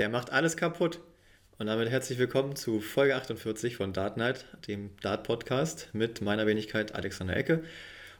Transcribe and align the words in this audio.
Der 0.00 0.08
macht 0.08 0.32
alles 0.32 0.56
kaputt. 0.56 0.98
Und 1.58 1.66
damit 1.66 1.90
herzlich 1.90 2.18
willkommen 2.18 2.56
zu 2.56 2.80
Folge 2.80 3.16
48 3.16 3.76
von 3.76 3.92
Dart 3.92 4.16
Night, 4.16 4.46
dem 4.66 4.96
Dart-Podcast 5.02 5.90
mit 5.92 6.22
meiner 6.22 6.46
Wenigkeit 6.46 6.94
Alexander 6.94 7.36
Ecke 7.36 7.62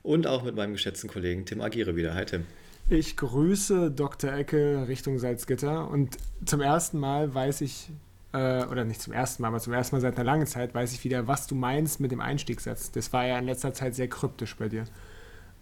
und 0.03 0.27
auch 0.27 0.43
mit 0.43 0.55
meinem 0.55 0.75
geschätzten 0.75 1.09
Kollegen 1.09 1.47
Tim 1.47 1.63
Agire 1.63 1.97
wieder. 1.97 2.13
Hi 2.13 2.27
Tim. 2.27 2.45
Ich 2.91 3.17
grüße 3.17 3.93
Dr. 3.93 4.31
Ecke 4.31 4.89
Richtung 4.89 5.19
Salzgitter 5.19 5.89
und 5.89 6.19
zum 6.45 6.61
ersten 6.61 6.99
Mal 6.99 7.33
weiß 7.33 7.63
ich, 7.63 7.89
äh, 8.35 8.63
oder 8.65 8.85
nicht 8.85 9.01
zum 9.01 9.15
ersten 9.15 9.41
Mal, 9.41 9.49
aber 9.49 9.61
zum 9.61 9.73
ersten 9.73 9.97
Mal 9.97 10.01
seit 10.03 10.17
einer 10.17 10.25
langen 10.25 10.47
Zeit 10.47 10.75
weiß 10.75 10.93
ich 10.93 11.03
wieder, 11.03 11.29
was 11.29 11.47
du 11.47 11.55
meinst 11.55 11.99
mit 11.99 12.13
dem 12.13 12.21
Einstiegssatz. 12.21 12.91
Das 12.91 13.11
war 13.15 13.25
ja 13.25 13.39
in 13.39 13.47
letzter 13.47 13.73
Zeit 13.73 13.95
sehr 13.95 14.09
kryptisch 14.09 14.55
bei 14.55 14.69
dir. 14.69 14.85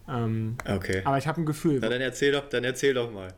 Ähm, 0.09 0.57
okay. 0.67 1.01
Aber 1.05 1.19
ich 1.19 1.29
habe 1.29 1.41
ein 1.41 1.47
Gefühl. 1.47 1.79
Na, 1.81 1.89
dann 1.89 2.01
erzähl 2.01 2.33
doch, 2.33 2.49
dann 2.49 2.65
erzähl 2.65 2.95
doch 2.95 3.13
mal. 3.13 3.33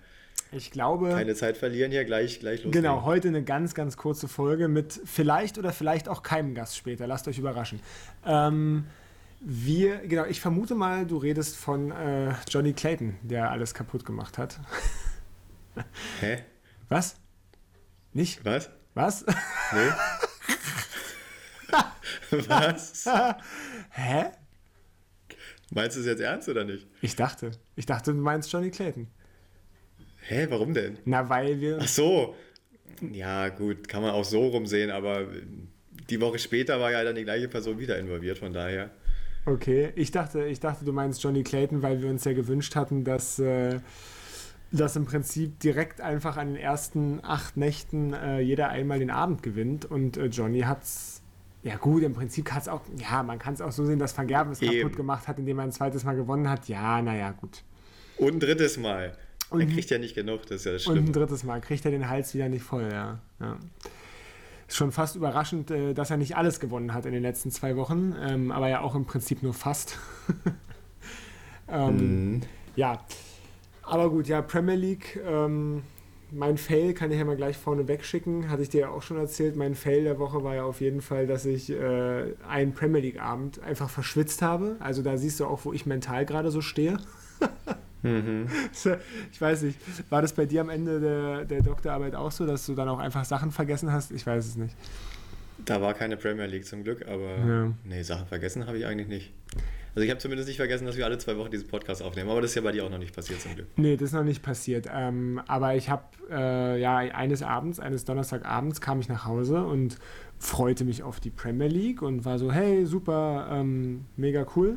Ich 0.53 0.71
glaube. 0.71 1.11
Keine 1.11 1.35
Zeit 1.35 1.57
verlieren 1.57 1.93
hier, 1.93 2.05
gleich, 2.05 2.41
gleich 2.41 2.65
los. 2.65 2.73
Genau, 2.73 3.05
heute 3.05 3.29
eine 3.29 3.45
ganz, 3.45 3.75
ganz 3.75 3.97
kurze 3.97 4.27
Folge 4.27 4.67
mit 4.69 5.01
vielleicht 5.05 5.59
oder 5.59 5.73
vielleicht 5.73 6.09
auch 6.09 6.23
keinem 6.23 6.55
Gast 6.55 6.77
später. 6.77 7.07
Lasst 7.07 7.29
euch 7.29 7.39
überraschen. 7.39 7.81
Ähm, 8.27 8.87
wir, 9.41 9.99
genau, 9.99 10.25
ich 10.27 10.41
vermute 10.41 10.75
mal, 10.75 11.07
du 11.07 11.17
redest 11.19 11.57
von 11.57 11.93
äh, 11.93 12.35
Johnny 12.49 12.73
Clayton, 12.73 13.17
der 13.23 13.51
alles 13.51 13.75
kaputt 13.75 14.05
gemacht 14.05 14.39
hat. 14.39 14.61
Hä? 16.21 16.45
Was? 16.89 17.17
Nicht? 18.13 18.45
Was? 18.45 18.71
Was? 18.95 19.25
Nee. 19.73 19.91
Was? 22.49 23.09
Hä? 23.91 24.31
Meinst 25.73 25.97
du 25.97 26.01
es 26.01 26.07
jetzt 26.07 26.21
ernst 26.21 26.49
oder 26.49 26.65
nicht? 26.65 26.89
Ich 27.01 27.15
dachte. 27.15 27.53
Ich 27.77 27.87
dachte, 27.87 28.13
du 28.13 28.19
meinst 28.19 28.53
Johnny 28.53 28.71
Clayton. 28.71 29.07
Hä, 30.31 30.47
warum 30.49 30.75
denn? 30.75 30.97
Na, 31.05 31.29
weil 31.29 31.61
wir. 31.61 31.79
Ach 31.81 31.89
so. 31.89 32.37
Ja, 33.11 33.49
gut, 33.49 33.89
kann 33.89 34.01
man 34.01 34.13
auch 34.13 34.25
so 34.25 34.47
rumsehen, 34.47 34.93
aber 34.93 35.27
die 36.09 36.21
Woche 36.21 36.39
später 36.39 36.79
war 36.79 36.93
ja 36.93 37.03
dann 37.03 37.17
die 37.17 37.25
gleiche 37.25 37.49
Person 37.49 37.81
wieder 37.81 37.99
involviert, 37.99 38.39
von 38.39 38.53
daher. 38.53 38.91
Okay, 39.45 39.91
ich 39.97 40.13
dachte, 40.13 40.45
ich 40.45 40.61
dachte, 40.61 40.85
du 40.85 40.93
meinst 40.93 41.21
Johnny 41.25 41.43
Clayton, 41.43 41.83
weil 41.83 42.01
wir 42.01 42.09
uns 42.09 42.25
ja 42.25 42.33
gewünscht 42.33 42.77
hatten, 42.77 43.03
dass, 43.03 43.41
äh, 43.41 43.81
dass 44.71 44.95
im 44.95 45.05
Prinzip 45.05 45.59
direkt 45.59 46.01
einfach 46.01 46.37
an 46.37 46.49
den 46.49 46.63
ersten 46.63 47.19
acht 47.25 47.57
Nächten 47.57 48.13
äh, 48.13 48.39
jeder 48.39 48.69
einmal 48.69 49.01
den 49.01 49.11
Abend 49.11 49.43
gewinnt 49.43 49.85
und 49.85 50.17
äh, 50.17 50.27
Johnny 50.27 50.61
hat's 50.61 51.23
ja 51.65 51.77
gut, 51.77 52.05
im 52.05 52.13
Prinzip 52.13 52.45
kann 52.45 52.59
es 52.59 52.69
auch, 52.69 52.83
ja, 52.97 53.25
man 53.25 53.41
kann 53.41 53.55
es 53.55 53.61
auch 53.61 53.73
so 53.73 53.85
sehen, 53.85 53.99
dass 53.99 54.17
Van 54.17 54.29
Gerven 54.29 54.53
es 54.53 54.61
kaputt 54.61 54.97
gemacht 54.97 55.27
hat, 55.27 55.41
indem 55.41 55.59
er 55.59 55.65
ein 55.65 55.73
zweites 55.73 56.05
Mal 56.05 56.15
gewonnen 56.15 56.49
hat. 56.49 56.69
Ja, 56.69 57.03
naja, 57.03 57.33
gut. 57.33 57.65
Und 58.17 58.35
ein 58.35 58.41
drittes 58.41 58.79
Mal. 58.79 59.17
Und, 59.51 59.61
er 59.61 59.67
kriegt 59.67 59.91
ja 59.91 59.99
nicht 59.99 60.15
genug, 60.15 60.43
das 60.43 60.61
ist 60.61 60.65
ja 60.65 60.73
das 60.73 60.83
Schlimme. 60.85 61.01
Und 61.01 61.09
ein 61.09 61.13
drittes 61.13 61.45
Mal 61.45 61.61
kriegt 61.61 61.85
er 61.85 61.91
den 61.91 62.09
Hals 62.09 62.35
wieder 62.35 62.49
nicht 62.49 62.63
voll, 62.63 62.89
ja. 62.91 63.19
ja. 63.41 63.59
Ist 64.69 64.77
schon 64.77 64.93
fast 64.93 65.17
überraschend, 65.17 65.71
äh, 65.73 65.93
dass 65.93 66.11
er 66.11 66.17
nicht 66.17 66.37
alles 66.37 66.61
gewonnen 66.61 66.95
hat 66.95 67.05
in 67.05 67.13
den 67.13 67.23
letzten 67.23 67.51
zwei 67.51 67.77
Wochen, 67.77 68.15
ähm, 68.21 68.53
aber 68.53 68.69
ja 68.69 68.81
auch 68.81 68.95
im 68.95 69.05
Prinzip 69.05 69.43
nur 69.43 69.53
fast. 69.53 69.99
ähm, 71.69 72.37
mm. 72.37 72.43
Ja, 72.77 73.05
aber 73.83 74.09
gut, 74.09 74.29
ja, 74.29 74.41
Premier 74.41 74.77
League, 74.77 75.19
ähm, 75.27 75.83
mein 76.31 76.57
Fail 76.57 76.95
kann 76.95 77.11
ich 77.11 77.19
ja 77.19 77.25
mal 77.25 77.37
gleich 77.37 77.57
vorne 77.57 77.89
wegschicken. 77.89 78.49
Hatte 78.49 78.63
ich 78.63 78.69
dir 78.69 78.83
ja 78.83 78.89
auch 78.91 79.03
schon 79.03 79.17
erzählt. 79.17 79.57
Mein 79.57 79.75
Fail 79.75 80.05
der 80.05 80.19
Woche 80.19 80.45
war 80.45 80.55
ja 80.55 80.65
auf 80.65 80.81
jeden 80.81 81.01
Fall, 81.01 81.27
dass 81.27 81.45
ich 81.45 81.71
äh, 81.71 82.35
einen 82.49 82.73
Premier 82.73 83.01
League-Abend 83.01 83.61
einfach 83.63 83.91
verschwitzt 83.91 84.43
habe. 84.43 84.77
Also 84.79 85.03
da 85.03 85.17
siehst 85.17 85.41
du 85.41 85.47
auch, 85.47 85.65
wo 85.65 85.73
ich 85.73 85.87
mental 85.87 86.25
gerade 86.25 86.51
so 86.51 86.61
stehe. 86.61 86.99
mhm. 88.03 88.47
Ich 89.33 89.41
weiß 89.41 89.63
nicht, 89.63 89.79
war 90.11 90.23
das 90.23 90.33
bei 90.33 90.47
dir 90.47 90.61
am 90.61 90.71
Ende 90.71 91.01
der, 91.01 91.45
der 91.45 91.63
Doktorarbeit 91.63 92.15
auch 92.15 92.33
so, 92.33 92.47
dass 92.47 92.67
du 92.67 92.75
dann 92.75 92.89
auch 92.89 92.99
einfach 92.99 93.25
Sachen 93.25 93.51
vergessen 93.51 93.93
hast? 93.93 94.13
Ich 94.13 94.27
weiß 94.27 94.47
es 94.47 94.57
nicht. 94.57 94.75
Da 95.65 95.81
war 95.81 95.95
keine 95.95 96.17
Premier 96.17 96.47
League 96.47 96.65
zum 96.65 96.85
Glück, 96.85 97.07
aber 97.07 97.37
ja. 97.37 97.73
nee, 97.85 98.03
Sachen 98.03 98.27
vergessen 98.27 98.67
habe 98.67 98.79
ich 98.79 98.87
eigentlich 98.87 99.09
nicht. 99.09 99.33
Also 99.95 100.05
ich 100.05 100.11
habe 100.11 100.21
zumindest 100.21 100.49
nicht 100.49 100.57
vergessen, 100.57 100.87
dass 100.87 100.97
wir 100.97 101.05
alle 101.05 101.19
zwei 101.19 101.37
Wochen 101.37 101.51
diesen 101.51 101.67
Podcast 101.67 102.03
aufnehmen, 102.03 102.31
aber 102.31 102.41
das 102.41 102.53
ist 102.53 102.55
ja 102.55 102.63
bei 102.63 102.73
dir 102.73 102.85
auch 102.85 102.91
noch 102.91 102.99
nicht 102.99 103.15
passiert 103.15 103.41
zum 103.41 103.57
Glück. 103.57 103.67
Nee, 103.77 103.97
das 103.97 104.11
ist 104.11 104.13
noch 104.13 104.23
nicht 104.23 104.43
passiert. 104.43 104.87
Ähm, 104.93 105.41
aber 105.49 105.75
ich 105.75 105.91
habe 105.91 106.05
äh, 106.31 106.81
ja 106.81 106.97
eines 106.97 107.43
Abends, 107.43 107.81
eines 107.81 108.05
Donnerstagabends 108.05 108.81
kam 108.81 109.01
ich 109.01 109.09
nach 109.09 109.27
Hause 109.27 109.65
und 109.65 109.99
freute 110.39 110.85
mich 110.85 111.03
auf 111.03 111.19
die 111.19 111.31
Premier 111.31 111.67
League 111.67 112.03
und 112.03 112.25
war 112.25 112.39
so, 112.39 112.53
hey, 112.53 112.87
super, 112.87 113.49
ähm, 113.51 114.07
mega 114.17 114.47
cool. 114.55 114.77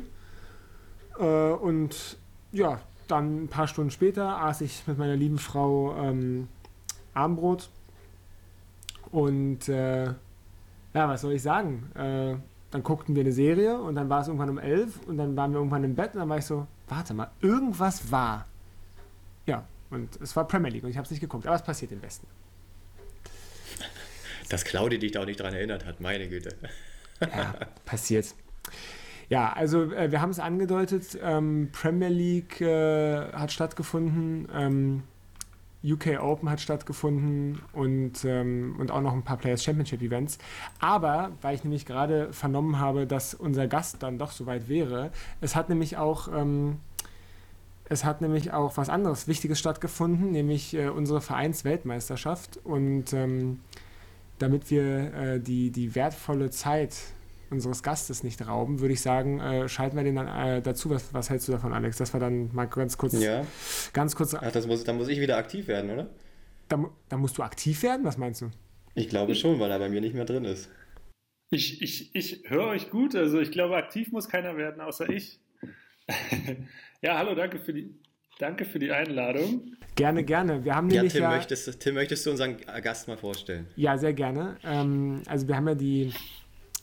Äh, 1.18 1.22
und 1.22 2.16
ja, 2.50 2.80
dann 3.08 3.44
ein 3.44 3.48
paar 3.48 3.68
Stunden 3.68 3.90
später 3.90 4.40
aß 4.40 4.60
ich 4.60 4.86
mit 4.86 4.98
meiner 4.98 5.16
lieben 5.16 5.38
Frau 5.38 5.96
ähm, 5.96 6.48
Armbrot 7.14 7.70
und 9.10 9.68
äh, 9.68 10.04
ja, 10.06 11.08
was 11.08 11.22
soll 11.22 11.32
ich 11.32 11.42
sagen? 11.42 11.90
Äh, 11.94 12.36
dann 12.70 12.82
guckten 12.82 13.14
wir 13.14 13.22
eine 13.22 13.32
Serie 13.32 13.78
und 13.78 13.94
dann 13.94 14.08
war 14.08 14.20
es 14.20 14.26
irgendwann 14.26 14.50
um 14.50 14.58
elf 14.58 14.98
und 15.06 15.16
dann 15.16 15.36
waren 15.36 15.52
wir 15.52 15.58
irgendwann 15.58 15.84
im 15.84 15.94
Bett 15.94 16.14
und 16.14 16.20
dann 16.20 16.28
war 16.28 16.38
ich 16.38 16.44
so, 16.44 16.66
warte 16.88 17.14
mal, 17.14 17.30
irgendwas 17.40 18.10
war. 18.10 18.46
Ja, 19.46 19.64
und 19.90 20.20
es 20.20 20.34
war 20.34 20.46
Premier 20.48 20.70
League 20.70 20.84
und 20.84 20.90
ich 20.90 20.96
habe 20.96 21.04
es 21.04 21.10
nicht 21.10 21.20
geguckt, 21.20 21.46
aber 21.46 21.54
es 21.54 21.62
passiert 21.62 21.92
im 21.92 22.00
Besten. 22.00 22.26
Dass 24.48 24.64
Claudia 24.64 24.98
dich 24.98 25.12
da 25.12 25.22
auch 25.22 25.26
nicht 25.26 25.40
daran 25.40 25.54
erinnert 25.54 25.86
hat, 25.86 26.00
meine 26.00 26.28
Güte. 26.28 26.56
Ja, 27.20 27.54
passiert. 27.84 28.34
Ja, 29.28 29.52
also 29.52 29.90
äh, 29.92 30.10
wir 30.10 30.20
haben 30.20 30.30
es 30.30 30.38
angedeutet, 30.38 31.18
ähm, 31.22 31.70
Premier 31.72 32.08
League 32.08 32.60
äh, 32.60 33.32
hat 33.32 33.52
stattgefunden. 33.52 34.48
Ähm, 34.54 35.02
UK 35.84 36.18
Open 36.22 36.48
hat 36.48 36.60
stattgefunden 36.60 37.60
und, 37.72 38.24
ähm, 38.24 38.74
und 38.78 38.90
auch 38.90 39.02
noch 39.02 39.12
ein 39.12 39.22
paar 39.22 39.36
Players 39.36 39.62
Championship 39.62 40.00
Events. 40.00 40.38
Aber, 40.80 41.32
weil 41.42 41.54
ich 41.54 41.62
nämlich 41.62 41.84
gerade 41.84 42.32
vernommen 42.32 42.78
habe, 42.78 43.06
dass 43.06 43.34
unser 43.34 43.66
Gast 43.66 44.02
dann 44.02 44.18
doch 44.18 44.32
soweit 44.32 44.68
wäre, 44.68 45.10
es 45.40 45.54
hat 45.54 45.68
nämlich 45.68 45.96
auch. 45.96 46.28
Ähm, 46.28 46.78
es 47.86 48.02
hat 48.02 48.22
nämlich 48.22 48.50
auch 48.50 48.78
was 48.78 48.88
anderes 48.88 49.28
Wichtiges 49.28 49.58
stattgefunden, 49.58 50.32
nämlich 50.32 50.72
äh, 50.72 50.88
unsere 50.88 51.20
Vereinsweltmeisterschaft. 51.20 52.58
Und 52.64 53.12
ähm, 53.12 53.60
damit 54.38 54.70
wir 54.70 55.12
äh, 55.12 55.40
die, 55.40 55.70
die 55.70 55.94
wertvolle 55.94 56.48
Zeit 56.48 56.96
unseres 57.54 57.82
Gastes 57.82 58.22
nicht 58.22 58.46
rauben, 58.46 58.80
würde 58.80 58.94
ich 58.94 59.00
sagen, 59.00 59.40
äh, 59.40 59.68
schalten 59.68 59.96
wir 59.96 60.04
den 60.04 60.16
dann 60.16 60.28
äh, 60.28 60.62
dazu. 60.62 60.90
Was, 60.90 61.12
was, 61.14 61.30
hältst 61.30 61.48
du 61.48 61.52
davon, 61.52 61.72
Alex? 61.72 61.96
Das 61.96 62.12
war 62.12 62.20
dann 62.20 62.54
mal 62.54 62.66
ganz 62.66 62.98
kurz. 62.98 63.20
Ja. 63.20 63.46
Ganz 63.92 64.14
kurz. 64.14 64.34
Ach, 64.34 64.52
das 64.52 64.66
muss, 64.66 64.84
dann 64.84 64.96
muss 64.96 65.08
ich 65.08 65.20
wieder 65.20 65.36
aktiv 65.36 65.66
werden, 65.66 65.90
oder? 65.90 66.08
Da, 66.68 66.84
da 67.08 67.16
musst 67.16 67.38
du 67.38 67.42
aktiv 67.42 67.82
werden? 67.82 68.04
Was 68.04 68.18
meinst 68.18 68.42
du? 68.42 68.50
Ich 68.94 69.08
glaube 69.08 69.34
schon, 69.34 69.58
weil 69.60 69.70
er 69.70 69.78
bei 69.78 69.88
mir 69.88 70.00
nicht 70.00 70.14
mehr 70.14 70.24
drin 70.24 70.44
ist. 70.44 70.70
Ich, 71.50 71.82
ich, 71.82 72.14
ich 72.14 72.50
höre 72.50 72.66
euch 72.66 72.90
gut. 72.90 73.14
Also 73.14 73.40
ich 73.40 73.50
glaube, 73.50 73.76
aktiv 73.76 74.12
muss 74.12 74.28
keiner 74.28 74.56
werden, 74.56 74.80
außer 74.80 75.08
ich. 75.08 75.40
ja, 77.02 77.18
hallo, 77.18 77.34
danke 77.34 77.58
für 77.58 77.72
die, 77.72 77.94
danke 78.38 78.64
für 78.64 78.78
die 78.78 78.92
Einladung. 78.92 79.76
Gerne, 79.94 80.24
gerne. 80.24 80.64
Wir 80.64 80.74
haben 80.74 80.90
ja, 80.90 81.04
Tim, 81.04 81.22
ja, 81.22 81.30
möchtest, 81.30 81.80
Tim, 81.80 81.94
möchtest 81.94 82.26
du 82.26 82.30
unseren 82.30 82.56
Gast 82.82 83.06
mal 83.08 83.16
vorstellen? 83.16 83.66
Ja, 83.76 83.96
sehr 83.96 84.12
gerne. 84.12 84.56
Ähm, 84.64 85.22
also 85.26 85.46
wir 85.46 85.56
haben 85.56 85.68
ja 85.68 85.74
die 85.74 86.12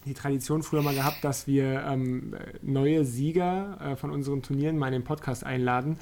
die 0.05 0.13
Tradition 0.13 0.63
früher 0.63 0.81
mal 0.81 0.93
gehabt, 0.95 1.23
dass 1.23 1.47
wir 1.47 1.83
ähm, 1.87 2.35
neue 2.61 3.05
Sieger 3.05 3.77
äh, 3.79 3.95
von 3.95 4.11
unseren 4.11 4.41
Turnieren 4.41 4.77
mal 4.77 4.87
in 4.87 4.93
den 4.93 5.03
Podcast 5.03 5.45
einladen. 5.45 5.97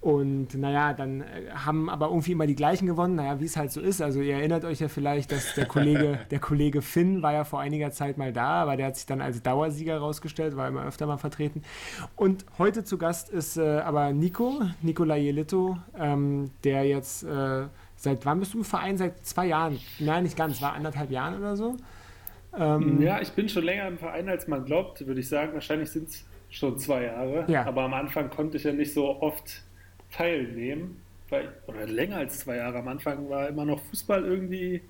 Und 0.00 0.54
naja, 0.54 0.92
dann 0.92 1.22
äh, 1.22 1.50
haben 1.54 1.88
aber 1.88 2.08
irgendwie 2.08 2.32
immer 2.32 2.46
die 2.46 2.56
gleichen 2.56 2.86
gewonnen. 2.86 3.14
Naja, 3.14 3.40
wie 3.40 3.44
es 3.46 3.56
halt 3.56 3.72
so 3.72 3.80
ist. 3.80 4.02
Also 4.02 4.20
ihr 4.20 4.34
erinnert 4.34 4.64
euch 4.64 4.80
ja 4.80 4.88
vielleicht, 4.88 5.32
dass 5.32 5.54
der 5.54 5.66
Kollege, 5.66 6.18
der 6.30 6.40
Kollege 6.40 6.82
Finn 6.82 7.22
war 7.22 7.32
ja 7.32 7.44
vor 7.44 7.60
einiger 7.60 7.90
Zeit 7.90 8.18
mal 8.18 8.32
da, 8.32 8.62
aber 8.62 8.76
der 8.76 8.86
hat 8.86 8.96
sich 8.96 9.06
dann 9.06 9.20
als 9.20 9.42
Dauersieger 9.42 9.98
rausgestellt, 9.98 10.56
war 10.56 10.68
immer 10.68 10.84
öfter 10.84 11.06
mal 11.06 11.16
vertreten. 11.16 11.62
Und 12.16 12.44
heute 12.58 12.84
zu 12.84 12.98
Gast 12.98 13.30
ist 13.30 13.56
äh, 13.56 13.78
aber 13.78 14.12
Nico, 14.12 14.62
Nicola 14.82 15.16
Jelito, 15.16 15.78
ähm, 15.98 16.50
der 16.64 16.84
jetzt 16.84 17.22
äh, 17.22 17.66
seit 17.96 18.26
wann 18.26 18.40
bist 18.40 18.54
du 18.54 18.58
im 18.58 18.64
Verein? 18.64 18.98
Seit 18.98 19.24
zwei 19.24 19.46
Jahren? 19.46 19.78
Nein, 19.98 20.24
nicht 20.24 20.36
ganz, 20.36 20.60
war 20.60 20.74
anderthalb 20.74 21.10
Jahren 21.10 21.38
oder 21.38 21.56
so. 21.56 21.76
Ähm, 22.58 23.00
ja, 23.00 23.20
ich 23.20 23.30
bin 23.30 23.48
schon 23.48 23.64
länger 23.64 23.88
im 23.88 23.98
Verein, 23.98 24.28
als 24.28 24.46
man 24.46 24.64
glaubt, 24.64 25.06
würde 25.06 25.20
ich 25.20 25.28
sagen. 25.28 25.54
Wahrscheinlich 25.54 25.90
sind 25.90 26.08
es 26.08 26.24
schon 26.50 26.78
zwei 26.78 27.04
Jahre. 27.04 27.44
Ja. 27.48 27.64
Aber 27.66 27.82
am 27.82 27.94
Anfang 27.94 28.30
konnte 28.30 28.56
ich 28.56 28.64
ja 28.64 28.72
nicht 28.72 28.92
so 28.92 29.20
oft 29.20 29.62
teilnehmen. 30.10 31.00
Weil, 31.30 31.52
oder 31.66 31.86
länger 31.86 32.18
als 32.18 32.40
zwei 32.40 32.56
Jahre. 32.56 32.78
Am 32.78 32.88
Anfang 32.88 33.28
war 33.28 33.48
immer 33.48 33.64
noch 33.64 33.80
Fußball 33.90 34.24
irgendwie 34.24 34.82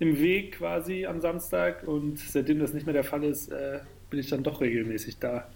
im 0.00 0.18
Weg 0.18 0.58
quasi 0.58 1.06
am 1.06 1.20
Samstag. 1.20 1.86
Und 1.86 2.18
seitdem 2.18 2.58
das 2.58 2.72
nicht 2.72 2.86
mehr 2.86 2.92
der 2.92 3.04
Fall 3.04 3.24
ist, 3.24 3.48
äh, 3.48 3.80
bin 4.10 4.20
ich 4.20 4.28
dann 4.28 4.42
doch 4.42 4.60
regelmäßig 4.60 5.18
da. 5.18 5.48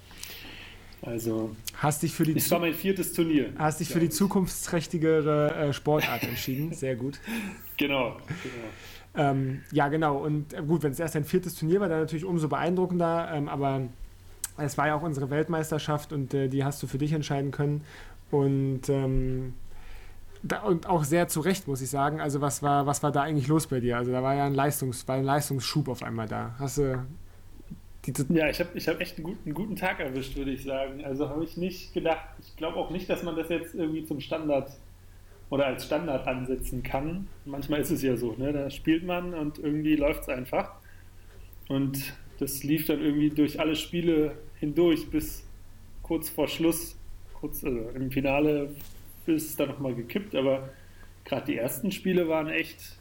Also, 1.04 1.56
hast 1.74 2.04
dich 2.04 2.12
für 2.12 2.22
die 2.22 2.34
das 2.34 2.48
war 2.52 2.60
mein 2.60 2.74
viertes 2.74 3.12
Turnier. 3.12 3.52
Hast 3.58 3.80
dich 3.80 3.88
für 3.88 3.98
die 3.98 4.08
zukunftsträchtigere 4.08 5.52
äh, 5.52 5.72
Sportart 5.72 6.22
entschieden. 6.22 6.72
Sehr 6.72 6.96
gut. 6.96 7.20
Genau, 7.78 8.18
genau. 8.44 8.68
Ähm, 9.14 9.62
ja, 9.72 9.88
genau. 9.88 10.18
Und 10.18 10.54
äh, 10.54 10.62
gut, 10.62 10.82
wenn 10.82 10.92
es 10.92 11.00
erst 11.00 11.16
ein 11.16 11.24
viertes 11.24 11.54
Turnier 11.54 11.80
war, 11.80 11.88
dann 11.88 12.00
natürlich 12.00 12.24
umso 12.24 12.48
beeindruckender. 12.48 13.30
Ähm, 13.32 13.48
aber 13.48 13.82
es 14.56 14.78
war 14.78 14.86
ja 14.86 14.94
auch 14.94 15.02
unsere 15.02 15.30
Weltmeisterschaft 15.30 16.12
und 16.12 16.32
äh, 16.34 16.48
die 16.48 16.64
hast 16.64 16.82
du 16.82 16.86
für 16.86 16.98
dich 16.98 17.12
entscheiden 17.12 17.50
können. 17.50 17.84
Und 18.30 18.88
ähm, 18.88 19.54
da, 20.42 20.62
und 20.62 20.88
auch 20.88 21.04
sehr 21.04 21.28
zu 21.28 21.40
Recht, 21.40 21.68
muss 21.68 21.82
ich 21.82 21.90
sagen. 21.90 22.20
Also 22.20 22.40
was 22.40 22.62
war, 22.62 22.86
was 22.86 23.02
war 23.02 23.12
da 23.12 23.22
eigentlich 23.22 23.48
los 23.48 23.66
bei 23.66 23.80
dir? 23.80 23.98
Also 23.98 24.12
da 24.12 24.22
war 24.22 24.34
ja 24.34 24.46
ein, 24.46 24.54
Leistungs, 24.54 25.06
war 25.06 25.16
ein 25.16 25.24
Leistungsschub 25.24 25.88
auf 25.88 26.02
einmal 26.02 26.26
da. 26.26 26.54
Hast 26.58 26.78
du 26.78 27.04
ja, 28.30 28.48
ich 28.48 28.58
habe 28.58 28.70
ich 28.74 28.88
hab 28.88 29.00
echt 29.00 29.16
einen 29.16 29.24
guten, 29.24 29.44
einen 29.44 29.54
guten 29.54 29.76
Tag 29.76 30.00
erwischt, 30.00 30.36
würde 30.36 30.50
ich 30.50 30.64
sagen. 30.64 31.04
Also 31.04 31.28
habe 31.28 31.44
ich 31.44 31.56
nicht 31.56 31.94
gedacht, 31.94 32.26
ich 32.40 32.56
glaube 32.56 32.76
auch 32.76 32.90
nicht, 32.90 33.08
dass 33.08 33.22
man 33.22 33.36
das 33.36 33.48
jetzt 33.48 33.76
irgendwie 33.76 34.04
zum 34.04 34.18
Standard 34.18 34.72
oder 35.52 35.66
als 35.66 35.84
Standard 35.84 36.26
ansetzen 36.26 36.82
kann. 36.82 37.28
Manchmal 37.44 37.82
ist 37.82 37.90
es 37.90 38.02
ja 38.02 38.16
so, 38.16 38.34
ne? 38.38 38.54
da 38.54 38.70
spielt 38.70 39.04
man 39.04 39.34
und 39.34 39.58
irgendwie 39.58 39.96
läuft 39.96 40.22
es 40.22 40.28
einfach. 40.30 40.72
Und 41.68 42.14
das 42.38 42.64
lief 42.64 42.86
dann 42.86 43.02
irgendwie 43.02 43.28
durch 43.28 43.60
alle 43.60 43.76
Spiele 43.76 44.38
hindurch 44.60 45.10
bis 45.10 45.46
kurz 46.02 46.30
vor 46.30 46.48
Schluss, 46.48 46.98
kurz 47.34 47.62
also 47.62 47.90
im 47.90 48.10
Finale 48.10 48.74
ist 49.26 49.50
es 49.50 49.56
dann 49.56 49.68
nochmal 49.68 49.94
gekippt, 49.94 50.34
aber 50.34 50.70
gerade 51.26 51.44
die 51.44 51.58
ersten 51.58 51.92
Spiele 51.92 52.28
waren 52.28 52.48
echt, 52.48 52.96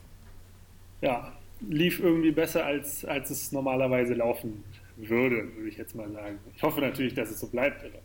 ja, 0.99 1.31
lief 1.61 2.01
irgendwie 2.01 2.31
besser, 2.31 2.65
als, 2.65 3.05
als 3.05 3.29
es 3.29 3.53
normalerweise 3.53 4.13
laufen 4.13 4.61
würde, 4.97 5.55
würde 5.55 5.69
ich 5.69 5.77
jetzt 5.77 5.95
mal 5.95 6.11
sagen. 6.11 6.37
Ich 6.53 6.63
hoffe 6.63 6.81
natürlich, 6.81 7.13
dass 7.13 7.31
es 7.31 7.39
so 7.39 7.47
bleibt. 7.47 7.81
Aber. 7.85 7.99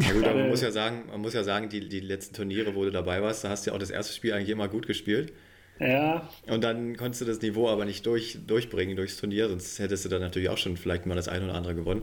Ja 0.00 0.12
gut, 0.12 0.24
aber 0.24 0.40
man 0.40 0.48
muss 0.50 0.62
ja 0.62 0.70
sagen, 0.70 1.04
man 1.10 1.20
muss 1.20 1.34
ja 1.34 1.42
sagen, 1.42 1.68
die, 1.68 1.88
die 1.88 2.00
letzten 2.00 2.34
Turniere, 2.34 2.74
wo 2.74 2.84
du 2.84 2.90
dabei 2.90 3.22
warst, 3.22 3.44
da 3.44 3.48
hast 3.48 3.66
du 3.66 3.70
ja 3.70 3.74
auch 3.74 3.80
das 3.80 3.90
erste 3.90 4.12
Spiel 4.12 4.32
eigentlich 4.32 4.50
immer 4.50 4.68
gut 4.68 4.86
gespielt. 4.86 5.32
Ja. 5.80 6.28
Und 6.48 6.64
dann 6.64 6.96
konntest 6.96 7.20
du 7.20 7.24
das 7.24 7.40
Niveau 7.40 7.68
aber 7.68 7.84
nicht 7.84 8.04
durch, 8.04 8.38
durchbringen 8.46 8.96
durchs 8.96 9.16
Turnier, 9.16 9.48
sonst 9.48 9.78
hättest 9.78 10.04
du 10.04 10.08
dann 10.08 10.20
natürlich 10.20 10.48
auch 10.48 10.58
schon 10.58 10.76
vielleicht 10.76 11.06
mal 11.06 11.14
das 11.14 11.28
eine 11.28 11.44
oder 11.44 11.54
andere 11.54 11.74
gewonnen. 11.74 12.02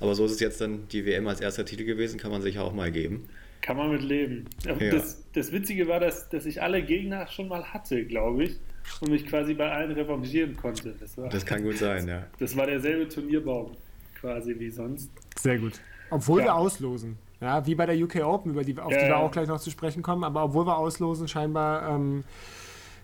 Aber 0.00 0.14
so 0.14 0.24
ist 0.24 0.32
es 0.32 0.40
jetzt 0.40 0.60
dann 0.60 0.86
die 0.88 1.04
WM 1.04 1.26
als 1.26 1.40
erster 1.40 1.64
Titel 1.64 1.84
gewesen, 1.84 2.18
kann 2.18 2.30
man 2.30 2.42
sich 2.42 2.58
auch 2.58 2.72
mal 2.72 2.92
geben. 2.92 3.28
Kann 3.62 3.76
man 3.76 3.90
mit 3.90 4.02
leben. 4.02 4.44
Ja. 4.64 4.74
Das, 4.74 5.24
das 5.32 5.50
Witzige 5.50 5.88
war, 5.88 5.98
dass, 5.98 6.28
dass 6.28 6.46
ich 6.46 6.62
alle 6.62 6.82
Gegner 6.82 7.26
schon 7.26 7.48
mal 7.48 7.64
hatte, 7.64 8.04
glaube 8.04 8.44
ich 8.44 8.56
und 9.00 9.10
mich 9.10 9.26
quasi 9.26 9.54
bei 9.54 9.70
allen 9.70 9.92
revanchieren 9.92 10.56
konnte. 10.56 10.94
Das, 10.98 11.16
war, 11.18 11.28
das 11.28 11.44
kann 11.44 11.62
gut 11.62 11.76
sein, 11.76 12.06
ja. 12.08 12.26
Das 12.38 12.56
war 12.56 12.66
derselbe 12.66 13.08
Turnierbaum 13.08 13.72
quasi 14.20 14.54
wie 14.58 14.70
sonst. 14.70 15.10
Sehr 15.38 15.58
gut. 15.58 15.80
Obwohl 16.10 16.40
ja. 16.40 16.46
wir 16.46 16.54
auslosen. 16.56 17.18
Ja, 17.40 17.66
wie 17.66 17.74
bei 17.74 17.84
der 17.86 17.96
UK 17.96 18.24
Open, 18.24 18.52
über 18.52 18.64
die, 18.64 18.78
auf 18.78 18.90
ja, 18.90 19.02
die 19.02 19.08
wir 19.08 19.18
auch 19.18 19.30
gleich 19.30 19.48
noch 19.48 19.60
zu 19.60 19.70
sprechen 19.70 20.02
kommen, 20.02 20.24
aber 20.24 20.44
obwohl 20.44 20.66
wir 20.66 20.78
auslosen, 20.78 21.28
scheinbar 21.28 21.88
ähm, 21.90 22.24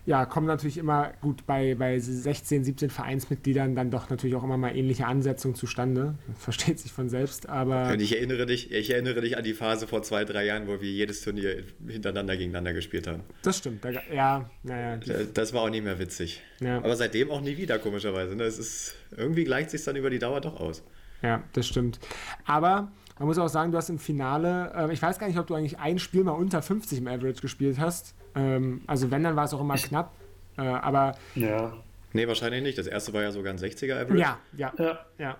ja, 0.05 0.25
kommen 0.25 0.47
natürlich 0.47 0.77
immer 0.77 1.13
gut 1.21 1.45
bei, 1.45 1.75
bei 1.75 1.97
16, 1.97 2.65
17 2.65 2.89
Vereinsmitgliedern 2.89 3.73
dann 3.73 3.89
doch 3.89 4.09
natürlich 4.09 4.35
auch 4.35 4.43
immer 4.43 4.57
mal 4.57 4.75
ähnliche 4.75 5.05
Ansetzungen 5.05 5.55
zustande. 5.55 6.15
Versteht 6.37 6.79
sich 6.79 6.91
von 6.91 7.07
selbst, 7.07 7.47
aber. 7.47 7.89
Und 7.89 8.01
ich 8.01 8.15
erinnere 8.15 8.45
dich, 8.45 8.71
ich 8.71 8.89
erinnere 8.89 9.21
dich 9.21 9.37
an 9.37 9.43
die 9.45 9.53
Phase 9.53 9.87
vor 9.87 10.03
zwei, 10.03 10.25
drei 10.25 10.45
Jahren, 10.45 10.67
wo 10.67 10.81
wir 10.81 10.91
jedes 10.91 11.21
Turnier 11.21 11.63
hintereinander 11.87 12.35
gegeneinander 12.35 12.73
gespielt 12.73 13.07
haben. 13.07 13.23
Das 13.43 13.59
stimmt, 13.59 13.85
ja, 14.13 14.49
naja. 14.63 14.99
Das 15.33 15.53
war 15.53 15.61
auch 15.61 15.69
nicht 15.69 15.83
mehr 15.83 15.99
witzig. 15.99 16.41
Ja. 16.59 16.77
Aber 16.77 16.95
seitdem 16.97 17.31
auch 17.31 17.41
nie 17.41 17.55
wieder, 17.55 17.79
komischerweise. 17.79 18.35
Ne? 18.35 18.43
Es 18.43 18.59
ist, 18.59 18.95
irgendwie 19.15 19.45
gleicht 19.45 19.69
sich 19.69 19.83
dann 19.85 19.95
über 19.95 20.09
die 20.09 20.19
Dauer 20.19 20.41
doch 20.41 20.59
aus. 20.59 20.83
Ja, 21.23 21.41
das 21.53 21.67
stimmt. 21.67 21.99
Aber 22.45 22.91
man 23.17 23.27
muss 23.27 23.37
auch 23.37 23.47
sagen, 23.47 23.71
du 23.71 23.77
hast 23.77 23.89
im 23.89 23.99
Finale, 23.99 24.71
äh, 24.75 24.93
ich 24.93 25.01
weiß 25.01 25.19
gar 25.19 25.27
nicht, 25.27 25.39
ob 25.39 25.47
du 25.47 25.55
eigentlich 25.55 25.79
ein 25.79 25.99
Spiel 25.99 26.23
mal 26.23 26.31
unter 26.31 26.61
50 26.61 26.99
im 26.99 27.07
Average 27.07 27.41
gespielt 27.41 27.79
hast. 27.79 28.15
Ähm, 28.35 28.81
also 28.87 29.11
wenn, 29.11 29.23
dann 29.23 29.35
war 29.35 29.45
es 29.45 29.53
auch 29.53 29.61
immer 29.61 29.75
knapp. 29.75 30.13
Äh, 30.57 30.61
aber. 30.61 31.15
Ja. 31.35 31.73
Nee, 32.11 32.27
wahrscheinlich 32.27 32.61
nicht. 32.61 32.77
Das 32.77 32.87
erste 32.87 33.13
war 33.13 33.23
ja 33.23 33.31
sogar 33.31 33.53
ein 33.53 33.59
60er 33.59 33.95
Average. 33.95 34.19
Ja, 34.19 34.39
ja, 34.57 34.73
ja. 34.77 34.99
ja. 35.17 35.37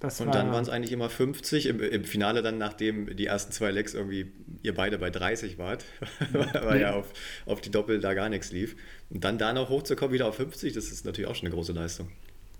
Das 0.00 0.20
und 0.20 0.26
war, 0.26 0.34
dann 0.34 0.50
waren 0.50 0.64
es 0.64 0.68
eigentlich 0.68 0.90
immer 0.90 1.08
50. 1.08 1.66
Im, 1.66 1.80
Im, 1.80 2.04
Finale 2.04 2.42
dann, 2.42 2.58
nachdem 2.58 3.14
die 3.14 3.26
ersten 3.26 3.52
zwei 3.52 3.70
Lecks 3.70 3.94
irgendwie 3.94 4.32
ihr 4.62 4.74
beide 4.74 4.98
bei 4.98 5.10
30 5.10 5.58
wart, 5.58 5.84
weil 6.32 6.80
ja 6.80 6.94
auf, 6.94 7.12
auf 7.46 7.60
die 7.60 7.70
Doppel 7.70 8.00
da 8.00 8.12
gar 8.12 8.28
nichts 8.28 8.50
lief. 8.50 8.74
Und 9.10 9.22
dann 9.22 9.38
da 9.38 9.52
noch 9.52 9.68
hochzukommen, 9.68 10.12
wieder 10.12 10.26
auf 10.26 10.34
50, 10.34 10.72
das 10.72 10.86
ist 10.86 11.06
natürlich 11.06 11.30
auch 11.30 11.36
schon 11.36 11.46
eine 11.46 11.54
große 11.54 11.72
Leistung. 11.72 12.08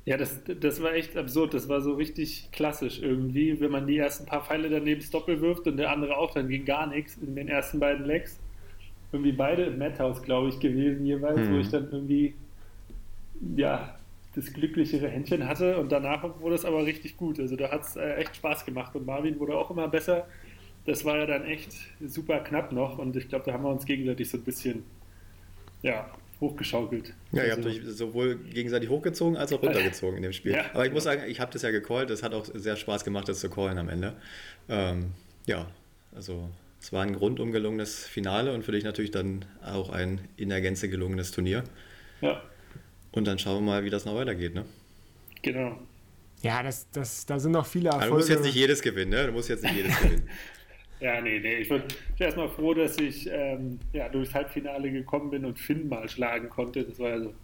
Ja, 0.05 0.17
das, 0.17 0.41
das 0.45 0.83
war 0.83 0.95
echt 0.95 1.17
absurd. 1.17 1.55
Das 1.55 1.69
war 1.69 1.81
so 1.81 1.95
richtig 1.95 2.49
klassisch 2.51 3.01
irgendwie, 3.01 3.61
wenn 3.61 3.71
man 3.71 3.87
die 3.87 3.99
ersten 3.99 4.27
paar 4.27 4.45
Pfeile 4.45 4.69
daneben 4.69 5.01
das 5.01 5.11
Doppel 5.11 5.41
wirft 5.41 5.67
und 5.67 5.77
der 5.77 5.91
andere 5.91 6.17
auch, 6.17 6.33
dann 6.33 6.49
ging 6.49 6.65
gar 6.65 6.87
nichts 6.89 7.17
in 7.17 7.37
den 7.37 7.49
ersten 7.49 7.79
beiden 7.79 8.05
Lecks 8.05 8.41
irgendwie 9.13 9.33
beide 9.33 9.65
im 9.65 9.79
Madhouse, 9.79 10.23
glaube 10.23 10.49
ich, 10.49 10.59
gewesen 10.59 11.05
jeweils, 11.05 11.41
hm. 11.41 11.55
wo 11.55 11.59
ich 11.59 11.69
dann 11.69 11.89
irgendwie, 11.93 12.35
ja, 13.57 13.95
das 14.35 14.53
glücklichere 14.53 15.09
Händchen 15.09 15.47
hatte 15.47 15.77
und 15.79 15.93
danach 15.93 16.25
wurde 16.41 16.55
es 16.55 16.65
aber 16.65 16.87
richtig 16.87 17.19
gut. 17.19 17.39
Also 17.39 17.55
da 17.55 17.71
hat 17.71 17.83
es 17.83 17.97
äh, 17.97 18.15
echt 18.15 18.37
Spaß 18.37 18.65
gemacht 18.65 18.97
und 18.97 19.05
Marvin 19.05 19.39
wurde 19.39 19.55
auch 19.57 19.71
immer 19.71 19.89
besser. 19.89 20.27
Das 20.87 21.05
war 21.05 21.19
ja 21.19 21.27
dann 21.27 21.45
echt 21.45 21.73
super 22.05 22.41
knapp 22.41 22.73
noch 22.73 22.99
und 22.99 23.15
ich 23.15 23.29
glaube, 23.29 23.45
da 23.45 23.53
haben 23.53 23.63
wir 23.63 23.71
uns 23.71 23.85
gegenseitig 23.85 24.31
so 24.31 24.39
ein 24.39 24.45
bisschen, 24.45 24.85
ja, 25.83 26.11
hochgeschaukelt. 26.43 27.15
Ja, 27.33 27.45
ihr 27.45 27.53
habt 27.53 27.65
also 27.65 27.69
euch 27.69 27.87
sowohl 27.87 28.37
gegenseitig 28.37 28.91
hochgezogen 28.91 29.39
als 29.39 29.53
auch 29.53 29.63
runtergezogen 29.63 30.19
in 30.19 30.23
dem 30.23 30.33
Spiel. 30.35 30.53
Ja, 30.53 30.67
Aber 30.75 30.85
ich 30.85 30.93
muss 30.93 31.05
sagen, 31.05 31.23
ich 31.27 31.41
habe 31.41 31.51
das 31.51 31.63
ja 31.63 31.71
gecallt, 31.71 32.11
das 32.11 32.23
hat 32.23 32.35
auch 32.35 32.45
sehr 32.45 32.77
Spaß 32.77 33.05
gemacht, 33.05 33.29
das 33.29 33.41
zu 33.41 33.49
callen 33.49 33.79
am 33.79 33.89
Ende. 33.89 34.15
Ähm, 34.69 35.13
ja, 35.47 35.71
also 36.15 36.51
es 36.81 36.93
war 36.93 37.03
ein 37.03 37.15
rundum 37.15 37.53
gelungenes 37.53 38.07
Finale 38.07 38.53
und 38.53 38.65
für 38.65 38.73
dich 38.73 38.85
natürlich 38.85 39.13
dann 39.13 39.45
auch 39.65 39.91
ein 39.91 40.29
in 40.37 40.51
der 40.51 40.61
Gänze 40.61 40.91
gelungenes 40.91 41.31
Turnier. 41.31 41.65
Ja. 42.21 42.43
Und 43.13 43.27
dann 43.27 43.39
schauen 43.39 43.65
wir 43.65 43.73
mal, 43.73 43.85
wie 43.85 43.91
das 43.91 44.05
noch 44.05 44.15
weitergeht, 44.15 44.55
ne? 44.55 44.65
Genau. 45.43 45.79
Ja, 46.43 46.63
das, 46.63 46.91
das, 46.91 47.25
da 47.25 47.39
sind 47.39 47.53
noch 47.53 47.67
viele 47.67 47.91
Erfolge. 47.91 48.07
Aber 48.07 48.11
du 48.11 48.19
musst 48.19 48.31
jetzt 48.31 48.45
nicht 48.45 48.57
jedes 48.57 48.83
gewinnen, 48.83 49.13
ne? 49.13 49.27
Du 49.27 49.33
musst 49.33 49.49
jetzt 49.49 49.63
nicht 49.63 49.77
jedes 49.77 49.97
gewinnen. 50.01 50.29
Ja, 51.03 51.21
nee, 51.21 51.41
nee. 51.41 51.57
Ich 51.57 51.69
bin 51.69 51.83
erstmal 52.17 52.49
froh, 52.49 52.75
dass 52.75 52.97
ich 52.99 53.29
ähm, 53.29 53.81
ja, 53.93 54.09
durchs 54.09 54.33
Halbfinale 54.33 54.89
gekommen 54.93 55.31
bin 55.31 55.45
und 55.45 55.59
Finn 55.59 55.89
mal 55.89 56.09
schlagen 56.09 56.49
konnte. 56.49 56.85
Das 56.85 56.97
war 57.01 57.11
ja 57.11 57.19
so, 57.19 57.35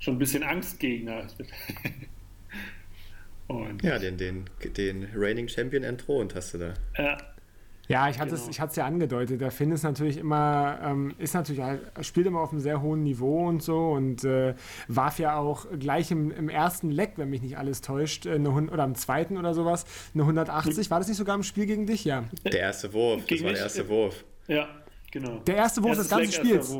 schon 0.00 0.16
ein 0.16 0.18
bisschen 0.18 0.42
Angstgegner. 0.42 1.28
und 3.46 3.84
ja, 3.84 4.00
den, 4.00 4.16
den, 4.16 4.50
den 4.76 5.08
Reigning 5.14 5.46
Champion 5.46 5.84
entthront 5.84 6.34
hast 6.34 6.54
du 6.54 6.58
da. 6.58 6.74
Ja, 6.98 7.18
ja, 7.88 8.08
ich 8.10 8.18
hatte 8.18 8.36
genau. 8.36 8.64
es 8.66 8.76
ja 8.76 8.84
angedeutet. 8.84 9.40
Der 9.40 9.50
Finn 9.50 9.72
ist 9.72 9.82
natürlich 9.82 10.18
immer, 10.18 10.78
ähm, 10.84 11.14
ist 11.18 11.34
natürlich, 11.34 11.62
spielt 12.02 12.26
immer 12.26 12.40
auf 12.40 12.52
einem 12.52 12.60
sehr 12.60 12.82
hohen 12.82 13.02
Niveau 13.02 13.48
und 13.48 13.62
so 13.62 13.92
und 13.92 14.24
äh, 14.24 14.54
warf 14.88 15.18
ja 15.18 15.38
auch 15.38 15.66
gleich 15.78 16.10
im, 16.10 16.30
im, 16.30 16.50
ersten 16.50 16.90
Leck, 16.90 17.14
wenn 17.16 17.30
mich 17.30 17.40
nicht 17.40 17.56
alles 17.56 17.80
täuscht, 17.80 18.26
äh, 18.26 18.34
eine, 18.34 18.50
oder 18.50 18.84
im 18.84 18.94
zweiten 18.94 19.38
oder 19.38 19.54
sowas, 19.54 19.86
eine 20.14 20.22
180. 20.24 20.90
War 20.90 20.98
das 20.98 21.08
nicht 21.08 21.16
sogar 21.16 21.34
im 21.34 21.42
Spiel 21.42 21.64
gegen 21.64 21.86
dich? 21.86 22.04
Ja. 22.04 22.24
Der 22.44 22.60
erste 22.60 22.92
Wurf, 22.92 23.24
das 23.26 23.42
war 23.42 23.52
der 23.52 23.62
erste 23.62 23.88
Wurf. 23.88 24.24
Ja, 24.48 24.68
genau. 25.10 25.38
Der 25.46 25.56
erste 25.56 25.82
Wurf 25.82 25.96
des 25.96 26.10
ganzen 26.10 26.32
Spiels. 26.32 26.76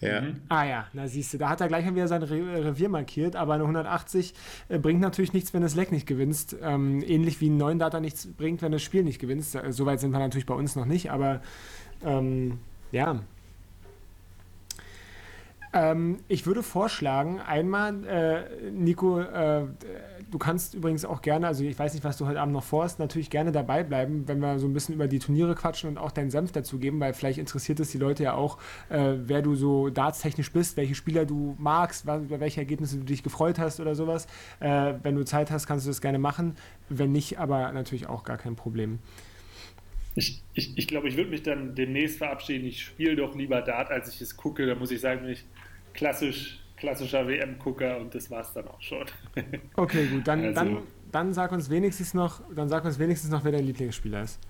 Ja. 0.00 0.20
Mhm. 0.20 0.36
Ah 0.48 0.64
ja, 0.64 0.86
na 0.92 1.08
siehst 1.08 1.34
du, 1.34 1.38
da 1.38 1.48
hat 1.48 1.60
er 1.60 1.68
gleich 1.68 1.84
wieder 1.92 2.06
sein 2.08 2.22
Revier 2.22 2.88
markiert, 2.88 3.34
aber 3.34 3.54
eine 3.54 3.64
180 3.64 4.34
äh, 4.68 4.78
bringt 4.78 5.00
natürlich 5.00 5.32
nichts, 5.32 5.52
wenn 5.52 5.62
du 5.62 5.66
das 5.66 5.74
Leck 5.74 5.90
nicht 5.90 6.06
gewinnst. 6.06 6.56
Ähm, 6.62 7.02
ähnlich 7.04 7.40
wie 7.40 7.50
ein 7.50 7.56
9 7.56 7.78
Data 7.78 7.98
nichts 8.00 8.26
bringt, 8.26 8.62
wenn 8.62 8.70
du 8.70 8.76
das 8.76 8.82
Spiel 8.82 9.02
nicht 9.02 9.18
gewinnst. 9.18 9.54
Äh, 9.56 9.72
Soweit 9.72 10.00
sind 10.00 10.12
wir 10.12 10.18
natürlich 10.20 10.46
bei 10.46 10.54
uns 10.54 10.76
noch 10.76 10.86
nicht, 10.86 11.10
aber 11.10 11.40
ähm, 12.04 12.58
ja, 12.92 13.20
ähm, 15.72 16.18
ich 16.28 16.46
würde 16.46 16.62
vorschlagen, 16.62 17.40
einmal, 17.40 18.04
äh, 18.04 18.70
Nico, 18.70 19.20
äh, 19.20 19.66
du 20.30 20.38
kannst 20.38 20.74
übrigens 20.74 21.04
auch 21.04 21.22
gerne, 21.22 21.46
also 21.46 21.64
ich 21.64 21.78
weiß 21.78 21.94
nicht, 21.94 22.04
was 22.04 22.16
du 22.16 22.26
heute 22.26 22.40
Abend 22.40 22.54
noch 22.54 22.64
vorhast, 22.64 22.98
natürlich 22.98 23.30
gerne 23.30 23.52
dabei 23.52 23.82
bleiben, 23.82 24.26
wenn 24.26 24.40
wir 24.40 24.58
so 24.58 24.66
ein 24.66 24.72
bisschen 24.72 24.94
über 24.94 25.08
die 25.08 25.18
Turniere 25.18 25.54
quatschen 25.54 25.90
und 25.90 25.98
auch 25.98 26.10
deinen 26.10 26.30
Senf 26.30 26.52
dazu 26.52 26.78
geben, 26.78 27.00
weil 27.00 27.12
vielleicht 27.12 27.38
interessiert 27.38 27.80
es 27.80 27.90
die 27.90 27.98
Leute 27.98 28.24
ja 28.24 28.34
auch, 28.34 28.58
äh, 28.88 29.14
wer 29.18 29.42
du 29.42 29.54
so 29.54 29.88
dartstechnisch 29.90 30.52
bist, 30.52 30.76
welche 30.76 30.94
Spieler 30.94 31.24
du 31.24 31.54
magst, 31.58 32.06
was, 32.06 32.22
über 32.22 32.40
welche 32.40 32.60
Ergebnisse 32.60 32.98
du 32.98 33.04
dich 33.04 33.22
gefreut 33.22 33.58
hast 33.58 33.80
oder 33.80 33.94
sowas. 33.94 34.26
Äh, 34.60 34.94
wenn 35.02 35.14
du 35.14 35.24
Zeit 35.24 35.50
hast, 35.50 35.66
kannst 35.66 35.86
du 35.86 35.90
das 35.90 36.00
gerne 36.00 36.18
machen. 36.18 36.56
Wenn 36.88 37.12
nicht, 37.12 37.38
aber 37.38 37.72
natürlich 37.72 38.08
auch 38.08 38.24
gar 38.24 38.38
kein 38.38 38.56
Problem. 38.56 39.00
Ich, 40.18 40.42
ich, 40.52 40.76
ich 40.76 40.88
glaube, 40.88 41.08
ich 41.08 41.16
würde 41.16 41.30
mich 41.30 41.44
dann 41.44 41.76
demnächst 41.76 42.18
verabschieden. 42.18 42.66
Ich 42.66 42.82
spiele 42.82 43.14
doch 43.14 43.36
lieber 43.36 43.62
Dart, 43.62 43.92
als 43.92 44.12
ich 44.12 44.20
es 44.20 44.36
gucke. 44.36 44.66
Da 44.66 44.74
muss 44.74 44.90
ich 44.90 45.00
sagen, 45.00 45.20
bin 45.20 45.30
ich 45.30 45.44
klassisch, 45.94 46.58
klassischer 46.76 47.28
WM-Gucker 47.28 47.98
und 47.98 48.12
das 48.16 48.28
war 48.28 48.40
es 48.40 48.52
dann 48.52 48.66
auch 48.66 48.82
schon. 48.82 49.06
Okay, 49.76 50.06
gut, 50.06 50.26
dann, 50.26 50.44
also, 50.44 50.54
dann, 50.54 50.78
dann 51.12 51.32
sag 51.32 51.52
uns 51.52 51.70
wenigstens 51.70 52.14
noch, 52.14 52.42
dann 52.52 52.68
sag 52.68 52.84
uns 52.84 52.98
wenigstens 52.98 53.30
noch, 53.30 53.44
wer 53.44 53.52
dein 53.52 53.64
Lieblingsspieler 53.64 54.22
ist. 54.22 54.40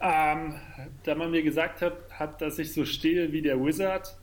Ähm, 0.00 0.54
da 1.02 1.14
man 1.16 1.32
mir 1.32 1.42
gesagt 1.42 1.82
hat, 1.82 1.96
hat, 2.12 2.40
dass 2.40 2.60
ich 2.60 2.72
so 2.72 2.84
stehe 2.84 3.32
wie 3.32 3.42
der 3.42 3.60
Wizard, 3.60 4.16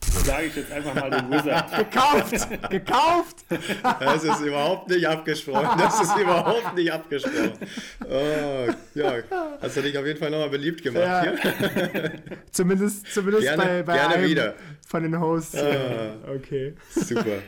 sage 0.00 0.46
ich 0.46 0.56
jetzt 0.56 0.72
einfach 0.72 0.94
mal 0.94 1.10
den 1.10 1.30
Wizard. 1.30 1.76
gekauft! 1.90 2.70
gekauft! 2.70 3.36
Das 4.00 4.24
ist 4.24 4.40
überhaupt 4.40 4.88
nicht 4.88 5.06
abgesprochen. 5.06 5.78
Das 5.78 6.00
ist 6.00 6.16
überhaupt 6.16 6.74
nicht 6.74 6.92
abgesprochen. 6.92 7.52
Oh, 8.08 8.68
ja, 8.94 9.22
hast 9.60 9.76
du 9.76 9.82
dich 9.82 9.96
auf 9.96 10.06
jeden 10.06 10.18
Fall 10.18 10.30
nochmal 10.30 10.50
beliebt 10.50 10.82
gemacht 10.82 11.02
ja. 11.02 11.22
hier? 11.22 12.12
Zumindest, 12.50 13.12
zumindest 13.12 13.44
gerne, 13.44 13.62
bei, 13.62 13.82
bei 13.82 13.94
gerne 13.94 14.14
einem 14.14 14.28
wieder. 14.28 14.54
von 14.86 15.02
den 15.02 15.20
Hosts. 15.20 15.56
Ah, 15.56 16.16
okay. 16.34 16.74
Super. 16.90 17.38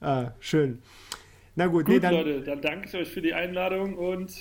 ah, 0.00 0.32
schön. 0.40 0.82
Na 1.54 1.66
gut, 1.66 1.86
gut 1.86 1.94
nee, 1.94 2.00
dann, 2.00 2.14
Leute, 2.14 2.40
dann 2.42 2.60
danke 2.60 2.88
ich 2.88 2.94
euch 2.94 3.08
für 3.08 3.22
die 3.22 3.34
Einladung 3.34 3.96
und 3.96 4.32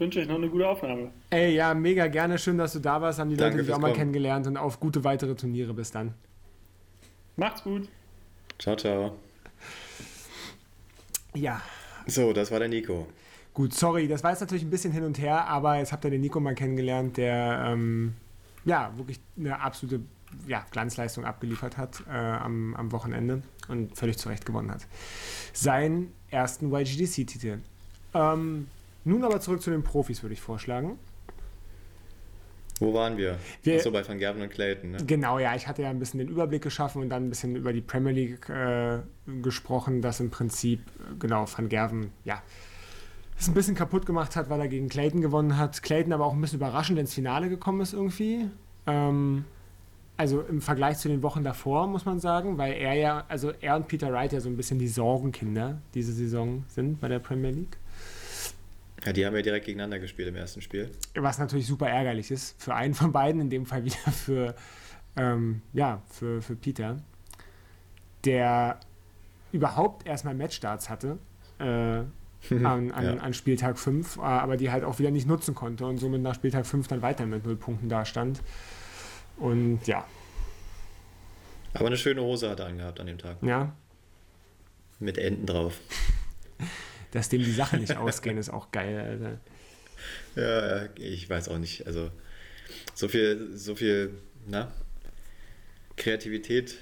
wünsche 0.00 0.20
euch 0.20 0.28
noch 0.28 0.36
eine 0.36 0.48
gute 0.48 0.68
Aufnahme. 0.68 1.10
Ey, 1.30 1.54
ja, 1.54 1.74
mega 1.74 2.06
gerne. 2.06 2.38
Schön, 2.38 2.58
dass 2.58 2.72
du 2.72 2.80
da 2.80 3.00
warst. 3.00 3.18
Haben 3.18 3.30
die 3.30 3.36
Danke 3.36 3.56
Leute 3.58 3.66
dich 3.66 3.74
auch 3.74 3.78
mal 3.78 3.88
kommen. 3.88 3.98
kennengelernt 3.98 4.46
und 4.46 4.56
auf 4.56 4.80
gute 4.80 5.04
weitere 5.04 5.34
Turniere. 5.34 5.74
Bis 5.74 5.90
dann. 5.90 6.14
Macht's 7.36 7.62
gut. 7.62 7.88
Ciao, 8.58 8.76
ciao. 8.76 9.16
Ja. 11.34 11.60
So, 12.06 12.32
das 12.32 12.50
war 12.50 12.58
der 12.58 12.68
Nico. 12.68 13.06
Gut, 13.52 13.74
sorry, 13.74 14.06
das 14.06 14.22
war 14.22 14.30
jetzt 14.32 14.40
natürlich 14.40 14.64
ein 14.64 14.70
bisschen 14.70 14.92
hin 14.92 15.02
und 15.02 15.18
her, 15.18 15.46
aber 15.46 15.78
jetzt 15.78 15.92
habt 15.92 16.04
ihr 16.04 16.10
den 16.10 16.20
Nico 16.20 16.40
mal 16.40 16.54
kennengelernt, 16.54 17.16
der 17.16 17.64
ähm, 17.66 18.14
ja 18.66 18.92
wirklich 18.96 19.18
eine 19.38 19.60
absolute 19.60 20.00
ja, 20.46 20.64
Glanzleistung 20.70 21.24
abgeliefert 21.24 21.78
hat 21.78 22.02
äh, 22.08 22.12
am, 22.12 22.74
am 22.74 22.92
Wochenende 22.92 23.42
und 23.68 23.96
völlig 23.96 24.18
zu 24.18 24.28
Recht 24.28 24.44
gewonnen 24.44 24.70
hat. 24.70 24.86
Seinen 25.52 26.12
ersten 26.30 26.70
YGDC-Titel. 26.70 27.58
Ähm, 28.12 28.66
nun 29.06 29.24
aber 29.24 29.40
zurück 29.40 29.62
zu 29.62 29.70
den 29.70 29.82
Profis, 29.82 30.22
würde 30.22 30.34
ich 30.34 30.40
vorschlagen. 30.40 30.98
Wo 32.78 32.92
waren 32.92 33.16
wir? 33.16 33.38
wir 33.62 33.76
Achso, 33.76 33.90
bei 33.90 34.06
Van 34.06 34.18
Gerven 34.18 34.42
und 34.42 34.50
Clayton, 34.50 34.90
ne? 34.90 34.98
Genau, 35.06 35.38
ja. 35.38 35.54
Ich 35.54 35.66
hatte 35.66 35.82
ja 35.82 35.88
ein 35.88 35.98
bisschen 35.98 36.18
den 36.18 36.28
Überblick 36.28 36.62
geschaffen 36.62 37.00
und 37.00 37.08
dann 37.08 37.24
ein 37.24 37.28
bisschen 37.30 37.56
über 37.56 37.72
die 37.72 37.80
Premier 37.80 38.12
League 38.12 38.48
äh, 38.50 38.98
gesprochen, 39.40 40.02
dass 40.02 40.20
im 40.20 40.30
Prinzip, 40.30 40.80
genau, 41.18 41.46
Van 41.56 41.70
Gerven, 41.70 42.10
ja, 42.24 42.42
es 43.38 43.48
ein 43.48 43.54
bisschen 43.54 43.74
kaputt 43.74 44.06
gemacht 44.06 44.36
hat, 44.36 44.50
weil 44.50 44.60
er 44.60 44.68
gegen 44.68 44.88
Clayton 44.88 45.20
gewonnen 45.20 45.56
hat. 45.56 45.82
Clayton 45.82 46.12
aber 46.12 46.26
auch 46.26 46.32
ein 46.32 46.40
bisschen 46.40 46.58
überraschend 46.58 46.98
ins 46.98 47.14
Finale 47.14 47.48
gekommen 47.48 47.80
ist 47.80 47.92
irgendwie. 47.92 48.48
Ähm, 48.86 49.44
also 50.16 50.40
im 50.40 50.62
Vergleich 50.62 50.98
zu 50.98 51.08
den 51.08 51.22
Wochen 51.22 51.44
davor, 51.44 51.86
muss 51.86 52.06
man 52.06 52.20
sagen, 52.20 52.56
weil 52.56 52.72
er 52.72 52.94
ja, 52.94 53.24
also 53.28 53.52
er 53.60 53.76
und 53.76 53.88
Peter 53.88 54.10
Wright 54.10 54.32
ja 54.32 54.40
so 54.40 54.48
ein 54.48 54.56
bisschen 54.56 54.78
die 54.78 54.88
Sorgenkinder 54.88 55.78
diese 55.94 56.12
Saison 56.12 56.64
sind 56.68 57.00
bei 57.00 57.08
der 57.08 57.18
Premier 57.18 57.50
League. 57.50 57.76
Ja, 59.04 59.12
die 59.12 59.26
haben 59.26 59.36
ja 59.36 59.42
direkt 59.42 59.66
gegeneinander 59.66 59.98
gespielt 59.98 60.28
im 60.28 60.36
ersten 60.36 60.62
Spiel. 60.62 60.90
Was 61.14 61.38
natürlich 61.38 61.66
super 61.66 61.88
ärgerlich 61.88 62.30
ist 62.30 62.60
für 62.60 62.74
einen 62.74 62.94
von 62.94 63.12
beiden, 63.12 63.40
in 63.40 63.50
dem 63.50 63.66
Fall 63.66 63.84
wieder 63.84 64.10
für, 64.12 64.54
ähm, 65.16 65.62
ja, 65.72 66.02
für, 66.08 66.40
für 66.42 66.56
Peter, 66.56 66.96
der 68.24 68.80
überhaupt 69.52 70.06
erstmal 70.06 70.34
Matchstarts 70.34 70.88
hatte 70.88 71.18
äh, 71.58 71.64
an, 71.64 72.90
an, 72.90 73.04
ja. 73.04 73.16
an, 73.16 73.34
Spieltag 73.34 73.78
5, 73.78 74.18
aber 74.18 74.56
die 74.56 74.70
halt 74.70 74.84
auch 74.84 74.98
wieder 74.98 75.10
nicht 75.10 75.26
nutzen 75.26 75.54
konnte 75.54 75.86
und 75.86 75.98
somit 75.98 76.22
nach 76.22 76.34
Spieltag 76.34 76.66
5 76.66 76.88
dann 76.88 77.02
weiter 77.02 77.26
mit 77.26 77.44
null 77.44 77.56
Punkten 77.56 77.88
dastand. 77.88 78.40
Und 79.38 79.86
ja. 79.86 80.04
Aber 81.74 81.86
eine 81.86 81.96
schöne 81.96 82.22
Hose 82.22 82.48
hat 82.48 82.60
er 82.60 82.66
angehabt 82.66 83.00
an 83.00 83.06
dem 83.06 83.18
Tag. 83.18 83.36
Ja. 83.42 83.74
Mit 84.98 85.18
Enten 85.18 85.44
drauf. 85.44 85.78
Dass 87.12 87.28
dem 87.28 87.42
die 87.42 87.52
Sachen 87.52 87.80
nicht 87.80 87.96
ausgehen, 87.96 88.38
ist 88.38 88.50
auch 88.50 88.70
geil, 88.70 88.98
Alter. 88.98 89.38
Ja, 90.36 90.88
ich 90.96 91.28
weiß 91.28 91.48
auch 91.48 91.58
nicht. 91.58 91.86
Also, 91.86 92.10
so 92.94 93.08
viel, 93.08 93.56
so 93.56 93.74
viel, 93.74 94.14
na, 94.46 94.72
Kreativität 95.96 96.76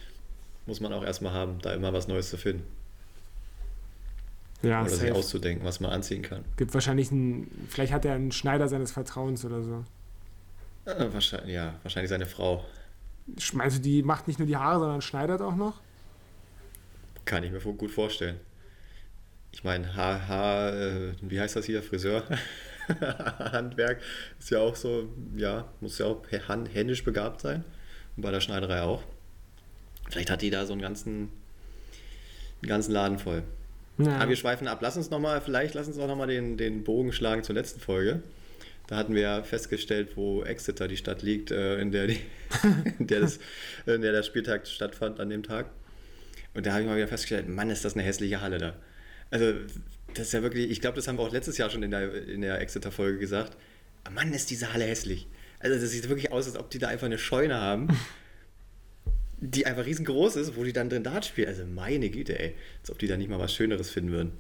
muss 0.66 0.80
man 0.80 0.92
auch 0.92 1.04
erstmal 1.04 1.32
haben, 1.32 1.58
da 1.60 1.74
immer 1.74 1.92
was 1.92 2.08
Neues 2.08 2.30
zu 2.30 2.36
finden. 2.36 2.64
Ja, 4.62 4.80
oder 4.80 4.90
safe. 4.90 5.02
sich 5.02 5.12
auszudenken, 5.12 5.64
was 5.64 5.80
man 5.80 5.90
anziehen 5.90 6.22
kann. 6.22 6.42
Gibt 6.56 6.72
wahrscheinlich 6.72 7.10
einen, 7.12 7.50
vielleicht 7.68 7.92
hat 7.92 8.04
er 8.04 8.14
einen 8.14 8.32
Schneider 8.32 8.66
seines 8.68 8.92
Vertrauens 8.92 9.44
oder 9.44 9.62
so. 9.62 9.84
Äh, 10.86 11.12
wahrscheinlich, 11.12 11.54
ja, 11.54 11.74
wahrscheinlich 11.82 12.08
seine 12.08 12.26
Frau. 12.26 12.64
Du, 13.26 13.78
die 13.80 14.02
macht 14.02 14.26
nicht 14.26 14.38
nur 14.38 14.46
die 14.46 14.56
Haare, 14.56 14.80
sondern 14.80 15.02
schneidert 15.02 15.42
auch 15.42 15.54
noch? 15.54 15.80
Kann 17.24 17.44
ich 17.44 17.52
mir 17.52 17.60
gut 17.60 17.90
vorstellen. 17.90 18.38
Ich 19.54 19.62
meine, 19.62 19.94
Haar, 19.94 20.74
äh, 20.74 21.12
wie 21.20 21.38
heißt 21.38 21.54
das 21.54 21.64
hier, 21.64 21.80
Friseur? 21.80 22.24
Handwerk 23.38 24.00
ist 24.40 24.50
ja 24.50 24.58
auch 24.58 24.74
so, 24.74 25.08
ja, 25.36 25.68
muss 25.80 25.96
ja 25.98 26.06
auch 26.06 26.22
händisch 26.28 27.04
begabt 27.04 27.40
sein. 27.40 27.62
Und 28.16 28.24
bei 28.24 28.32
der 28.32 28.40
Schneiderei 28.40 28.82
auch. 28.82 29.04
Vielleicht 30.10 30.28
hat 30.28 30.42
die 30.42 30.50
da 30.50 30.66
so 30.66 30.72
einen 30.72 30.82
ganzen, 30.82 31.30
einen 32.62 32.68
ganzen 32.68 32.90
Laden 32.90 33.20
voll. 33.20 33.44
Ja. 33.98 34.16
Aber 34.16 34.28
wir 34.28 34.36
schweifen 34.36 34.66
ab. 34.66 34.80
Lass 34.82 34.96
uns 34.96 35.10
nochmal, 35.10 35.40
vielleicht 35.40 35.74
lass 35.74 35.86
uns 35.86 36.00
auch 36.00 36.08
nochmal 36.08 36.26
den, 36.26 36.56
den 36.56 36.82
Bogen 36.82 37.12
schlagen 37.12 37.44
zur 37.44 37.54
letzten 37.54 37.78
Folge. 37.78 38.22
Da 38.88 38.96
hatten 38.96 39.14
wir 39.14 39.22
ja 39.22 39.42
festgestellt, 39.44 40.16
wo 40.16 40.42
Exeter 40.42 40.88
die 40.88 40.96
Stadt 40.96 41.22
liegt, 41.22 41.52
äh, 41.52 41.78
in, 41.78 41.92
der 41.92 42.08
die, 42.08 42.18
in, 42.98 43.06
der 43.06 43.20
das, 43.20 43.38
in 43.86 44.02
der 44.02 44.10
der 44.10 44.24
Spieltag 44.24 44.66
stattfand 44.66 45.20
an 45.20 45.30
dem 45.30 45.44
Tag. 45.44 45.66
Und 46.54 46.66
da 46.66 46.72
habe 46.72 46.82
ich 46.82 46.88
mal 46.88 46.96
wieder 46.96 47.06
festgestellt, 47.06 47.48
Mann, 47.48 47.70
ist 47.70 47.84
das 47.84 47.94
eine 47.94 48.02
hässliche 48.02 48.40
Halle 48.40 48.58
da. 48.58 48.74
Also, 49.34 49.52
das 50.14 50.28
ist 50.28 50.32
ja 50.32 50.42
wirklich, 50.42 50.70
ich 50.70 50.80
glaube, 50.80 50.94
das 50.94 51.08
haben 51.08 51.18
wir 51.18 51.24
auch 51.24 51.32
letztes 51.32 51.58
Jahr 51.58 51.68
schon 51.68 51.82
in 51.82 51.90
der, 51.90 52.28
in 52.28 52.40
der 52.40 52.60
Exeter-Folge 52.60 53.18
gesagt. 53.18 53.56
Mann, 54.14 54.32
ist 54.32 54.48
diese 54.48 54.72
Halle 54.72 54.84
hässlich. 54.84 55.26
Also, 55.58 55.76
das 55.76 55.90
sieht 55.90 56.08
wirklich 56.08 56.30
aus, 56.30 56.46
als 56.46 56.56
ob 56.56 56.70
die 56.70 56.78
da 56.78 56.86
einfach 56.86 57.06
eine 57.06 57.18
Scheune 57.18 57.56
haben, 57.56 57.88
die 59.40 59.66
einfach 59.66 59.86
riesengroß 59.86 60.36
ist, 60.36 60.56
wo 60.56 60.62
die 60.62 60.72
dann 60.72 60.88
drin 60.88 61.02
Dart 61.02 61.24
spielen. 61.24 61.48
Also, 61.48 61.66
meine 61.66 62.10
Güte, 62.10 62.38
ey. 62.38 62.54
Als 62.80 62.92
ob 62.92 62.98
die 63.00 63.08
da 63.08 63.16
nicht 63.16 63.28
mal 63.28 63.40
was 63.40 63.52
Schöneres 63.52 63.90
finden 63.90 64.12
würden. 64.12 64.32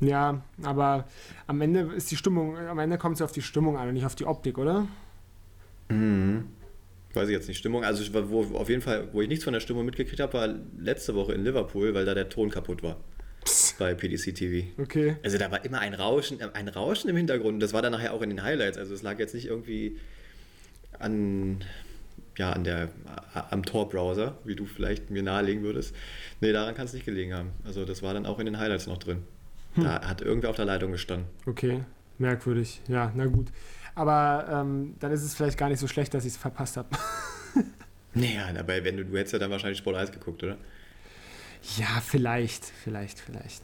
Ja, 0.00 0.42
aber 0.62 1.08
am 1.46 1.62
Ende 1.62 1.90
ist 1.96 2.10
die 2.10 2.16
Stimmung, 2.16 2.58
am 2.58 2.78
Ende 2.78 2.98
kommt 2.98 3.16
es 3.16 3.22
auf 3.22 3.32
die 3.32 3.40
Stimmung 3.40 3.78
an 3.78 3.88
und 3.88 3.94
nicht 3.94 4.04
auf 4.04 4.16
die 4.16 4.26
Optik, 4.26 4.58
oder? 4.58 4.86
Mhm. 5.88 6.48
Weiß 7.14 7.30
ich 7.30 7.32
jetzt 7.34 7.48
nicht. 7.48 7.56
Stimmung, 7.56 7.84
also 7.84 8.04
wo, 8.30 8.58
auf 8.58 8.68
jeden 8.68 8.82
Fall, 8.82 9.08
wo 9.14 9.22
ich 9.22 9.28
nichts 9.28 9.44
von 9.44 9.54
der 9.54 9.60
Stimmung 9.60 9.86
mitgekriegt 9.86 10.20
habe, 10.20 10.34
war 10.34 10.54
letzte 10.78 11.14
Woche 11.14 11.32
in 11.32 11.42
Liverpool, 11.42 11.94
weil 11.94 12.04
da 12.04 12.12
der 12.12 12.28
Ton 12.28 12.50
kaputt 12.50 12.82
war. 12.82 12.98
Bei 13.78 13.94
PDC 13.94 14.34
TV. 14.34 14.66
Okay. 14.78 15.16
Also 15.22 15.38
da 15.38 15.50
war 15.50 15.64
immer 15.64 15.80
ein 15.80 15.94
Rauschen, 15.94 16.40
ein 16.40 16.68
Rauschen 16.68 17.10
im 17.10 17.16
Hintergrund. 17.16 17.62
Das 17.62 17.72
war 17.72 17.82
dann 17.82 17.92
nachher 17.92 18.12
auch 18.14 18.22
in 18.22 18.30
den 18.30 18.42
Highlights. 18.42 18.78
Also 18.78 18.94
es 18.94 19.02
lag 19.02 19.18
jetzt 19.18 19.34
nicht 19.34 19.46
irgendwie 19.46 19.98
an, 20.98 21.62
ja, 22.36 22.52
an 22.52 22.64
der, 22.64 22.88
am 23.50 23.64
Tor-Browser, 23.64 24.38
wie 24.44 24.56
du 24.56 24.66
vielleicht 24.66 25.10
mir 25.10 25.22
nahelegen 25.22 25.62
würdest. 25.62 25.94
Nee, 26.40 26.52
daran 26.52 26.74
kann 26.74 26.86
es 26.86 26.92
nicht 26.92 27.04
gelegen 27.04 27.34
haben. 27.34 27.50
Also 27.64 27.84
das 27.84 28.02
war 28.02 28.14
dann 28.14 28.26
auch 28.26 28.38
in 28.38 28.46
den 28.46 28.58
Highlights 28.58 28.86
noch 28.86 28.98
drin. 28.98 29.22
Hm. 29.74 29.84
Da 29.84 30.00
hat 30.08 30.22
irgendwer 30.22 30.50
auf 30.50 30.56
der 30.56 30.64
Leitung 30.64 30.92
gestanden. 30.92 31.28
Okay, 31.46 31.84
merkwürdig. 32.18 32.80
Ja, 32.88 33.12
na 33.14 33.26
gut. 33.26 33.48
Aber 33.94 34.46
ähm, 34.50 34.94
dann 35.00 35.12
ist 35.12 35.22
es 35.22 35.34
vielleicht 35.34 35.56
gar 35.56 35.68
nicht 35.68 35.80
so 35.80 35.86
schlecht, 35.86 36.12
dass 36.12 36.24
ich 36.24 36.32
es 36.32 36.36
verpasst 36.36 36.76
habe. 36.76 36.88
naja, 38.14 38.46
aber 38.58 38.84
wenn 38.84 38.96
du, 38.96 39.04
du 39.04 39.16
hättest 39.16 39.32
ja 39.32 39.38
dann 39.38 39.50
wahrscheinlich 39.50 39.78
Sport 39.78 39.96
1 39.96 40.12
geguckt, 40.12 40.42
oder? 40.42 40.58
Ja, 41.76 42.00
vielleicht, 42.04 42.64
vielleicht, 42.64 43.18
vielleicht. 43.18 43.62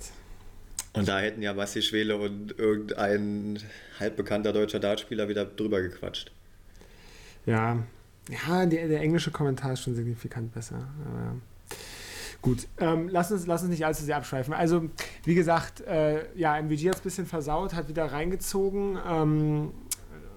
Und 0.92 1.09
da 1.09 1.21
hätten 1.21 1.40
ja 1.40 1.52
Basti 1.52 1.80
Schwele 1.82 2.16
und 2.16 2.59
irgendein 2.59 3.59
halbbekannter 3.99 4.52
deutscher 4.52 4.80
Dartspieler 4.80 5.28
wieder 5.28 5.44
drüber 5.44 5.80
gequatscht. 5.80 6.32
Ja, 7.47 7.82
ja 8.28 8.66
der, 8.66 8.88
der 8.88 9.00
englische 9.00 9.30
Kommentar 9.30 9.73
ist 9.73 9.82
schon 9.82 9.94
signifikant 9.94 10.52
besser. 10.52 10.88
Aber 11.06 11.37
Gut, 12.42 12.66
ähm, 12.78 13.09
lass, 13.09 13.30
uns, 13.30 13.47
lass 13.47 13.62
uns 13.62 13.71
nicht 13.71 13.87
allzu 13.87 14.04
sehr 14.04 14.16
abschweifen. 14.16 14.52
Also, 14.52 14.90
wie 15.25 15.37
gesagt, 15.37 15.80
äh, 15.82 16.25
ja, 16.37 16.61
MVG 16.61 16.88
hat 16.88 16.97
es 16.97 17.00
ein 17.00 17.04
bisschen 17.04 17.26
versaut, 17.26 17.73
hat 17.73 17.88
wieder 17.88 18.06
reingezogen. 18.06 18.99
Ähm, 19.09 19.71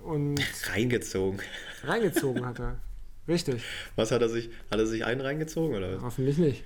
und 0.03 0.39
reingezogen. 0.71 1.39
Reingezogen 1.83 2.45
hat 2.45 2.59
er. 2.59 2.77
Richtig. 3.27 3.63
Was 3.95 4.11
hat 4.11 4.21
er 4.21 4.29
sich? 4.29 4.51
Hat 4.69 4.77
er 4.77 4.85
sich 4.85 5.03
einen 5.03 5.19
reingezogen 5.19 5.75
oder 5.75 5.95
was? 5.95 6.03
Hoffentlich 6.03 6.37
nicht. 6.37 6.63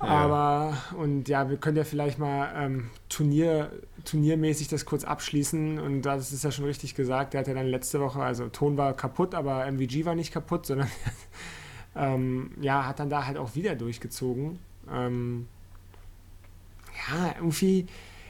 Ja. 0.00 0.06
Aber, 0.06 0.76
und 0.96 1.28
ja, 1.28 1.50
wir 1.50 1.56
können 1.56 1.76
ja 1.76 1.84
vielleicht 1.84 2.18
mal 2.18 2.52
ähm, 2.56 2.90
Turnier, 3.08 3.72
turniermäßig 4.04 4.68
das 4.68 4.84
kurz 4.84 5.04
abschließen. 5.04 5.80
Und 5.80 6.02
das 6.02 6.32
ist 6.32 6.44
ja 6.44 6.52
schon 6.52 6.66
richtig 6.66 6.94
gesagt. 6.94 7.34
Der 7.34 7.40
hat 7.40 7.48
ja 7.48 7.54
dann 7.54 7.66
letzte 7.66 8.00
Woche, 8.00 8.22
also 8.22 8.48
Ton 8.48 8.76
war 8.76 8.94
kaputt, 8.94 9.34
aber 9.34 9.66
MVG 9.66 10.04
war 10.04 10.14
nicht 10.14 10.32
kaputt, 10.32 10.66
sondern 10.66 10.88
ähm, 11.96 12.52
ja, 12.60 12.86
hat 12.86 13.00
dann 13.00 13.10
da 13.10 13.26
halt 13.26 13.38
auch 13.38 13.56
wieder 13.56 13.74
durchgezogen. 13.74 14.60
Ähm, 14.90 15.48
ja, 17.10 17.34
irgendwie, 17.36 17.86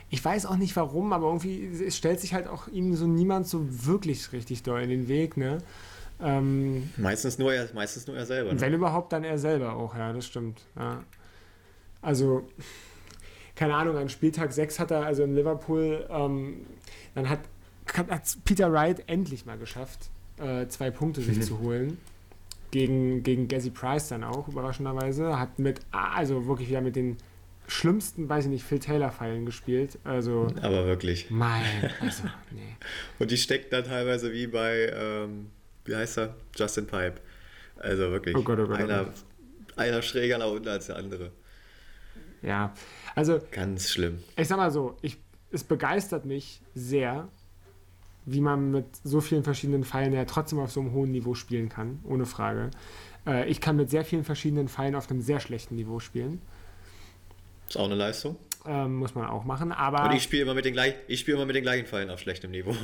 ich 0.08 0.25
weiß 0.25 0.46
auch 0.46 0.56
nicht 0.56 0.75
warum, 0.75 1.12
aber 1.12 1.26
irgendwie 1.26 1.66
es 1.66 1.96
stellt 1.96 2.20
sich 2.20 2.32
halt 2.32 2.48
auch 2.48 2.68
ihm 2.68 2.94
so 2.94 3.06
niemand 3.06 3.46
so 3.46 3.66
wirklich 3.87 4.32
richtig 4.32 4.62
doll 4.62 4.80
in 4.80 4.88
den 4.88 5.08
Weg, 5.08 5.37
ne? 5.37 5.58
Ähm, 6.20 6.90
meistens, 6.96 7.38
nur 7.38 7.52
er, 7.52 7.68
meistens 7.75 8.06
nur 8.06 8.16
er 8.16 8.26
selber. 8.26 8.52
Ne? 8.52 8.60
Wenn 8.60 8.75
überhaupt, 8.75 9.12
dann 9.12 9.22
er 9.22 9.38
selber 9.38 9.75
auch, 9.75 9.94
ja, 9.94 10.12
das 10.12 10.26
stimmt. 10.26 10.62
Ja. 10.76 11.04
Also, 12.02 12.49
keine 13.55 13.75
Ahnung, 13.75 13.97
an 13.97 14.09
Spieltag 14.09 14.52
6 14.52 14.78
hat 14.78 14.90
er, 14.90 15.05
also 15.05 15.25
in 15.25 15.35
Liverpool, 15.35 16.07
ähm, 16.11 16.67
dann 17.14 17.28
hat, 17.28 17.40
hat 17.95 18.38
Peter 18.45 18.73
Wright 18.73 19.02
endlich 19.07 19.47
mal 19.47 19.59
geschafft, 19.59 20.11
äh, 20.38 20.67
zwei 20.69 20.90
Punkte 20.90 21.21
sich 21.21 21.38
mhm. 21.38 21.43
zu 21.43 21.59
holen 21.61 21.99
gegen, 22.71 23.23
gegen 23.23 23.49
Gazzy 23.49 23.71
Price 23.71 24.09
dann 24.09 24.25
auch, 24.25 24.49
überraschenderweise. 24.49 25.38
Hat 25.38 25.59
mit, 25.59 25.81
also 25.90 26.47
wirklich 26.47 26.69
wieder 26.69 26.81
mit 26.81 26.97
den 26.97 27.17
schlimmsten, 27.67 28.28
weiß 28.28 28.47
ich 28.47 28.50
nicht, 28.50 28.64
Phil 28.64 28.78
Taylor-Pfeilen 28.78 29.47
gespielt. 29.47 29.99
Also, 30.05 30.49
Aber 30.62 30.87
wirklich. 30.87 31.31
Mein, 31.31 31.90
also, 32.00 32.25
nee. 32.50 32.76
Und 33.19 33.31
die 33.31 33.37
steckt 33.37 33.73
dann 33.73 33.85
teilweise 33.85 34.33
wie 34.33 34.47
bei, 34.47 34.93
ähm, 34.95 35.50
wie 35.85 35.95
heißt 35.95 36.19
er? 36.19 36.37
Justin 36.57 36.87
Pipe. 36.87 37.17
Also 37.76 38.11
wirklich. 38.11 38.37
Oh 38.37 38.43
Gott, 38.43 38.59
oh 38.59 38.67
Gott, 38.67 38.81
einer, 38.81 39.02
oh 39.02 39.05
Gott. 39.05 39.78
einer 39.78 40.02
schräger 40.02 40.38
nach 40.38 40.50
unten 40.50 40.69
als 40.69 40.87
der 40.87 40.97
andere. 40.97 41.31
Ja, 42.42 42.73
also. 43.14 43.40
Ganz 43.50 43.90
schlimm. 43.90 44.18
Ich 44.37 44.49
sag 44.49 44.57
mal 44.59 44.71
so, 44.71 44.97
ich, 45.02 45.18
es 45.50 45.64
begeistert 45.64 46.25
mich 46.25 46.61
sehr, 46.75 47.28
wie 48.26 48.40
man 48.40 48.71
mit 48.71 48.87
so 49.04 49.21
vielen 49.21 49.42
verschiedenen 49.42 49.85
Pfeilen 49.85 50.12
ja 50.12 50.25
trotzdem 50.25 50.59
auf 50.59 50.71
so 50.71 50.80
einem 50.80 50.92
hohen 50.92 51.11
Niveau 51.11 51.35
spielen 51.35 51.68
kann, 51.68 52.00
ohne 52.04 52.26
Frage. 52.26 52.71
Äh, 53.26 53.49
ich 53.49 53.61
kann 53.61 53.76
mit 53.76 53.90
sehr 53.90 54.04
vielen 54.04 54.25
verschiedenen 54.25 54.68
Pfeilen 54.68 54.95
auf 54.95 55.11
einem 55.11 55.23
sehr 55.23 55.40
schlechten 55.40 55.76
Niveau 55.76 55.99
spielen. 55.99 56.42
Ist 57.68 57.76
auch 57.76 57.87
eine 57.87 57.95
Leistung. 57.95 58.37
Ähm, 58.66 58.97
muss 58.97 59.14
man 59.14 59.26
auch 59.26 59.45
machen, 59.45 59.73
aber. 59.73 60.04
Und 60.04 60.16
ich 60.16 60.23
spiele 60.23 60.42
immer, 60.42 60.54
mit 60.54 60.64
den 60.64 60.75
gleich, 60.75 60.95
spiel 61.14 61.35
immer 61.35 61.47
mit 61.47 61.57
den 61.57 61.62
gleichen 61.62 61.87
Pfeilen 61.87 62.11
auf 62.11 62.21
schlechtem 62.21 62.50
Niveau. 62.50 62.75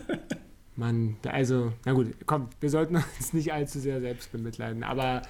Mann, 0.76 1.16
also, 1.26 1.72
na 1.86 1.92
gut, 1.92 2.08
komm, 2.26 2.50
wir 2.60 2.68
sollten 2.68 2.96
uns 2.96 3.32
nicht 3.32 3.52
allzu 3.52 3.80
sehr 3.80 4.00
selbst 4.00 4.32
bemitleiden, 4.32 4.84
aber. 4.84 5.22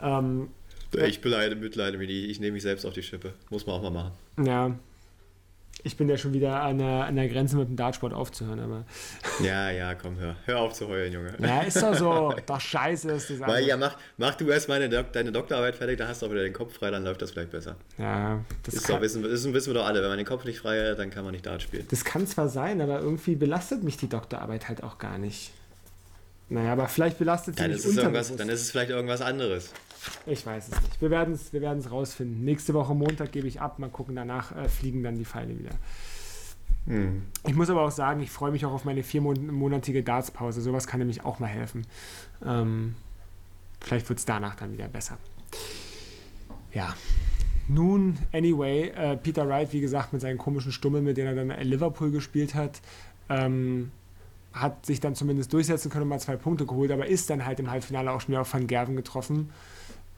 Ähm, 0.00 0.48
ich 0.94 1.20
beleidige, 1.20 1.60
mitleide 1.60 1.98
mich 1.98 2.08
nicht, 2.08 2.30
ich 2.30 2.40
nehme 2.40 2.52
mich 2.52 2.62
selbst 2.62 2.84
auf 2.84 2.92
die 2.92 3.02
Schippe. 3.02 3.32
Muss 3.50 3.66
man 3.66 3.76
auch 3.76 3.82
mal 3.82 3.90
machen. 3.90 4.12
Ja, 4.44 4.76
ich 5.84 5.96
bin 5.96 6.08
ja 6.08 6.16
schon 6.16 6.32
wieder 6.32 6.62
an 6.62 6.78
der, 6.78 7.06
an 7.06 7.16
der 7.16 7.28
Grenze 7.28 7.56
mit 7.56 7.68
dem 7.68 7.76
Dartsport 7.76 8.12
aufzuhören, 8.12 8.60
aber. 8.60 8.84
Ja, 9.42 9.70
ja, 9.70 9.94
komm, 9.94 10.18
hör. 10.18 10.36
Hör 10.44 10.60
auf 10.60 10.74
zu 10.74 10.86
heulen, 10.86 11.12
Junge. 11.12 11.34
Ja, 11.40 11.62
ist 11.62 11.82
doch 11.82 11.94
so. 11.94 12.34
Doch 12.46 12.60
scheiße 12.60 13.10
ist 13.10 13.30
das 13.30 13.40
Weil 13.40 13.66
ja, 13.66 13.76
mach, 13.76 13.96
mach 14.18 14.34
du 14.34 14.48
erst 14.50 14.68
mal 14.68 14.78
deine, 14.78 15.04
deine 15.04 15.32
Doktorarbeit 15.32 15.74
fertig, 15.74 15.98
da 15.98 16.06
hast 16.06 16.22
du 16.22 16.26
auch 16.26 16.30
wieder 16.30 16.42
den 16.42 16.52
Kopf 16.52 16.74
frei, 16.74 16.90
dann 16.90 17.02
läuft 17.02 17.22
das 17.22 17.32
vielleicht 17.32 17.50
besser. 17.50 17.76
Ja, 17.98 18.44
das 18.62 18.74
ist 18.74 18.86
kann, 18.86 18.96
doch, 18.96 19.02
wissen, 19.02 19.22
wissen, 19.24 19.54
wissen 19.54 19.72
wir 19.72 19.80
doch 19.80 19.86
alle. 19.86 20.02
Wenn 20.02 20.08
man 20.08 20.18
den 20.18 20.26
Kopf 20.26 20.44
nicht 20.44 20.60
frei 20.60 20.90
hat, 20.90 20.98
dann 20.98 21.10
kann 21.10 21.24
man 21.24 21.32
nicht 21.32 21.46
Dart 21.46 21.62
spielen. 21.62 21.86
Das 21.90 22.04
kann 22.04 22.26
zwar 22.26 22.48
sein, 22.48 22.80
aber 22.80 23.00
irgendwie 23.00 23.34
belastet 23.34 23.82
mich 23.82 23.96
die 23.96 24.08
Doktorarbeit 24.08 24.68
halt 24.68 24.82
auch 24.82 24.98
gar 24.98 25.18
nicht. 25.18 25.50
Naja, 26.48 26.72
aber 26.72 26.88
vielleicht 26.88 27.18
belastet 27.18 27.56
sie 27.56 27.68
mich 27.68 27.76
ist 27.76 27.86
es 27.86 28.36
Dann 28.36 28.48
ist 28.48 28.60
es 28.60 28.70
vielleicht 28.70 28.90
irgendwas 28.90 29.22
anderes. 29.22 29.70
Ich 30.26 30.44
weiß 30.44 30.68
es 30.68 30.80
nicht. 30.80 31.00
Wir 31.00 31.10
werden 31.10 31.34
es 31.34 31.52
wir 31.52 31.90
rausfinden. 31.90 32.44
Nächste 32.44 32.74
Woche 32.74 32.94
Montag 32.94 33.32
gebe 33.32 33.46
ich 33.46 33.60
ab. 33.60 33.78
Mal 33.78 33.88
gucken, 33.88 34.16
danach 34.16 34.54
äh, 34.56 34.68
fliegen 34.68 35.02
dann 35.02 35.16
die 35.16 35.24
Pfeile 35.24 35.58
wieder. 35.58 35.70
Hm. 36.86 37.22
Ich 37.46 37.54
muss 37.54 37.70
aber 37.70 37.82
auch 37.82 37.90
sagen, 37.90 38.20
ich 38.20 38.30
freue 38.30 38.50
mich 38.50 38.66
auch 38.66 38.72
auf 38.72 38.84
meine 38.84 39.02
viermonatige 39.02 40.02
Dartspause. 40.02 40.60
Sowas 40.60 40.86
kann 40.86 40.98
nämlich 40.98 41.24
auch 41.24 41.38
mal 41.38 41.46
helfen. 41.46 41.86
Ähm, 42.44 42.96
vielleicht 43.80 44.08
wird 44.08 44.18
es 44.18 44.24
danach 44.24 44.56
dann 44.56 44.72
wieder 44.72 44.88
besser. 44.88 45.18
Ja. 46.72 46.94
Nun, 47.68 48.18
anyway, 48.32 48.88
äh, 48.88 49.16
Peter 49.16 49.48
Wright, 49.48 49.72
wie 49.72 49.80
gesagt, 49.80 50.12
mit 50.12 50.20
seinen 50.20 50.38
komischen 50.38 50.72
Stummeln, 50.72 51.04
mit 51.04 51.16
denen 51.16 51.28
er 51.28 51.44
dann 51.44 51.50
in 51.56 51.68
Liverpool 51.68 52.10
gespielt 52.10 52.54
hat, 52.54 52.80
ähm, 53.28 53.92
hat 54.52 54.86
sich 54.86 55.00
dann 55.00 55.14
zumindest 55.14 55.52
durchsetzen 55.52 55.90
können 55.90 56.02
und 56.02 56.08
mal 56.08 56.20
zwei 56.20 56.36
Punkte 56.36 56.66
geholt, 56.66 56.90
aber 56.90 57.06
ist 57.06 57.30
dann 57.30 57.46
halt 57.46 57.60
im 57.60 57.70
Halbfinale 57.70 58.10
auch 58.10 58.20
schon 58.20 58.28
wieder 58.28 58.42
auf 58.42 58.52
Van 58.52 58.66
Gerven 58.66 58.96
getroffen. 58.96 59.50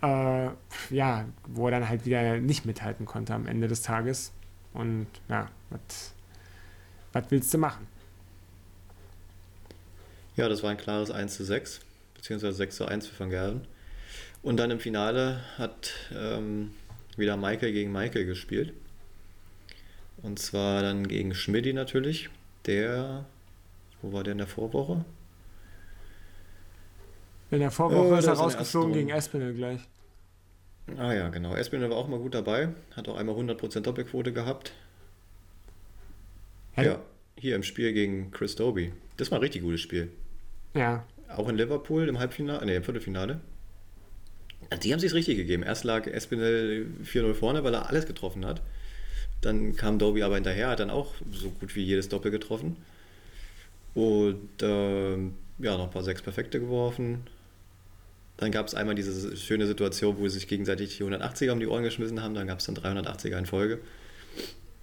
Äh, 0.02 0.48
ja, 0.90 1.24
wo 1.46 1.66
er 1.66 1.70
dann 1.70 1.88
halt 1.88 2.04
wieder 2.04 2.38
nicht 2.38 2.66
mithalten 2.66 3.06
konnte 3.06 3.34
am 3.34 3.46
Ende 3.46 3.68
des 3.68 3.82
Tages. 3.82 4.32
Und 4.72 5.06
ja, 5.28 5.48
was 7.12 7.24
willst 7.30 7.54
du 7.54 7.58
machen? 7.58 7.86
Ja, 10.36 10.48
das 10.48 10.62
war 10.64 10.70
ein 10.70 10.76
klares 10.76 11.12
1 11.12 11.36
zu 11.36 11.44
6, 11.44 11.80
beziehungsweise 12.14 12.54
6 12.54 12.76
zu 12.76 12.86
1 12.86 13.06
für 13.06 13.20
Van 13.20 13.30
Gerven. 13.30 13.60
Und 14.42 14.58
dann 14.58 14.70
im 14.70 14.80
Finale 14.80 15.40
hat 15.56 15.92
ähm, 16.12 16.72
wieder 17.16 17.36
Michael 17.36 17.72
gegen 17.72 17.92
Michael 17.92 18.26
gespielt. 18.26 18.74
Und 20.22 20.38
zwar 20.38 20.82
dann 20.82 21.06
gegen 21.06 21.34
Schmidti 21.34 21.72
natürlich. 21.72 22.30
Der, 22.66 23.26
wo 24.04 24.12
war 24.12 24.22
der 24.22 24.32
in 24.32 24.38
der 24.38 24.46
Vorwoche? 24.46 25.04
In 27.50 27.60
der 27.60 27.70
Vorwoche 27.70 28.16
äh, 28.16 28.18
ist 28.18 28.26
er 28.26 28.34
rausgeflogen 28.34 28.92
gegen 28.92 29.08
Espinel 29.08 29.54
gleich. 29.54 29.80
Ah 30.98 31.14
ja, 31.14 31.28
genau. 31.30 31.54
Espinel 31.54 31.88
war 31.88 31.96
auch 31.96 32.08
mal 32.08 32.18
gut 32.18 32.34
dabei. 32.34 32.68
Hat 32.94 33.08
auch 33.08 33.16
einmal 33.16 33.34
100% 33.34 33.80
Doppelquote 33.80 34.32
gehabt. 34.32 34.72
Hey. 36.72 36.86
Ja, 36.86 37.00
hier 37.38 37.56
im 37.56 37.62
Spiel 37.62 37.94
gegen 37.94 38.30
Chris 38.30 38.56
Doby. 38.56 38.92
Das 39.16 39.30
war 39.30 39.38
ein 39.38 39.42
richtig 39.42 39.62
gutes 39.62 39.80
Spiel. 39.80 40.10
Ja. 40.74 41.06
Auch 41.34 41.48
in 41.48 41.56
Liverpool 41.56 42.06
im 42.06 42.18
Halbfinale, 42.18 42.66
nee, 42.66 42.76
im 42.76 42.84
Viertelfinale. 42.84 43.40
Also 44.68 44.82
die 44.82 44.92
haben 44.92 45.00
sich 45.00 45.14
richtig 45.14 45.38
gegeben. 45.38 45.62
Erst 45.62 45.84
lag 45.84 46.06
Espinel 46.06 46.88
4-0 47.04 47.32
vorne, 47.32 47.64
weil 47.64 47.72
er 47.72 47.88
alles 47.88 48.06
getroffen 48.06 48.44
hat. 48.44 48.60
Dann 49.40 49.76
kam 49.76 49.98
Doby 49.98 50.22
aber 50.22 50.34
hinterher, 50.34 50.68
hat 50.68 50.80
dann 50.80 50.90
auch 50.90 51.14
so 51.32 51.48
gut 51.48 51.74
wie 51.74 51.82
jedes 51.82 52.10
Doppel 52.10 52.30
getroffen. 52.30 52.76
Und 53.94 54.62
äh, 54.62 55.16
ja, 55.58 55.76
noch 55.76 55.84
ein 55.84 55.90
paar 55.90 56.02
sechs 56.02 56.22
Perfekte 56.22 56.60
geworfen. 56.60 57.24
Dann 58.36 58.50
gab 58.50 58.66
es 58.66 58.74
einmal 58.74 58.96
diese 58.96 59.36
schöne 59.36 59.66
Situation, 59.66 60.18
wo 60.18 60.26
sie 60.26 60.34
sich 60.40 60.48
gegenseitig 60.48 60.96
die 60.96 61.04
180er 61.04 61.52
um 61.52 61.60
die 61.60 61.68
Ohren 61.68 61.84
geschmissen 61.84 62.20
haben. 62.20 62.34
Dann 62.34 62.48
gab 62.48 62.58
es 62.58 62.66
dann 62.66 62.74
380er 62.74 63.38
in 63.38 63.46
Folge. 63.46 63.78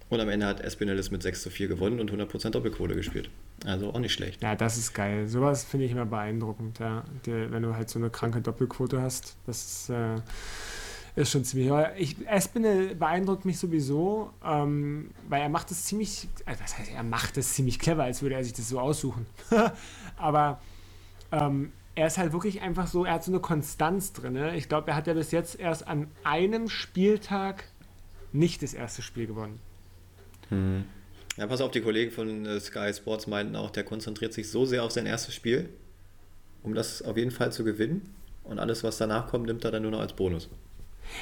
Und 0.08 0.20
am 0.20 0.28
Ende 0.28 0.46
hat 0.46 0.60
Espinel 0.60 1.02
mit 1.10 1.22
6 1.22 1.42
zu 1.42 1.50
4 1.50 1.68
gewonnen 1.68 1.98
und 1.98 2.10
100% 2.10 2.50
Doppelquote 2.50 2.94
gespielt. 2.94 3.30
Also 3.64 3.90
auch 3.90 3.98
nicht 3.98 4.12
schlecht. 4.12 4.42
Ja, 4.42 4.54
das 4.54 4.76
ist 4.76 4.92
geil. 4.92 5.26
Sowas 5.26 5.64
finde 5.64 5.86
ich 5.86 5.92
immer 5.92 6.04
beeindruckend, 6.04 6.78
ja. 6.80 7.04
Die, 7.24 7.50
wenn 7.50 7.62
du 7.62 7.74
halt 7.76 7.88
so 7.88 7.98
eine 7.98 8.10
kranke 8.10 8.42
Doppelquote 8.42 9.00
hast. 9.00 9.36
Das 9.46 9.64
ist, 9.64 9.90
äh, 9.90 10.16
ist 11.14 11.30
schon 11.30 11.44
ziemlich. 11.44 11.70
Ich, 11.98 12.26
Espinel 12.26 12.94
beeindruckt 12.94 13.44
mich 13.44 13.58
sowieso, 13.58 14.30
ähm, 14.44 15.10
weil 15.28 15.42
er 15.42 15.48
macht 15.48 15.70
es 15.70 15.84
ziemlich. 15.84 16.28
Also 16.46 16.62
das 16.62 16.78
heißt, 16.78 16.90
er 16.90 17.02
macht 17.02 17.36
es 17.36 17.54
ziemlich 17.54 17.78
clever, 17.78 18.04
als 18.04 18.22
würde 18.22 18.36
er 18.36 18.44
sich 18.44 18.52
das 18.52 18.68
so 18.68 18.80
aussuchen. 18.80 19.26
Aber. 20.16 20.60
Ähm, 21.30 21.72
er 21.94 22.06
ist 22.06 22.18
halt 22.18 22.32
wirklich 22.32 22.62
einfach 22.62 22.86
so, 22.86 23.04
er 23.04 23.14
hat 23.14 23.24
so 23.24 23.30
eine 23.30 23.40
Konstanz 23.40 24.12
drin. 24.12 24.32
Ne? 24.32 24.56
Ich 24.56 24.68
glaube, 24.68 24.90
er 24.90 24.96
hat 24.96 25.06
ja 25.06 25.14
bis 25.14 25.30
jetzt 25.30 25.58
erst 25.60 25.86
an 25.86 26.08
einem 26.24 26.68
Spieltag 26.68 27.64
nicht 28.32 28.62
das 28.62 28.72
erste 28.72 29.02
Spiel 29.02 29.26
gewonnen. 29.26 29.60
Hm. 30.48 30.84
Ja, 31.36 31.46
pass 31.46 31.60
auf, 31.60 31.70
die 31.70 31.80
Kollegen 31.80 32.10
von 32.10 32.46
äh, 32.46 32.60
Sky 32.60 32.92
Sports 32.94 33.26
meinten 33.26 33.56
auch, 33.56 33.70
der 33.70 33.84
konzentriert 33.84 34.32
sich 34.32 34.50
so 34.50 34.64
sehr 34.64 34.84
auf 34.84 34.92
sein 34.92 35.06
erstes 35.06 35.34
Spiel, 35.34 35.68
um 36.62 36.74
das 36.74 37.02
auf 37.02 37.16
jeden 37.16 37.30
Fall 37.30 37.52
zu 37.52 37.64
gewinnen. 37.64 38.14
Und 38.44 38.58
alles, 38.58 38.82
was 38.82 38.98
danach 38.98 39.28
kommt, 39.28 39.46
nimmt 39.46 39.64
er 39.64 39.70
dann 39.70 39.82
nur 39.82 39.92
noch 39.92 40.00
als 40.00 40.14
Bonus. 40.14 40.48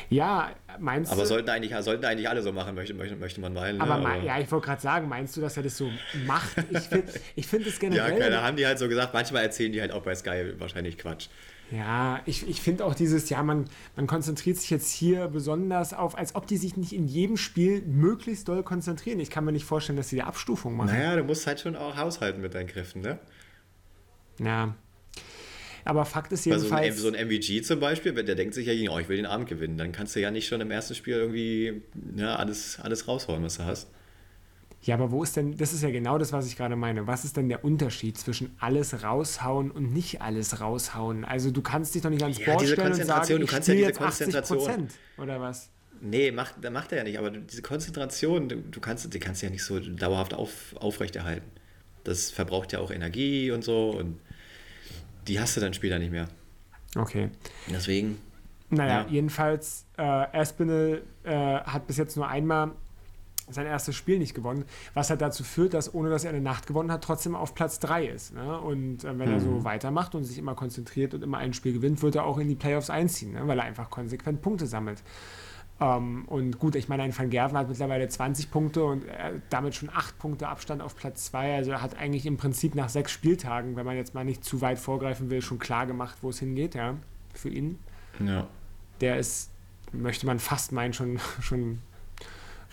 Ja, 0.08 0.50
meinst 0.78 1.10
aber 1.10 1.18
du. 1.18 1.22
Aber 1.22 1.28
sollten 1.28 1.50
eigentlich, 1.50 1.74
sollten 1.80 2.04
eigentlich 2.04 2.28
alle 2.28 2.42
so 2.42 2.52
machen, 2.52 2.74
möchte, 2.74 2.94
möchte, 2.94 3.16
möchte 3.16 3.40
man 3.40 3.52
meinen. 3.52 3.80
Aber, 3.80 4.00
ja, 4.00 4.08
aber 4.08 4.22
ja, 4.22 4.38
ich 4.38 4.50
wollte 4.50 4.66
gerade 4.66 4.82
sagen, 4.82 5.08
meinst 5.08 5.36
du, 5.36 5.40
dass 5.40 5.56
er 5.56 5.62
das 5.62 5.76
so 5.76 5.90
macht? 6.26 6.56
Ich 6.70 6.78
finde 6.80 7.12
ich 7.36 7.46
find 7.46 7.66
es 7.66 7.78
generell. 7.78 8.12
Ja, 8.12 8.18
keine, 8.18 8.42
haben 8.42 8.56
die 8.56 8.66
halt 8.66 8.78
so 8.78 8.88
gesagt, 8.88 9.14
manchmal 9.14 9.42
erzählen 9.42 9.72
die 9.72 9.80
halt 9.80 9.92
auch 9.92 10.02
bei 10.02 10.14
Sky 10.14 10.54
wahrscheinlich 10.58 10.98
Quatsch. 10.98 11.28
Ja, 11.70 12.20
ich, 12.26 12.48
ich 12.48 12.60
finde 12.60 12.84
auch 12.84 12.94
dieses, 12.94 13.30
ja, 13.30 13.42
man, 13.42 13.66
man 13.94 14.08
konzentriert 14.08 14.56
sich 14.56 14.70
jetzt 14.70 14.90
hier 14.90 15.28
besonders 15.28 15.94
auf, 15.94 16.18
als 16.18 16.34
ob 16.34 16.46
die 16.48 16.56
sich 16.56 16.76
nicht 16.76 16.92
in 16.92 17.06
jedem 17.06 17.36
Spiel 17.36 17.82
möglichst 17.82 18.48
doll 18.48 18.64
konzentrieren. 18.64 19.20
Ich 19.20 19.30
kann 19.30 19.44
mir 19.44 19.52
nicht 19.52 19.64
vorstellen, 19.64 19.96
dass 19.96 20.08
sie 20.08 20.16
die 20.16 20.22
Abstufung 20.22 20.76
machen. 20.76 20.88
Naja, 20.88 21.14
du 21.14 21.22
musst 21.22 21.46
halt 21.46 21.60
schon 21.60 21.76
auch 21.76 21.96
haushalten 21.96 22.40
mit 22.40 22.54
deinen 22.54 22.66
Kräften, 22.66 23.02
ne? 23.02 23.18
Ja. 24.40 24.74
Aber 25.90 26.04
Fakt 26.04 26.30
ist 26.30 26.44
jedenfalls. 26.44 26.72
Also 26.72 27.02
so 27.02 27.08
ein, 27.08 27.14
so 27.14 27.18
ein 27.18 27.26
MVG 27.26 27.62
zum 27.62 27.80
Beispiel, 27.80 28.12
der 28.12 28.36
denkt 28.36 28.54
sich 28.54 28.64
ja, 28.64 28.90
oh, 28.92 29.00
ich 29.00 29.08
will 29.08 29.16
den 29.16 29.26
Abend 29.26 29.48
gewinnen. 29.48 29.76
Dann 29.76 29.90
kannst 29.90 30.14
du 30.14 30.20
ja 30.20 30.30
nicht 30.30 30.46
schon 30.46 30.60
im 30.60 30.70
ersten 30.70 30.94
Spiel 30.94 31.14
irgendwie 31.14 31.82
ja, 32.14 32.36
alles, 32.36 32.78
alles 32.78 33.08
rausholen, 33.08 33.42
was 33.42 33.56
du 33.56 33.64
hast. 33.64 33.88
Ja, 34.82 34.94
aber 34.94 35.10
wo 35.10 35.24
ist 35.24 35.34
denn, 35.34 35.56
das 35.56 35.72
ist 35.72 35.82
ja 35.82 35.90
genau 35.90 36.16
das, 36.16 36.32
was 36.32 36.46
ich 36.46 36.56
gerade 36.56 36.76
meine. 36.76 37.08
Was 37.08 37.24
ist 37.24 37.36
denn 37.36 37.48
der 37.48 37.64
Unterschied 37.64 38.16
zwischen 38.16 38.54
alles 38.60 39.02
raushauen 39.02 39.72
und 39.72 39.92
nicht 39.92 40.22
alles 40.22 40.60
raushauen? 40.60 41.24
Also 41.24 41.50
du 41.50 41.60
kannst 41.60 41.92
dich 41.96 42.02
doch 42.02 42.10
nicht 42.10 42.22
ans 42.22 42.38
ja, 42.38 42.54
Board 42.54 42.68
stellen 42.68 42.92
und 42.92 43.04
sagen, 43.04 43.40
du 43.40 43.46
kannst 43.46 43.66
ja 43.66 43.74
diese 43.74 43.92
Konzentration. 43.92 44.86
oder 45.18 45.40
was? 45.40 45.70
Nee, 46.00 46.30
macht, 46.30 46.70
macht 46.70 46.92
er 46.92 46.98
ja 46.98 47.04
nicht, 47.04 47.18
aber 47.18 47.32
diese 47.32 47.62
Konzentration, 47.62 48.48
du, 48.48 48.56
du 48.58 48.78
kannst, 48.78 49.12
die 49.12 49.18
kannst 49.18 49.42
du 49.42 49.46
ja 49.46 49.50
nicht 49.50 49.64
so 49.64 49.80
dauerhaft 49.80 50.34
auf, 50.34 50.76
aufrechterhalten. 50.76 51.50
Das 52.04 52.30
verbraucht 52.30 52.72
ja 52.72 52.78
auch 52.78 52.92
Energie 52.92 53.50
und 53.50 53.64
so 53.64 53.90
und 53.90 54.20
die 55.30 55.40
hast 55.40 55.56
du 55.56 55.60
dann 55.60 55.72
später 55.72 55.98
nicht 55.98 56.10
mehr. 56.10 56.28
Okay. 56.96 57.30
Deswegen. 57.68 58.18
Naja, 58.68 59.02
ja. 59.02 59.06
jedenfalls, 59.08 59.86
äh, 59.96 60.02
Aspinall 60.02 61.02
äh, 61.22 61.30
hat 61.32 61.86
bis 61.86 61.96
jetzt 61.96 62.16
nur 62.16 62.28
einmal 62.28 62.72
sein 63.48 63.66
erstes 63.66 63.96
Spiel 63.96 64.18
nicht 64.18 64.34
gewonnen, 64.34 64.64
was 64.94 65.10
halt 65.10 65.20
dazu 65.20 65.42
führt, 65.42 65.74
dass 65.74 65.92
ohne 65.92 66.10
dass 66.10 66.24
er 66.24 66.30
eine 66.30 66.40
Nacht 66.40 66.66
gewonnen 66.66 66.90
hat, 66.92 67.02
trotzdem 67.02 67.34
auf 67.34 67.54
Platz 67.54 67.78
3 67.80 68.06
ist. 68.06 68.34
Ne? 68.34 68.60
Und 68.60 69.04
äh, 69.04 69.18
wenn 69.18 69.28
mhm. 69.28 69.34
er 69.34 69.40
so 69.40 69.50
mhm. 69.50 69.64
weitermacht 69.64 70.14
und 70.14 70.24
sich 70.24 70.38
immer 70.38 70.54
konzentriert 70.54 71.14
und 71.14 71.22
immer 71.22 71.38
ein 71.38 71.52
Spiel 71.52 71.72
gewinnt, 71.72 72.02
wird 72.02 72.16
er 72.16 72.24
auch 72.24 72.38
in 72.38 72.48
die 72.48 72.54
Playoffs 72.54 72.90
einziehen, 72.90 73.32
ne? 73.32 73.46
weil 73.46 73.58
er 73.58 73.64
einfach 73.64 73.90
konsequent 73.90 74.42
Punkte 74.42 74.66
sammelt. 74.66 75.02
Ähm, 75.80 76.24
und 76.26 76.58
gut, 76.58 76.76
ich 76.76 76.88
meine, 76.88 77.02
ein 77.04 77.16
Van 77.16 77.30
Gerven 77.30 77.56
hat 77.56 77.68
mittlerweile 77.68 78.06
20 78.06 78.50
Punkte 78.50 78.84
und 78.84 79.06
äh, 79.06 79.40
damit 79.48 79.74
schon 79.74 79.88
8 79.88 80.18
Punkte 80.18 80.48
Abstand 80.48 80.82
auf 80.82 80.94
Platz 80.94 81.26
2. 81.26 81.56
Also 81.56 81.70
er 81.72 81.82
hat 81.82 81.96
eigentlich 81.96 82.26
im 82.26 82.36
Prinzip 82.36 82.74
nach 82.74 82.90
sechs 82.90 83.12
Spieltagen, 83.12 83.76
wenn 83.76 83.86
man 83.86 83.96
jetzt 83.96 84.14
mal 84.14 84.24
nicht 84.24 84.44
zu 84.44 84.60
weit 84.60 84.78
vorgreifen 84.78 85.30
will, 85.30 85.40
schon 85.40 85.58
klar 85.58 85.86
gemacht, 85.86 86.18
wo 86.20 86.28
es 86.28 86.38
hingeht, 86.38 86.74
ja, 86.74 86.96
für 87.32 87.48
ihn. 87.48 87.78
Ja. 88.24 88.46
Der 89.00 89.18
ist, 89.18 89.50
möchte 89.92 90.26
man 90.26 90.38
fast 90.38 90.72
meinen, 90.72 90.92
schon, 90.92 91.18
schon 91.40 91.80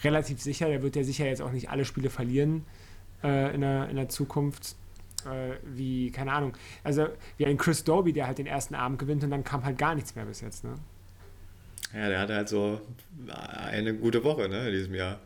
relativ 0.04 0.42
sicher. 0.42 0.68
Der 0.68 0.82
wird 0.84 0.98
ja 0.98 1.04
sicher 1.04 1.26
jetzt 1.26 1.42
auch 1.42 1.52
nicht 1.52 1.70
alle 1.70 1.86
Spiele 1.86 2.10
verlieren 2.10 2.66
äh, 3.24 3.56
in, 3.56 3.62
der, 3.62 3.88
in 3.88 3.96
der 3.96 4.10
Zukunft. 4.10 4.76
Äh, 5.26 5.56
wie, 5.64 6.12
keine 6.12 6.34
Ahnung, 6.34 6.54
also 6.84 7.08
wie 7.38 7.46
ein 7.46 7.58
Chris 7.58 7.84
Doby, 7.84 8.12
der 8.14 8.28
halt 8.28 8.38
den 8.38 8.48
ersten 8.48 8.76
Abend 8.76 9.00
gewinnt 9.00 9.24
und 9.24 9.32
dann 9.32 9.44
kam 9.44 9.64
halt 9.64 9.78
gar 9.78 9.96
nichts 9.96 10.14
mehr 10.16 10.26
bis 10.26 10.42
jetzt. 10.42 10.64
Ne? 10.64 10.76
Ja, 11.94 12.10
der 12.10 12.20
hatte 12.20 12.36
halt 12.36 12.50
so 12.50 12.82
eine 13.72 13.94
gute 13.94 14.24
Woche 14.24 14.50
ne, 14.50 14.68
in 14.68 14.74
diesem 14.74 14.94
Jahr, 14.94 15.20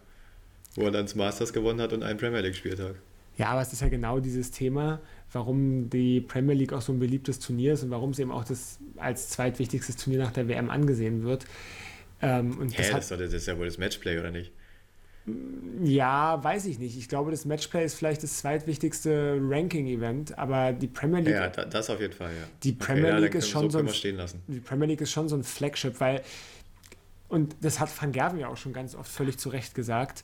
wo 0.75 0.83
er 0.83 0.91
dann 0.91 1.05
das 1.05 1.15
Masters 1.15 1.53
gewonnen 1.53 1.81
hat 1.81 1.93
und 1.93 2.03
einen 2.03 2.19
Premier 2.19 2.41
League-Spieltag. 2.41 2.95
Ja, 3.37 3.47
aber 3.47 3.61
es 3.61 3.73
ist 3.73 3.81
ja 3.81 3.89
genau 3.89 4.19
dieses 4.19 4.51
Thema, 4.51 4.99
warum 5.31 5.89
die 5.89 6.21
Premier 6.21 6.53
League 6.53 6.73
auch 6.73 6.81
so 6.81 6.93
ein 6.93 6.99
beliebtes 6.99 7.39
Turnier 7.39 7.73
ist 7.73 7.83
und 7.83 7.89
warum 7.89 8.11
es 8.11 8.19
eben 8.19 8.31
auch 8.31 8.43
das 8.43 8.77
als 8.97 9.29
zweitwichtigstes 9.29 9.95
Turnier 9.95 10.19
nach 10.19 10.31
der 10.31 10.47
WM 10.47 10.69
angesehen 10.69 11.23
wird. 11.23 11.45
Ähm, 12.21 12.59
und 12.59 12.77
Hä, 12.77 12.91
das, 12.91 13.09
hat, 13.11 13.19
das 13.19 13.33
ist 13.33 13.47
ja 13.47 13.57
wohl 13.57 13.65
das 13.65 13.77
Matchplay, 13.77 14.19
oder 14.19 14.31
nicht? 14.31 14.51
Ja, 15.83 16.43
weiß 16.43 16.65
ich 16.65 16.79
nicht. 16.79 16.97
Ich 16.97 17.07
glaube, 17.07 17.31
das 17.31 17.45
Matchplay 17.45 17.85
ist 17.85 17.93
vielleicht 17.93 18.23
das 18.23 18.39
zweitwichtigste 18.39 19.39
Ranking-Event, 19.41 20.37
aber 20.37 20.73
die 20.73 20.87
Premier 20.87 21.19
League. 21.19 21.35
Ja, 21.35 21.47
das 21.47 21.89
auf 21.89 21.99
jeden 21.99 22.13
Fall, 22.13 22.29
ja. 22.31 22.47
Die 22.63 22.71
Premier 22.71 23.13
okay, 23.13 23.21
League 23.21 23.33
ja, 23.33 23.39
ist 23.39 23.49
schon 23.49 23.69
so, 23.69 23.85
so 23.85 24.07
ein, 24.09 24.41
Die 24.47 24.59
Premier 24.59 24.87
League 24.87 25.01
ist 25.01 25.11
schon 25.11 25.29
so 25.29 25.35
ein 25.35 25.43
Flagship, 25.43 25.99
weil 25.99 26.21
und 27.31 27.55
das 27.61 27.79
hat 27.79 27.89
Van 28.01 28.11
Gerven 28.11 28.39
ja 28.39 28.49
auch 28.49 28.57
schon 28.57 28.73
ganz 28.73 28.93
oft 28.93 29.09
völlig 29.09 29.37
zu 29.37 29.47
Recht 29.47 29.73
gesagt. 29.73 30.23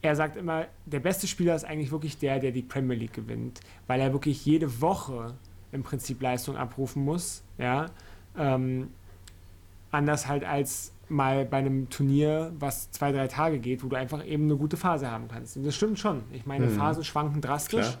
Er 0.00 0.16
sagt 0.16 0.36
immer, 0.36 0.68
der 0.86 1.00
beste 1.00 1.26
Spieler 1.26 1.54
ist 1.54 1.64
eigentlich 1.64 1.90
wirklich 1.90 2.16
der, 2.16 2.38
der 2.38 2.50
die 2.50 2.62
Premier 2.62 2.96
League 2.96 3.12
gewinnt, 3.12 3.60
weil 3.86 4.00
er 4.00 4.14
wirklich 4.14 4.46
jede 4.46 4.80
Woche 4.80 5.34
im 5.70 5.82
Prinzip 5.82 6.22
Leistung 6.22 6.56
abrufen 6.56 7.04
muss, 7.04 7.42
ja. 7.58 7.90
Ähm, 8.38 8.88
anders 9.90 10.26
halt 10.26 10.44
als 10.44 10.93
mal 11.08 11.44
bei 11.44 11.58
einem 11.58 11.90
Turnier, 11.90 12.52
was 12.58 12.90
zwei, 12.90 13.12
drei 13.12 13.28
Tage 13.28 13.58
geht, 13.58 13.84
wo 13.84 13.88
du 13.88 13.96
einfach 13.96 14.24
eben 14.24 14.44
eine 14.44 14.56
gute 14.56 14.76
Phase 14.76 15.10
haben 15.10 15.28
kannst. 15.28 15.56
Und 15.56 15.64
das 15.64 15.74
stimmt 15.74 15.98
schon. 15.98 16.22
Ich 16.32 16.46
meine, 16.46 16.66
mhm. 16.66 16.76
Phasen 16.76 17.04
schwanken 17.04 17.40
drastisch. 17.40 17.86
Klar. 17.86 18.00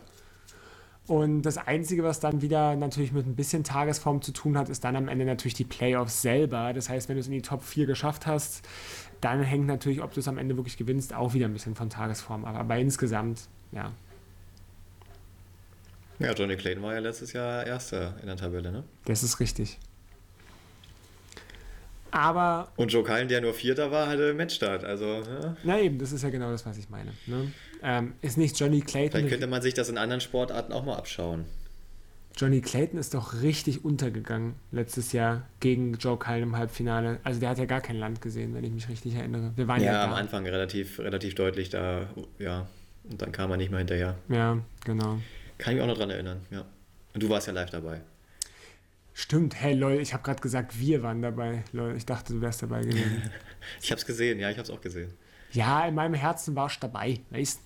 Und 1.06 1.42
das 1.42 1.58
Einzige, 1.58 2.02
was 2.02 2.20
dann 2.20 2.40
wieder 2.40 2.76
natürlich 2.76 3.12
mit 3.12 3.26
ein 3.26 3.36
bisschen 3.36 3.62
Tagesform 3.62 4.22
zu 4.22 4.32
tun 4.32 4.56
hat, 4.56 4.70
ist 4.70 4.84
dann 4.84 4.96
am 4.96 5.08
Ende 5.08 5.26
natürlich 5.26 5.54
die 5.54 5.64
Playoffs 5.64 6.22
selber. 6.22 6.72
Das 6.72 6.88
heißt, 6.88 7.08
wenn 7.08 7.16
du 7.16 7.20
es 7.20 7.26
in 7.26 7.34
die 7.34 7.42
Top 7.42 7.62
4 7.62 7.84
geschafft 7.84 8.26
hast, 8.26 8.66
dann 9.20 9.42
hängt 9.42 9.66
natürlich, 9.66 10.02
ob 10.02 10.14
du 10.14 10.20
es 10.20 10.28
am 10.28 10.38
Ende 10.38 10.56
wirklich 10.56 10.78
gewinnst, 10.78 11.14
auch 11.14 11.34
wieder 11.34 11.46
ein 11.46 11.52
bisschen 11.52 11.74
von 11.74 11.90
Tagesform 11.90 12.46
ab. 12.46 12.56
Aber 12.56 12.78
insgesamt, 12.78 13.48
ja. 13.72 13.92
Ja, 16.18 16.32
Johnny 16.32 16.56
Clayton 16.56 16.82
war 16.82 16.94
ja 16.94 17.00
letztes 17.00 17.34
Jahr 17.34 17.66
Erster 17.66 18.14
in 18.22 18.26
der 18.26 18.36
Tabelle, 18.36 18.72
ne? 18.72 18.84
Das 19.04 19.22
ist 19.22 19.40
richtig. 19.40 19.78
Aber. 22.14 22.68
Und 22.76 22.92
Joe 22.92 23.02
Cullen, 23.02 23.26
der 23.26 23.40
nur 23.40 23.52
Vierter 23.54 23.90
war, 23.90 24.08
hatte 24.08 24.34
Matchstart. 24.34 24.84
Also, 24.84 25.04
ja. 25.04 25.56
Na 25.64 25.80
eben, 25.80 25.98
das 25.98 26.12
ist 26.12 26.22
ja 26.22 26.30
genau 26.30 26.52
das, 26.52 26.64
was 26.64 26.78
ich 26.78 26.88
meine. 26.88 27.12
Ne? 27.26 27.50
Ähm, 27.82 28.12
ist 28.22 28.38
nicht 28.38 28.58
Johnny 28.58 28.82
Clayton. 28.82 29.18
Vielleicht 29.18 29.30
könnte 29.30 29.48
man 29.48 29.62
sich 29.62 29.74
das 29.74 29.88
in 29.88 29.98
anderen 29.98 30.20
Sportarten 30.20 30.72
auch 30.72 30.84
mal 30.84 30.94
abschauen. 30.94 31.44
Johnny 32.36 32.60
Clayton 32.60 33.00
ist 33.00 33.14
doch 33.14 33.42
richtig 33.42 33.84
untergegangen 33.84 34.54
letztes 34.70 35.12
Jahr 35.12 35.42
gegen 35.58 35.94
Joe 35.94 36.16
Cullen 36.16 36.44
im 36.44 36.56
Halbfinale. 36.56 37.18
Also 37.24 37.40
der 37.40 37.48
hat 37.48 37.58
ja 37.58 37.64
gar 37.64 37.80
kein 37.80 37.96
Land 37.96 38.22
gesehen, 38.22 38.54
wenn 38.54 38.62
ich 38.62 38.70
mich 38.70 38.88
richtig 38.88 39.16
erinnere. 39.16 39.52
Wir 39.56 39.66
waren 39.66 39.82
ja, 39.82 39.92
ja 39.92 40.04
am 40.04 40.14
Anfang 40.14 40.46
relativ, 40.46 41.00
relativ 41.00 41.34
deutlich 41.34 41.68
da, 41.68 42.08
ja. 42.38 42.68
Und 43.10 43.20
dann 43.20 43.32
kam 43.32 43.50
er 43.50 43.56
nicht 43.56 43.70
mehr 43.70 43.78
hinterher. 43.78 44.14
Ja, 44.28 44.58
genau. 44.84 45.18
Kann 45.58 45.72
ich 45.72 45.74
mich 45.74 45.82
auch 45.82 45.88
noch 45.88 45.98
dran 45.98 46.10
erinnern, 46.10 46.40
ja. 46.52 46.64
Und 47.12 47.22
du 47.22 47.28
warst 47.28 47.48
ja 47.48 47.52
live 47.52 47.70
dabei. 47.70 48.00
Stimmt, 49.16 49.54
hey 49.54 49.74
lol, 49.74 49.92
ich 50.00 50.12
habe 50.12 50.24
gerade 50.24 50.40
gesagt, 50.40 50.78
wir 50.78 51.04
waren 51.04 51.22
dabei. 51.22 51.62
Lol, 51.70 51.96
ich 51.96 52.04
dachte, 52.04 52.32
du 52.32 52.40
wärst 52.40 52.62
dabei 52.62 52.82
gewesen. 52.82 53.22
ich 53.82 53.92
habe 53.92 54.00
es 54.00 54.04
gesehen, 54.04 54.40
ja, 54.40 54.50
ich 54.50 54.56
habe 54.58 54.64
es 54.64 54.70
auch 54.70 54.80
gesehen. 54.80 55.14
Ja, 55.52 55.86
in 55.86 55.94
meinem 55.94 56.14
Herzen 56.14 56.56
warst 56.56 56.82
du 56.82 56.88
dabei, 56.88 57.20
weißt 57.30 57.60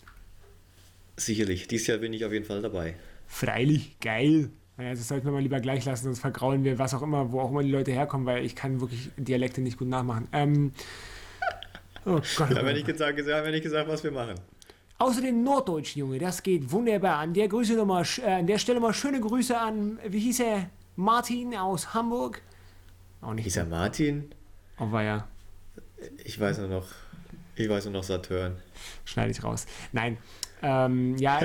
Sicherlich, 1.16 1.66
dieses 1.66 1.86
Jahr 1.86 1.98
bin 1.98 2.12
ich 2.12 2.24
auf 2.24 2.32
jeden 2.32 2.44
Fall 2.44 2.60
dabei. 2.60 2.94
Freilich, 3.26 3.98
geil. 3.98 4.50
Naja, 4.76 4.90
das 4.90 5.08
sollten 5.08 5.24
wir 5.24 5.32
mal 5.32 5.42
lieber 5.42 5.58
gleich 5.58 5.84
lassen, 5.86 6.04
sonst 6.04 6.20
vergraulen 6.20 6.64
wir, 6.64 6.78
was 6.78 6.92
auch 6.94 7.02
immer, 7.02 7.32
wo 7.32 7.40
auch 7.40 7.50
immer 7.50 7.62
die 7.62 7.70
Leute 7.70 7.92
herkommen, 7.92 8.26
weil 8.26 8.44
ich 8.44 8.54
kann 8.54 8.80
wirklich 8.80 9.10
Dialekte 9.16 9.62
nicht 9.62 9.78
gut 9.78 9.88
nachmachen. 9.88 10.28
Ähm, 10.32 10.72
oh 12.04 12.20
Gott. 12.36 12.50
Wir 12.50 12.58
haben 12.58 12.66
ja 12.66 12.72
nicht 12.74 12.86
gesagt, 12.86 13.18
wir 13.24 13.36
haben 13.36 13.50
nicht 13.50 13.64
gesagt, 13.64 13.88
was 13.88 14.04
wir 14.04 14.12
machen. 14.12 14.34
Außer 14.98 15.20
den 15.20 15.42
Norddeutschen, 15.42 16.00
Junge, 16.00 16.18
das 16.18 16.42
geht 16.42 16.70
wunderbar. 16.70 17.18
An 17.18 17.32
der, 17.32 17.48
Grüße 17.48 17.74
nochmal, 17.74 18.04
äh, 18.24 18.30
an 18.30 18.46
der 18.46 18.58
Stelle 18.58 18.80
mal 18.80 18.92
schöne 18.92 19.20
Grüße 19.20 19.58
an, 19.58 19.98
wie 20.06 20.20
hieß 20.20 20.40
er? 20.40 20.70
Martin 20.98 21.54
aus 21.54 21.94
Hamburg. 21.94 22.42
Auch 23.20 23.32
nicht. 23.32 23.44
Hieß 23.44 23.58
er 23.58 23.66
Martin? 23.66 24.34
Oh, 24.80 24.90
war 24.90 25.04
ja. 25.04 25.28
Ich 26.24 26.40
weiß 26.40 26.58
nur 26.58 26.66
noch, 26.66 26.88
ich 27.54 27.68
weiß 27.68 27.84
nur 27.84 27.94
noch 27.94 28.02
Saturn. 28.02 28.56
Schneide 29.04 29.30
ich 29.30 29.44
raus. 29.44 29.66
Nein. 29.92 30.18
Ähm, 30.60 31.16
ja, 31.16 31.40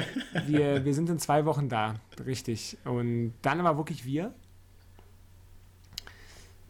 wir, 0.48 0.84
wir 0.86 0.94
sind 0.96 1.08
in 1.12 1.20
zwei 1.20 1.46
Wochen 1.46 1.70
da, 1.70 1.98
richtig. 2.26 2.78
Und 2.84 3.36
dann 3.44 3.60
aber 3.60 3.78
wirklich 3.78 4.06
wir. 4.06 4.34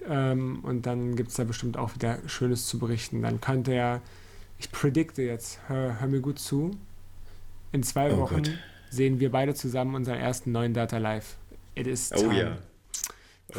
Ähm, 0.05 0.59
und 0.65 0.85
dann 0.85 1.15
gibt 1.15 1.29
es 1.29 1.35
da 1.35 1.45
bestimmt 1.45 1.77
auch 1.77 1.95
wieder 1.95 2.19
Schönes 2.27 2.67
zu 2.67 2.79
berichten. 2.79 3.21
Dann 3.21 3.39
könnte 3.39 3.71
er, 3.71 4.01
ich 4.59 4.73
predikte 4.73 5.21
jetzt, 5.21 5.61
hör, 5.69 6.01
hör 6.01 6.07
mir 6.09 6.19
gut 6.19 6.37
zu, 6.37 6.71
in 7.71 7.81
zwei 7.81 8.11
oh 8.11 8.17
Wochen 8.17 8.43
Gott. 8.43 8.51
sehen 8.89 9.21
wir 9.21 9.31
beide 9.31 9.53
zusammen 9.53 9.95
unseren 9.95 10.19
ersten 10.19 10.51
neuen 10.51 10.73
Data 10.73 10.97
Live. 10.97 11.37
It 11.75 11.87
is 11.87 12.09
time. 12.09 12.27
Oh 12.27 12.31
ja. 12.33 12.57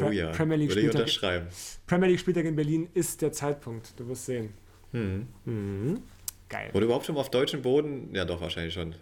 Oh 0.02 0.10
ja, 0.10 0.30
Premier 0.30 0.56
League 0.56 0.70
Würde 0.70 0.80
ich 0.80 0.90
unterschreiben. 0.90 1.46
Premier 1.86 2.08
League 2.08 2.20
Spieltag 2.20 2.44
in 2.44 2.56
Berlin 2.56 2.88
ist 2.94 3.22
der 3.22 3.32
Zeitpunkt. 3.32 3.98
Du 3.98 4.08
wirst 4.08 4.26
sehen. 4.26 4.54
Mhm. 4.92 5.28
Mhm. 5.44 6.02
Geil. 6.48 6.70
Wurde 6.72 6.86
überhaupt 6.86 7.06
schon 7.06 7.14
mal 7.14 7.22
auf 7.22 7.30
deutschem 7.30 7.62
Boden? 7.62 8.10
Ja, 8.12 8.24
doch, 8.24 8.40
wahrscheinlich 8.40 8.74
schon. 8.74 8.94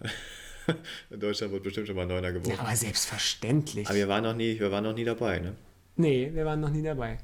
in 1.11 1.21
Deutschland 1.21 1.53
wird 1.53 1.63
bestimmt 1.63 1.87
schon 1.87 1.97
mal 1.97 2.07
Neuner 2.07 2.33
geworden. 2.33 2.55
Ja, 2.57 2.65
aber 2.65 2.77
selbstverständlich. 2.77 3.87
Aber 3.87 3.97
wir 3.97 4.09
waren 4.09 4.23
noch 4.23 4.35
nie, 4.35 4.59
wir 4.59 4.71
waren 4.71 4.85
noch 4.85 4.95
nie 4.95 5.05
dabei, 5.05 5.39
ne? 5.39 5.55
Nee, 5.97 6.31
wir 6.33 6.45
waren 6.45 6.61
noch 6.61 6.71
nie 6.71 6.83
dabei. 6.83 7.19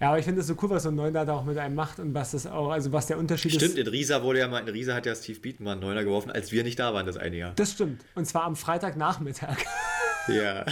Ja, 0.00 0.08
aber 0.08 0.18
ich 0.18 0.24
finde 0.24 0.40
das 0.40 0.46
so 0.46 0.56
cool, 0.62 0.70
was 0.70 0.82
so 0.82 0.90
ein 0.90 0.94
Neuner 0.94 1.24
da 1.24 1.34
auch 1.34 1.44
mit 1.44 1.56
einem 1.56 1.74
macht 1.74 1.98
und 1.98 2.12
was 2.12 2.32
das 2.32 2.46
auch, 2.46 2.70
also 2.70 2.92
was 2.92 3.06
der 3.06 3.18
Unterschied 3.18 3.52
stimmt, 3.52 3.62
ist. 3.62 3.72
Stimmt, 3.72 3.88
in 3.88 3.92
Riesa 3.92 4.22
wurde 4.22 4.40
ja 4.40 4.48
mal, 4.48 4.60
in 4.60 4.68
Riesa 4.68 4.94
hat 4.94 5.06
ja 5.06 5.14
Steve 5.14 5.40
Beatman 5.40 5.80
Neuner 5.80 6.04
geworfen, 6.04 6.30
als 6.30 6.52
wir 6.52 6.64
nicht 6.64 6.78
da 6.78 6.92
waren, 6.92 7.06
das 7.06 7.16
eine 7.16 7.36
Jahr. 7.36 7.52
Das 7.56 7.72
stimmt. 7.72 8.02
Und 8.14 8.26
zwar 8.26 8.44
am 8.44 8.56
Freitagnachmittag. 8.56 9.56
Ja. 10.28 10.66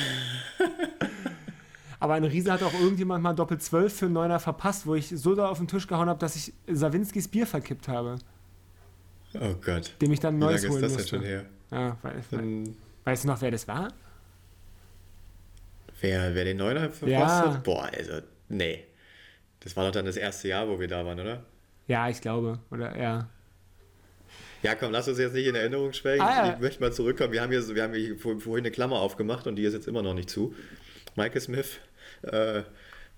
Aber 2.04 2.12
ein 2.12 2.24
Riese 2.24 2.52
hat 2.52 2.62
auch 2.62 2.74
irgendjemand 2.74 3.22
mal 3.22 3.32
Doppel 3.32 3.56
12 3.56 4.00
für 4.00 4.04
einen 4.04 4.12
Neuner 4.12 4.38
verpasst, 4.38 4.86
wo 4.86 4.94
ich 4.94 5.08
so 5.08 5.34
da 5.34 5.48
auf 5.48 5.56
den 5.56 5.68
Tisch 5.68 5.86
gehauen 5.86 6.10
habe, 6.10 6.18
dass 6.18 6.36
ich 6.36 6.52
Sawinskis 6.66 7.28
Bier 7.28 7.46
verkippt 7.46 7.88
habe. 7.88 8.18
Oh 9.32 9.54
Gott. 9.64 9.94
Dem 10.02 10.12
ich 10.12 10.20
dann 10.20 10.38
neues 10.38 10.68
holen 10.68 10.74
ist 10.74 10.82
das 10.82 10.92
musste. 10.92 11.00
Jetzt 11.00 11.08
schon 11.08 11.22
her? 11.22 11.44
Ja, 11.70 11.96
weiß, 12.02 12.24
Dann, 12.30 12.76
weißt 13.04 13.24
du 13.24 13.28
noch, 13.28 13.40
wer 13.40 13.50
das 13.52 13.66
war? 13.66 13.88
Wer, 16.02 16.34
wer 16.34 16.44
den 16.44 16.58
Neuner 16.58 16.90
verpasst 16.90 17.08
ja. 17.08 17.54
hat? 17.54 17.64
Boah, 17.64 17.88
also, 17.90 18.20
nee. 18.50 18.84
Das 19.60 19.74
war 19.74 19.86
doch 19.86 19.92
dann 19.92 20.04
das 20.04 20.18
erste 20.18 20.48
Jahr, 20.48 20.68
wo 20.68 20.78
wir 20.78 20.88
da 20.88 21.06
waren, 21.06 21.18
oder? 21.18 21.42
Ja, 21.86 22.10
ich 22.10 22.20
glaube. 22.20 22.58
Oder 22.70 23.00
ja. 23.00 23.30
Ja, 24.62 24.74
komm, 24.74 24.92
lass 24.92 25.08
uns 25.08 25.16
jetzt 25.16 25.32
nicht 25.32 25.46
in 25.46 25.54
Erinnerung 25.54 25.94
schwelgen. 25.94 26.22
Ah, 26.22 26.48
ja. 26.48 26.52
Ich 26.52 26.60
möchte 26.60 26.82
mal 26.82 26.92
zurückkommen. 26.92 27.32
Wir 27.32 27.40
haben 27.40 27.50
hier, 27.50 27.66
wir 27.74 27.82
haben 27.82 27.94
hier 27.94 28.18
vorhin 28.18 28.58
eine 28.58 28.70
Klammer 28.70 28.96
aufgemacht 28.96 29.46
und 29.46 29.56
die 29.56 29.64
ist 29.64 29.72
jetzt 29.72 29.88
immer 29.88 30.02
noch 30.02 30.12
nicht 30.12 30.28
zu. 30.28 30.54
Michael 31.16 31.40
Smith 31.40 31.78
äh, 32.22 32.62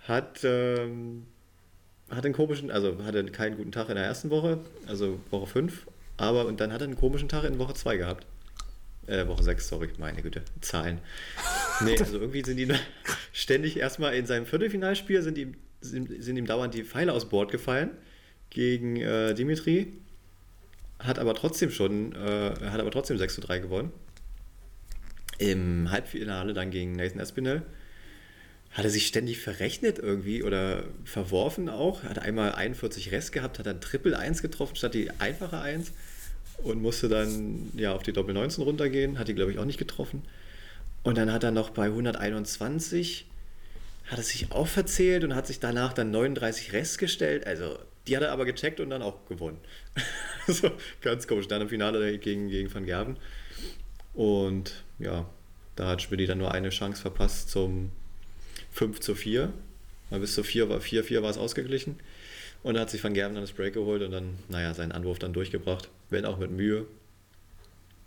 hat, 0.06 0.40
ähm, 0.44 1.26
hat 2.10 2.24
einen 2.24 2.34
komischen, 2.34 2.70
also 2.70 2.96
hatte 3.04 3.24
keinen 3.26 3.56
guten 3.56 3.72
Tag 3.72 3.88
in 3.88 3.96
der 3.96 4.04
ersten 4.04 4.30
Woche, 4.30 4.58
also 4.86 5.20
Woche 5.30 5.46
5, 5.46 5.86
aber 6.16 6.46
und 6.46 6.60
dann 6.60 6.72
hat 6.72 6.80
er 6.80 6.86
einen 6.86 6.96
komischen 6.96 7.28
Tag 7.28 7.44
in 7.44 7.58
Woche 7.58 7.74
2 7.74 7.96
gehabt. 7.96 8.26
Äh, 9.06 9.26
Woche 9.28 9.42
6, 9.42 9.68
sorry, 9.68 9.88
meine 9.98 10.22
Güte, 10.22 10.42
Zahlen. 10.60 10.98
Nee, 11.84 11.96
also 11.98 12.18
irgendwie 12.18 12.44
sind 12.44 12.56
die 12.56 12.68
ständig 13.32 13.78
erstmal 13.78 14.14
in 14.14 14.26
seinem 14.26 14.46
Viertelfinalspiel 14.46 15.22
sind 15.22 15.38
ihm, 15.38 15.54
sind, 15.80 16.10
sind 16.22 16.36
ihm 16.36 16.46
dauernd 16.46 16.74
die 16.74 16.84
Pfeile 16.84 17.12
aus 17.12 17.28
Bord 17.28 17.50
gefallen 17.50 17.90
gegen 18.50 18.96
äh, 18.96 19.34
Dimitri 19.34 19.92
hat 20.98 21.18
aber 21.18 21.34
trotzdem 21.34 21.70
schon, 21.70 22.12
äh, 22.12 22.54
hat 22.70 22.80
aber 22.80 22.90
trotzdem 22.90 23.18
6 23.18 23.34
zu 23.34 23.40
3 23.40 23.58
gewonnen. 23.58 23.92
Im 25.38 25.90
Halbfinale 25.90 26.54
dann 26.54 26.70
gegen 26.70 26.92
Nathan 26.92 27.20
Espinel 27.20 27.62
hat 28.72 28.84
er 28.84 28.90
sich 28.90 29.06
ständig 29.06 29.40
verrechnet 29.40 29.98
irgendwie 29.98 30.42
oder 30.42 30.84
verworfen 31.04 31.68
auch. 31.68 32.02
Hat 32.02 32.18
einmal 32.18 32.52
41 32.52 33.10
Rest 33.12 33.32
gehabt, 33.32 33.58
hat 33.58 33.66
dann 33.66 33.80
Triple 33.80 34.18
1 34.18 34.42
getroffen 34.42 34.76
statt 34.76 34.94
die 34.94 35.10
einfache 35.18 35.58
1 35.58 35.92
und 36.58 36.82
musste 36.82 37.08
dann 37.08 37.70
ja 37.76 37.94
auf 37.94 38.02
die 38.02 38.12
Doppel 38.12 38.34
19 38.34 38.62
runtergehen. 38.64 39.18
Hat 39.18 39.28
die, 39.28 39.34
glaube 39.34 39.52
ich, 39.52 39.58
auch 39.58 39.64
nicht 39.64 39.78
getroffen. 39.78 40.22
Und 41.02 41.16
dann 41.16 41.32
hat 41.32 41.44
er 41.44 41.52
noch 41.52 41.70
bei 41.70 41.86
121 41.86 43.26
hat 44.06 44.18
er 44.18 44.24
sich 44.24 44.52
auch 44.52 44.68
verzählt 44.68 45.24
und 45.24 45.34
hat 45.34 45.46
sich 45.46 45.58
danach 45.58 45.92
dann 45.92 46.10
39 46.10 46.72
Rest 46.72 46.98
gestellt. 46.98 47.46
Also 47.46 47.78
die 48.06 48.16
hat 48.16 48.22
er 48.22 48.32
aber 48.32 48.44
gecheckt 48.44 48.78
und 48.80 48.90
dann 48.90 49.02
auch 49.02 49.26
gewonnen. 49.28 49.58
so, 50.46 50.70
ganz 51.00 51.26
komisch. 51.26 51.48
Dann 51.48 51.62
im 51.62 51.68
Finale 51.68 52.18
gegen, 52.18 52.48
gegen 52.48 52.72
Van 52.72 52.86
Gerven. 52.86 53.16
Und 54.14 54.84
ja, 54.98 55.28
da 55.74 55.88
hat 55.88 56.02
Schmidt 56.02 56.28
dann 56.28 56.38
nur 56.38 56.52
eine 56.52 56.70
Chance 56.70 57.02
verpasst 57.02 57.50
zum 57.50 57.90
5 58.76 59.00
zu 59.00 59.14
4. 59.14 59.52
Weil 60.10 60.20
bis 60.20 60.34
zu 60.34 60.44
4 60.44 60.68
war 60.68 60.80
4, 60.80 61.02
4 61.02 61.22
war 61.22 61.30
es 61.30 61.38
ausgeglichen. 61.38 61.98
Und 62.62 62.74
da 62.74 62.80
hat 62.80 62.90
sich 62.90 63.02
Van 63.02 63.14
Gerven 63.14 63.34
dann 63.34 63.44
das 63.44 63.52
Break 63.52 63.74
geholt 63.74 64.02
und 64.02 64.12
dann, 64.12 64.38
naja, 64.48 64.72
seinen 64.74 64.92
Anwurf 64.92 65.18
dann 65.18 65.32
durchgebracht. 65.32 65.88
Wenn 66.10 66.24
auch 66.24 66.38
mit 66.38 66.50
Mühe. 66.50 66.86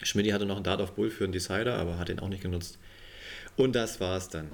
Schmidt 0.02 0.32
hatte 0.32 0.46
noch 0.46 0.56
einen 0.56 0.64
Dart 0.64 0.80
of 0.80 0.94
Bull 0.94 1.10
für 1.10 1.26
einen 1.26 1.34
Decider, 1.34 1.78
aber 1.78 1.98
hat 1.98 2.10
ihn 2.10 2.20
auch 2.20 2.30
nicht 2.30 2.44
genutzt. 2.44 2.78
Und 3.58 3.76
das 3.76 4.00
war's 4.00 4.30
dann. 4.30 4.50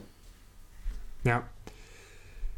Ja. 1.23 1.47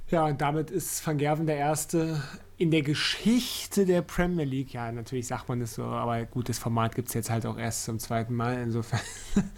Ja, 0.10 0.26
und 0.26 0.39
damit 0.39 0.72
ist 0.72 1.06
Van 1.06 1.17
Gerven 1.17 1.48
der 1.48 1.58
Erste 1.58 2.22
in 2.58 2.72
der 2.72 2.82
Geschichte 2.82 3.86
der 3.86 4.02
Premier 4.02 4.46
League. 4.46 4.74
Ja, 4.74 4.89
natürlich 4.91 5.28
sagt 5.28 5.50
man 5.50 5.60
das 5.60 5.76
so, 5.76 5.84
aber 5.84 6.26
gutes 6.26 6.58
Format 6.60 6.96
gibt 6.96 7.10
es 7.10 7.13
jetzt 7.13 7.30
halt 7.30 7.46
auch 7.46 7.58
erst 7.58 7.84
zum 7.84 8.00
zweiten 8.00 8.34
Mal. 8.34 8.62
Insofern, 8.62 9.02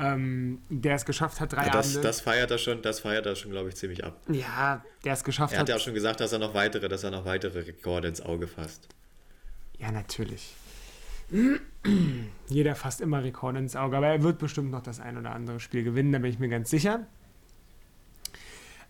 ähm, 0.00 0.60
der 0.68 0.94
es 0.94 1.04
geschafft 1.04 1.40
hat, 1.40 1.52
drei 1.52 1.66
ja, 1.66 1.72
das, 1.72 1.88
Abende. 1.88 2.08
Das 2.08 2.20
feiert 2.20 2.50
er 2.50 2.58
schon, 2.58 2.82
das 2.82 3.00
feiert 3.00 3.26
er 3.26 3.36
schon, 3.36 3.50
glaube 3.50 3.68
ich, 3.68 3.76
ziemlich 3.76 4.04
ab. 4.04 4.20
Ja, 4.28 4.84
der 5.04 5.12
es 5.12 5.24
geschafft 5.24 5.52
hat. 5.52 5.58
Er 5.58 5.60
hat 5.60 5.68
ja 5.68 5.76
auch 5.76 5.80
schon 5.80 5.94
gesagt, 5.94 6.20
dass 6.20 6.32
er 6.32 6.38
noch 6.38 6.54
weitere, 6.54 6.88
dass 6.88 7.04
er 7.04 7.10
noch 7.10 7.24
weitere 7.24 7.60
Rekorde 7.60 8.08
ins 8.08 8.20
Auge 8.20 8.46
fasst. 8.46 8.88
Ja, 9.78 9.90
natürlich. 9.90 10.54
Jeder 12.48 12.74
fasst 12.74 13.00
immer 13.00 13.22
Rekorde 13.22 13.58
ins 13.58 13.76
Auge, 13.76 13.96
aber 13.96 14.08
er 14.08 14.22
wird 14.22 14.38
bestimmt 14.38 14.70
noch 14.70 14.82
das 14.82 15.00
ein 15.00 15.16
oder 15.16 15.32
andere 15.32 15.60
Spiel 15.60 15.82
gewinnen, 15.82 16.12
da 16.12 16.18
bin 16.18 16.30
ich 16.30 16.38
mir 16.38 16.48
ganz 16.48 16.70
sicher. 16.70 17.06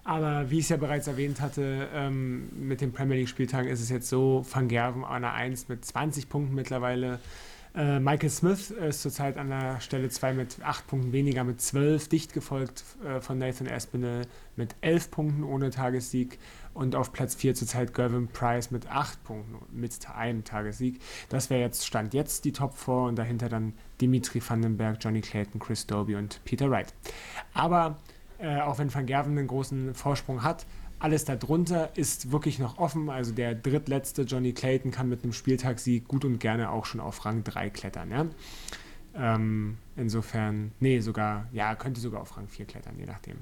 Aber 0.04 0.50
wie 0.50 0.58
ich 0.58 0.64
es 0.64 0.68
ja 0.68 0.76
bereits 0.76 1.08
erwähnt 1.08 1.40
hatte, 1.40 1.88
ähm, 1.92 2.48
mit 2.68 2.80
den 2.80 2.92
Premier 2.92 3.16
League-Spieltagen 3.16 3.68
ist 3.68 3.80
es 3.80 3.90
jetzt 3.90 4.08
so: 4.08 4.46
Van 4.48 4.68
Gerven 4.68 5.04
an 5.04 5.22
der 5.22 5.34
1 5.34 5.68
mit 5.68 5.84
20 5.84 6.28
Punkten 6.28 6.54
mittlerweile. 6.54 7.18
Äh, 7.76 8.00
Michael 8.00 8.30
Smith 8.30 8.70
ist 8.70 9.02
zurzeit 9.02 9.36
an 9.36 9.50
der 9.50 9.80
Stelle 9.80 10.08
2 10.08 10.32
mit 10.32 10.62
8 10.62 10.86
Punkten 10.86 11.12
weniger, 11.12 11.44
mit 11.44 11.60
12, 11.60 12.08
dicht 12.08 12.32
gefolgt 12.32 12.84
äh, 13.04 13.20
von 13.20 13.36
Nathan 13.36 13.66
Espinel 13.66 14.26
mit 14.56 14.74
11 14.80 15.10
Punkten 15.10 15.44
ohne 15.44 15.68
Tagessieg. 15.68 16.38
Und 16.72 16.96
auf 16.96 17.12
Platz 17.12 17.34
4 17.34 17.54
zurzeit 17.54 17.92
Gervin 17.92 18.28
Price 18.28 18.70
mit 18.70 18.90
8 18.90 19.22
Punkten 19.24 19.56
mit 19.78 19.94
einem 20.08 20.42
Tagessieg. 20.42 21.00
Das 21.28 21.50
wäre 21.50 21.60
jetzt 21.60 21.86
Stand 21.86 22.14
jetzt 22.14 22.46
die 22.46 22.52
Top 22.52 22.78
4 22.78 22.94
und 22.94 23.16
dahinter 23.16 23.50
dann 23.50 23.74
Dimitri 24.00 24.40
Vandenberg, 24.46 24.96
Johnny 24.98 25.20
Clayton, 25.20 25.60
Chris 25.60 25.86
Doby 25.86 26.16
und 26.16 26.40
Peter 26.44 26.70
Wright. 26.70 26.94
Aber 27.52 27.98
äh, 28.38 28.60
auch 28.60 28.78
wenn 28.78 28.92
Van 28.92 29.06
Gerven 29.06 29.36
einen 29.36 29.48
großen 29.48 29.94
Vorsprung 29.94 30.42
hat. 30.42 30.66
Alles 30.98 31.24
darunter 31.24 31.90
ist 31.96 32.32
wirklich 32.32 32.58
noch 32.58 32.78
offen. 32.78 33.10
Also 33.10 33.32
der 33.32 33.54
drittletzte 33.54 34.22
Johnny 34.22 34.52
Clayton 34.52 34.90
kann 34.90 35.08
mit 35.08 35.22
einem 35.22 35.32
Spieltagssieg 35.32 36.08
gut 36.08 36.24
und 36.24 36.38
gerne 36.38 36.70
auch 36.70 36.86
schon 36.86 37.00
auf 37.00 37.24
Rang 37.24 37.44
3 37.44 37.70
klettern. 37.70 38.10
Ja? 38.10 38.26
Ähm, 39.14 39.78
insofern, 39.96 40.72
nee, 40.80 41.00
sogar, 41.00 41.48
ja, 41.52 41.74
könnte 41.74 42.00
sogar 42.00 42.22
auf 42.22 42.36
Rang 42.36 42.48
4 42.48 42.66
klettern, 42.66 42.98
je 42.98 43.06
nachdem. 43.06 43.36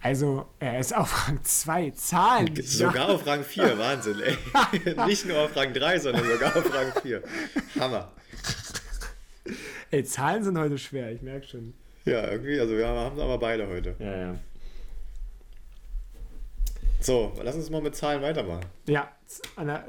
Also, 0.00 0.46
er 0.58 0.78
ist 0.78 0.94
auf 0.94 1.26
Rang 1.28 1.42
2. 1.42 1.90
Zahlen. 1.92 2.54
Sogar 2.62 3.08
ja. 3.08 3.14
auf 3.14 3.26
Rang 3.26 3.42
4, 3.42 3.78
Wahnsinn, 3.78 4.20
ey. 4.20 5.06
Nicht 5.06 5.26
nur 5.26 5.38
auf 5.38 5.56
Rang 5.56 5.72
3, 5.72 5.98
sondern 5.98 6.26
sogar 6.26 6.54
auf 6.54 6.74
Rang 6.74 6.92
4. 7.00 7.22
Hammer. 7.80 8.12
Ey, 9.90 10.04
Zahlen 10.04 10.44
sind 10.44 10.58
heute 10.58 10.76
schwer, 10.76 11.10
ich 11.10 11.22
merke 11.22 11.46
schon. 11.46 11.72
Ja, 12.04 12.30
irgendwie, 12.30 12.60
also 12.60 12.76
wir 12.76 12.86
haben 12.86 13.16
es 13.16 13.22
aber 13.22 13.38
beide 13.38 13.66
heute. 13.66 13.96
Ja, 13.98 14.16
ja. 14.16 14.38
So, 17.04 17.34
lass 17.42 17.54
uns 17.54 17.68
mal 17.68 17.82
mit 17.82 17.94
Zahlen 17.94 18.22
weitermachen. 18.22 18.64
Ja, 18.86 19.12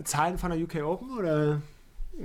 Zahlen 0.04 0.38
von 0.38 0.51
der 0.51 0.60
UK 0.60 0.84
Open 0.84 1.17
oder? 1.17 1.62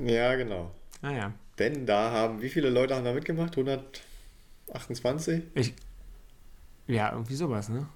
Ja, 0.05 0.35
genau. 0.35 0.73
Ah 1.01 1.13
ja. 1.13 1.33
Denn 1.61 1.87
da 1.87 2.11
haben, 2.11 2.43
wie 2.43 2.49
viele 2.49 2.71
Leute 2.71 2.97
haben 2.97 3.05
da 3.05 3.13
mitgemacht? 3.13 3.57
128? 3.57 5.45
Ich, 5.55 5.75
ja, 6.89 7.13
irgendwie 7.13 7.37
sowas, 7.37 7.69
ne? 7.69 7.87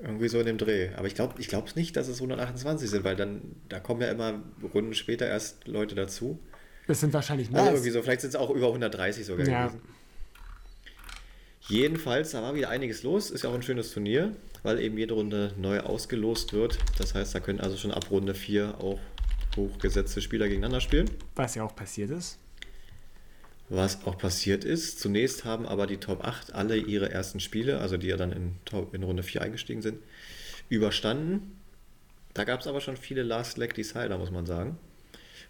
Irgendwie 0.00 0.28
so 0.28 0.40
in 0.40 0.46
dem 0.46 0.56
Dreh. 0.56 0.94
Aber 0.96 1.06
ich 1.06 1.14
glaube 1.14 1.34
ich 1.38 1.48
glaube 1.48 1.68
nicht, 1.74 1.94
dass 1.94 2.08
es 2.08 2.16
128 2.22 2.88
sind, 2.88 3.04
weil 3.04 3.16
dann, 3.16 3.42
da 3.68 3.78
kommen 3.78 4.00
ja 4.00 4.10
immer 4.10 4.40
Runden 4.72 4.94
später 4.94 5.26
erst 5.26 5.68
Leute 5.68 5.94
dazu. 5.94 6.38
Das 6.86 7.00
sind 7.00 7.12
wahrscheinlich 7.12 7.50
mehr. 7.50 7.60
Also 7.60 7.72
irgendwie 7.72 7.90
so, 7.90 8.00
vielleicht 8.00 8.22
sind 8.22 8.30
es 8.30 8.36
auch 8.36 8.48
über 8.48 8.68
130 8.68 9.26
sogar 9.26 9.46
ja. 9.46 9.66
gewesen. 9.66 9.82
Jedenfalls, 11.68 12.30
da 12.30 12.40
war 12.40 12.54
wieder 12.54 12.70
einiges 12.70 13.02
los. 13.02 13.30
Ist 13.30 13.44
ja 13.44 13.50
auch 13.50 13.54
ein 13.54 13.62
schönes 13.62 13.92
Turnier, 13.92 14.34
weil 14.62 14.80
eben 14.80 14.98
jede 14.98 15.14
Runde 15.14 15.52
neu 15.56 15.80
ausgelost 15.80 16.52
wird. 16.52 16.78
Das 16.98 17.14
heißt, 17.14 17.34
da 17.34 17.40
können 17.40 17.60
also 17.60 17.76
schon 17.76 17.90
ab 17.90 18.10
Runde 18.10 18.34
4 18.34 18.80
auch 18.80 18.98
hochgesetzte 19.56 20.20
Spieler 20.20 20.48
gegeneinander 20.48 20.80
spielen. 20.80 21.10
Was 21.34 21.54
ja 21.54 21.64
auch 21.64 21.74
passiert 21.74 22.10
ist. 22.10 22.38
Was 23.68 24.04
auch 24.04 24.18
passiert 24.18 24.64
ist. 24.64 24.98
Zunächst 24.98 25.44
haben 25.44 25.66
aber 25.66 25.86
die 25.86 25.98
Top 25.98 26.24
8 26.24 26.54
alle 26.54 26.76
ihre 26.76 27.10
ersten 27.10 27.40
Spiele, 27.40 27.78
also 27.78 27.96
die 27.96 28.08
ja 28.08 28.16
dann 28.16 28.32
in, 28.32 28.56
Top, 28.64 28.94
in 28.94 29.02
Runde 29.02 29.22
4 29.22 29.42
eingestiegen 29.42 29.82
sind, 29.82 29.98
überstanden. 30.68 31.56
Da 32.34 32.44
gab 32.44 32.60
es 32.60 32.66
aber 32.66 32.80
schon 32.80 32.96
viele 32.96 33.22
Last 33.22 33.58
Leg 33.58 33.74
Decider, 33.74 34.18
muss 34.18 34.30
man 34.30 34.46
sagen. 34.46 34.78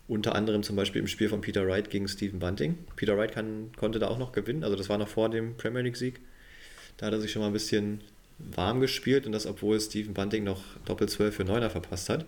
Unter 0.08 0.34
anderem 0.34 0.62
zum 0.62 0.76
Beispiel 0.76 1.00
im 1.00 1.06
Spiel 1.06 1.28
von 1.28 1.40
Peter 1.40 1.66
Wright 1.66 1.88
gegen 1.88 2.08
Stephen 2.08 2.40
Bunting. 2.40 2.78
Peter 2.96 3.16
Wright 3.16 3.32
kann, 3.32 3.70
konnte 3.76 3.98
da 3.98 4.08
auch 4.08 4.18
noch 4.18 4.32
gewinnen, 4.32 4.64
also 4.64 4.76
das 4.76 4.88
war 4.88 4.98
noch 4.98 5.08
vor 5.08 5.30
dem 5.30 5.56
Premier 5.56 5.82
League-Sieg. 5.82 6.20
Da 6.96 7.06
hat 7.06 7.12
er 7.12 7.20
sich 7.20 7.32
schon 7.32 7.40
mal 7.40 7.46
ein 7.46 7.52
bisschen 7.52 8.00
warm 8.54 8.80
gespielt 8.80 9.26
und 9.26 9.32
das, 9.32 9.46
obwohl 9.46 9.80
Stephen 9.80 10.14
Bunting 10.14 10.44
noch 10.44 10.62
Doppel 10.84 11.08
12 11.08 11.34
für 11.34 11.44
Neuner 11.44 11.70
verpasst 11.70 12.08
hat. 12.08 12.24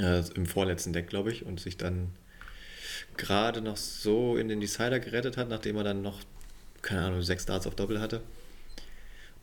Äh, 0.00 0.22
Im 0.34 0.46
vorletzten 0.46 0.92
Deck, 0.92 1.08
glaube 1.08 1.32
ich, 1.32 1.46
und 1.46 1.60
sich 1.60 1.76
dann 1.76 2.10
gerade 3.16 3.60
noch 3.60 3.76
so 3.76 4.36
in 4.36 4.48
den 4.48 4.60
Decider 4.60 5.00
gerettet 5.00 5.36
hat, 5.36 5.48
nachdem 5.48 5.76
er 5.76 5.84
dann 5.84 6.02
noch, 6.02 6.20
keine 6.82 7.02
Ahnung, 7.02 7.22
sechs 7.22 7.46
Darts 7.46 7.66
auf 7.66 7.74
Doppel 7.74 8.00
hatte. 8.00 8.22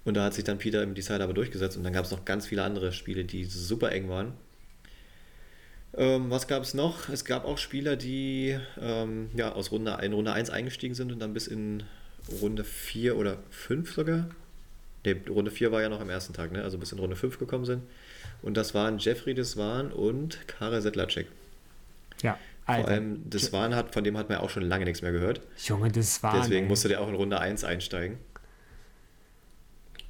Und 0.04 0.13
da 0.15 0.25
hat 0.25 0.36
sich 0.36 0.43
dann 0.43 0.60
Peter 0.60 0.84
im 0.84 0.93
Decider 0.93 1.23
aber 1.23 1.34
durchgesetzt 1.34 1.78
und 1.78 1.84
dann 1.84 1.93
gab 1.93 2.06
es 2.06 2.12
noch 2.12 2.25
ganz 2.25 2.45
viele 2.47 2.63
andere 2.63 2.91
Spiele, 2.91 3.25
die 3.25 3.45
super 3.45 3.91
eng 3.91 4.08
waren. 4.08 4.34
Ähm, 5.97 6.30
was 6.30 6.47
gab 6.47 6.62
es 6.62 6.73
noch? 6.73 7.10
Es 7.10 7.25
gab 7.25 7.45
auch 7.45 7.58
Spieler, 7.58 7.95
die 7.95 8.60
ähm, 8.80 9.30
ja, 9.36 9.54
aus 9.54 9.71
Runde, 9.71 9.97
in 10.04 10.13
Runde 10.13 10.34
1 10.34 10.49
eingestiegen 10.49 10.93
sind 10.93 11.12
und 11.12 11.19
dann 11.19 11.34
bis 11.34 11.47
in 11.47 11.84
Runde 12.41 12.63
4 12.63 13.17
oder 13.17 13.38
5 13.49 13.93
sogar. 13.93 14.30
Ne, 15.06 15.22
Runde 15.30 15.52
4 15.52 15.72
war 15.72 15.82
ja 15.82 15.89
noch 15.89 16.02
am 16.02 16.10
ersten 16.10 16.34
Tag, 16.34 16.52
ne? 16.52 16.63
also 16.63 16.78
bis 16.78 16.91
in 16.91 17.00
Runde 17.00 17.15
5 17.15 17.39
gekommen 17.39 17.65
sind. 17.65 17.84
Und 18.41 18.58
das 18.58 18.74
waren 18.74 18.98
Jeffrey 18.98 19.34
Deswan 19.34 19.91
und 19.91 20.48
Karel 20.48 20.82
Sedlacek. 20.82 21.28
Ja. 22.22 22.38
Alter. 22.65 22.84
Vor 22.84 22.91
allem 22.91 23.30
Deswan 23.30 23.76
hat, 23.76 23.94
von 23.94 24.04
dem 24.04 24.18
hat 24.18 24.30
man 24.30 24.39
ja 24.39 24.44
auch 24.44 24.50
schon 24.50 24.63
lange 24.63 24.86
nichts 24.86 25.02
mehr 25.02 25.12
gehört. 25.12 25.41
Junge, 25.58 25.91
Deswan. 25.91 26.41
Deswegen 26.41 26.63
ey. 26.63 26.70
musste 26.70 26.88
der 26.88 27.02
auch 27.02 27.08
in 27.08 27.15
Runde 27.15 27.39
1 27.39 27.63
einsteigen. 27.63 28.18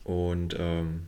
Und 0.05 0.55
ähm, 0.57 1.07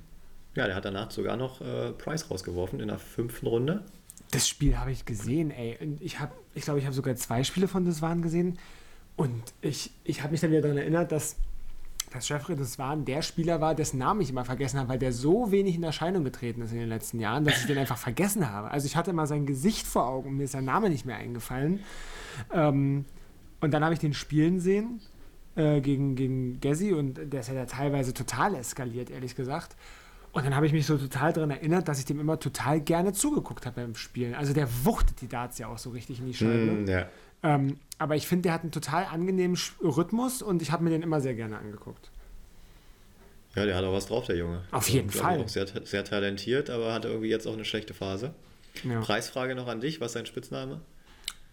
ja, 0.55 0.65
der 0.65 0.75
hat 0.75 0.85
danach 0.85 1.11
sogar 1.11 1.37
noch 1.37 1.61
äh, 1.61 1.91
Price 1.93 2.29
rausgeworfen 2.29 2.79
in 2.79 2.87
der 2.87 2.97
fünften 2.97 3.47
Runde. 3.47 3.83
Das 4.31 4.47
Spiel 4.47 4.77
habe 4.77 4.91
ich 4.91 5.05
gesehen, 5.05 5.51
ey. 5.51 5.77
Und 5.79 6.01
ich 6.01 6.19
habe, 6.19 6.33
ich 6.53 6.63
glaube, 6.63 6.79
ich 6.79 6.85
habe 6.85 6.95
sogar 6.95 7.15
zwei 7.15 7.43
Spiele 7.43 7.67
von 7.67 7.85
Deswan 7.85 8.21
gesehen. 8.21 8.59
Und 9.15 9.41
ich, 9.61 9.91
ich 10.03 10.21
habe 10.21 10.31
mich 10.31 10.41
dann 10.41 10.51
wieder 10.51 10.61
daran 10.61 10.77
erinnert, 10.77 11.11
dass, 11.11 11.37
dass 12.17 12.27
Jeffrey 12.27 12.55
Deswan 12.55 13.05
der 13.05 13.21
Spieler 13.21 13.61
war, 13.61 13.75
dessen 13.75 13.99
Namen 13.99 14.21
ich 14.21 14.31
immer 14.31 14.43
vergessen 14.43 14.79
habe, 14.79 14.89
weil 14.89 14.99
der 14.99 15.13
so 15.13 15.51
wenig 15.51 15.75
in 15.75 15.83
Erscheinung 15.83 16.23
getreten 16.23 16.61
ist 16.61 16.71
in 16.71 16.79
den 16.79 16.89
letzten 16.89 17.19
Jahren, 17.19 17.45
dass 17.45 17.59
ich 17.59 17.67
den 17.67 17.77
einfach 17.77 17.97
vergessen 17.97 18.49
habe. 18.49 18.71
Also 18.71 18.87
ich 18.87 18.95
hatte 18.95 19.13
mal 19.13 19.27
sein 19.27 19.45
Gesicht 19.45 19.85
vor 19.85 20.07
Augen 20.07 20.29
und 20.29 20.37
mir 20.37 20.45
ist 20.45 20.51
sein 20.51 20.65
Name 20.65 20.89
nicht 20.89 21.05
mehr 21.05 21.17
eingefallen. 21.17 21.81
Ähm, 22.51 23.05
und 23.61 23.71
dann 23.71 23.83
habe 23.83 23.93
ich 23.93 23.99
den 23.99 24.13
spielen 24.13 24.59
sehen 24.59 24.99
äh, 25.55 25.79
gegen, 25.79 26.15
gegen 26.15 26.59
Gezzi 26.59 26.91
und 26.93 27.19
der 27.31 27.41
ist 27.41 27.49
ja 27.49 27.65
teilweise 27.65 28.13
total 28.13 28.55
eskaliert, 28.55 29.11
ehrlich 29.11 29.35
gesagt. 29.35 29.75
Und 30.31 30.45
dann 30.45 30.55
habe 30.55 30.65
ich 30.65 30.73
mich 30.73 30.85
so 30.85 30.97
total 30.97 31.33
daran 31.33 31.51
erinnert, 31.51 31.87
dass 31.87 31.99
ich 31.99 32.05
dem 32.05 32.19
immer 32.19 32.39
total 32.39 32.81
gerne 32.81 33.13
zugeguckt 33.13 33.65
habe 33.65 33.81
beim 33.81 33.95
Spielen. 33.95 34.35
Also 34.35 34.53
der 34.53 34.67
wuchtet 34.83 35.21
die 35.21 35.27
Darts 35.27 35.57
ja 35.57 35.67
auch 35.67 35.77
so 35.77 35.91
richtig 35.91 36.19
in 36.19 36.25
die 36.25 36.33
Scheibe. 36.33 36.71
Mm, 36.71 36.87
ja. 36.87 37.07
Ähm, 37.43 37.79
aber 37.99 38.15
ich 38.15 38.27
finde, 38.27 38.43
der 38.43 38.53
hat 38.53 38.61
einen 38.61 38.71
total 38.71 39.05
angenehmen 39.05 39.57
Rhythmus 39.81 40.41
und 40.41 40.61
ich 40.61 40.71
habe 40.71 40.83
mir 40.83 40.89
den 40.89 41.01
immer 41.01 41.21
sehr 41.21 41.33
gerne 41.33 41.57
angeguckt. 41.57 42.11
Ja, 43.55 43.65
der 43.65 43.75
hat 43.75 43.83
auch 43.83 43.93
was 43.93 44.05
drauf, 44.05 44.25
der 44.27 44.37
Junge. 44.37 44.63
Auf 44.71 44.87
jeden 44.89 45.09
also, 45.09 45.19
Fall. 45.19 45.41
Auch 45.41 45.47
sehr, 45.47 45.65
sehr 45.83 46.03
talentiert, 46.03 46.69
aber 46.69 46.93
hat 46.93 47.05
irgendwie 47.05 47.29
jetzt 47.29 47.47
auch 47.47 47.53
eine 47.53 47.65
schlechte 47.65 47.93
Phase. 47.93 48.33
Ja. 48.83 49.01
Preisfrage 49.01 49.55
noch 49.55 49.67
an 49.67 49.81
dich, 49.81 49.99
was 49.99 50.07
ist 50.07 50.15
dein 50.15 50.25
Spitzname? 50.27 50.81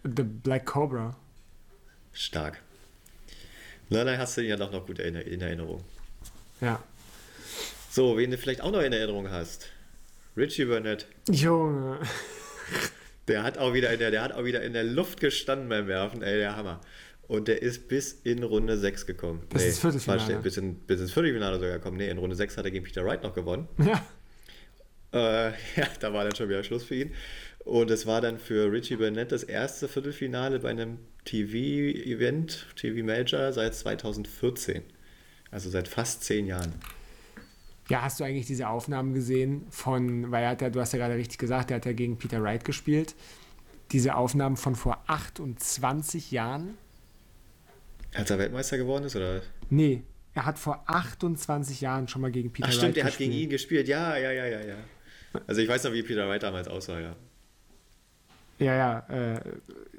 The 0.03 0.21
Black 0.21 0.67
Cobra. 0.67 1.15
Stark. 2.13 2.61
Na, 3.89 4.03
dann 4.03 4.19
hast 4.19 4.37
du 4.37 4.41
ihn 4.41 4.49
ja 4.49 4.55
doch 4.55 4.71
noch 4.71 4.85
gut 4.85 4.99
in 4.99 5.15
Erinnerung. 5.15 5.83
Ja. 6.61 6.81
So, 7.89 8.17
wen 8.17 8.29
du 8.29 8.37
vielleicht 8.37 8.61
auch 8.61 8.71
noch 8.71 8.81
in 8.81 8.93
Erinnerung 8.93 9.29
hast. 9.29 9.67
Richie 10.37 10.65
Burnett. 10.65 11.07
Junge. 11.29 11.99
Der 13.27 13.43
hat 13.43 13.57
auch 13.57 13.73
wieder 13.73 13.91
in 13.91 13.99
der, 13.99 14.11
der 14.11 14.21
hat 14.21 14.33
auch 14.33 14.43
wieder 14.43 14.61
in 14.61 14.73
der 14.73 14.83
Luft 14.83 15.19
gestanden 15.19 15.69
beim 15.69 15.87
Werfen, 15.87 16.21
ey, 16.21 16.37
der 16.37 16.55
Hammer. 16.55 16.81
Und 17.27 17.47
der 17.47 17.61
ist 17.61 17.87
bis 17.87 18.13
in 18.23 18.43
Runde 18.43 18.77
6 18.77 19.07
gekommen. 19.07 19.41
Bis 19.49 19.61
nee, 19.61 19.67
ins 19.69 19.79
Viertelfinale. 19.79 20.39
bis, 20.41 20.57
in, 20.57 20.75
bis 20.75 21.01
ins 21.01 21.11
Viertelfinale 21.11 21.59
sogar 21.59 21.73
gekommen. 21.77 21.97
Nee, 21.97 22.09
in 22.09 22.19
Runde 22.19 22.35
6 22.35 22.57
hat 22.57 22.65
er 22.65 22.71
gegen 22.71 22.85
Peter 22.85 23.03
Wright 23.03 23.23
noch 23.23 23.33
gewonnen. 23.33 23.67
Ja. 23.79 24.05
Äh, 25.11 25.49
ja, 25.75 25.87
da 25.99 26.13
war 26.13 26.23
dann 26.23 26.35
schon 26.35 26.49
wieder 26.49 26.63
Schluss 26.63 26.83
für 26.83 26.95
ihn. 26.95 27.13
Und 27.59 27.89
es 27.89 28.05
war 28.05 28.21
dann 28.21 28.37
für 28.37 28.71
Richie 28.71 28.97
Burnett 28.97 29.31
das 29.31 29.43
erste 29.43 29.87
Viertelfinale 29.87 30.59
bei 30.59 30.69
einem 30.69 30.99
TV-Event, 31.25 32.67
TV-Major 32.75 33.51
seit 33.53 33.73
2014. 33.73 34.83
Also 35.49 35.71
seit 35.71 35.87
fast 35.87 36.23
zehn 36.23 36.45
Jahren. 36.45 36.73
Ja, 37.87 38.01
hast 38.01 38.19
du 38.19 38.23
eigentlich 38.23 38.47
diese 38.47 38.67
Aufnahmen 38.67 39.13
gesehen 39.13 39.65
von, 39.69 40.31
weil 40.31 40.43
er 40.43 40.49
hat 40.51 40.61
ja, 40.61 40.69
du 40.69 40.79
hast 40.79 40.93
ja 40.93 40.99
gerade 40.99 41.15
richtig 41.15 41.37
gesagt, 41.37 41.69
er 41.71 41.77
hat 41.77 41.85
ja 41.85 41.93
gegen 41.93 42.17
Peter 42.17 42.41
Wright 42.41 42.65
gespielt. 42.65 43.15
Diese 43.91 44.15
Aufnahmen 44.15 44.57
von 44.57 44.75
vor 44.75 45.03
28 45.05 46.31
Jahren. 46.31 46.77
Als 48.13 48.31
er 48.31 48.39
Weltmeister 48.39 48.77
geworden 48.77 49.03
ist, 49.03 49.15
oder? 49.15 49.41
Nee, 49.69 50.01
er 50.33 50.45
hat 50.45 50.57
vor 50.57 50.83
28 50.87 51.81
Jahren 51.81 52.07
schon 52.07 52.21
mal 52.21 52.31
gegen 52.31 52.51
Peter 52.51 52.67
Ach, 52.67 52.73
stimmt, 52.73 52.95
Wright 52.95 52.97
er 52.97 53.05
hat 53.05 53.17
gegen 53.17 53.33
ihn 53.33 53.49
gespielt. 53.49 53.87
Ja, 53.87 54.17
ja, 54.17 54.31
ja, 54.31 54.45
ja, 54.45 54.61
ja. 54.61 54.75
Also 55.45 55.61
ich 55.61 55.67
weiß 55.67 55.83
noch, 55.83 55.93
wie 55.93 56.01
Peter 56.01 56.27
Wright 56.27 56.41
damals 56.41 56.67
aussah, 56.67 56.99
ja. 56.99 57.15
Ja, 58.57 58.73
ja, 58.73 58.99
äh, 59.09 59.41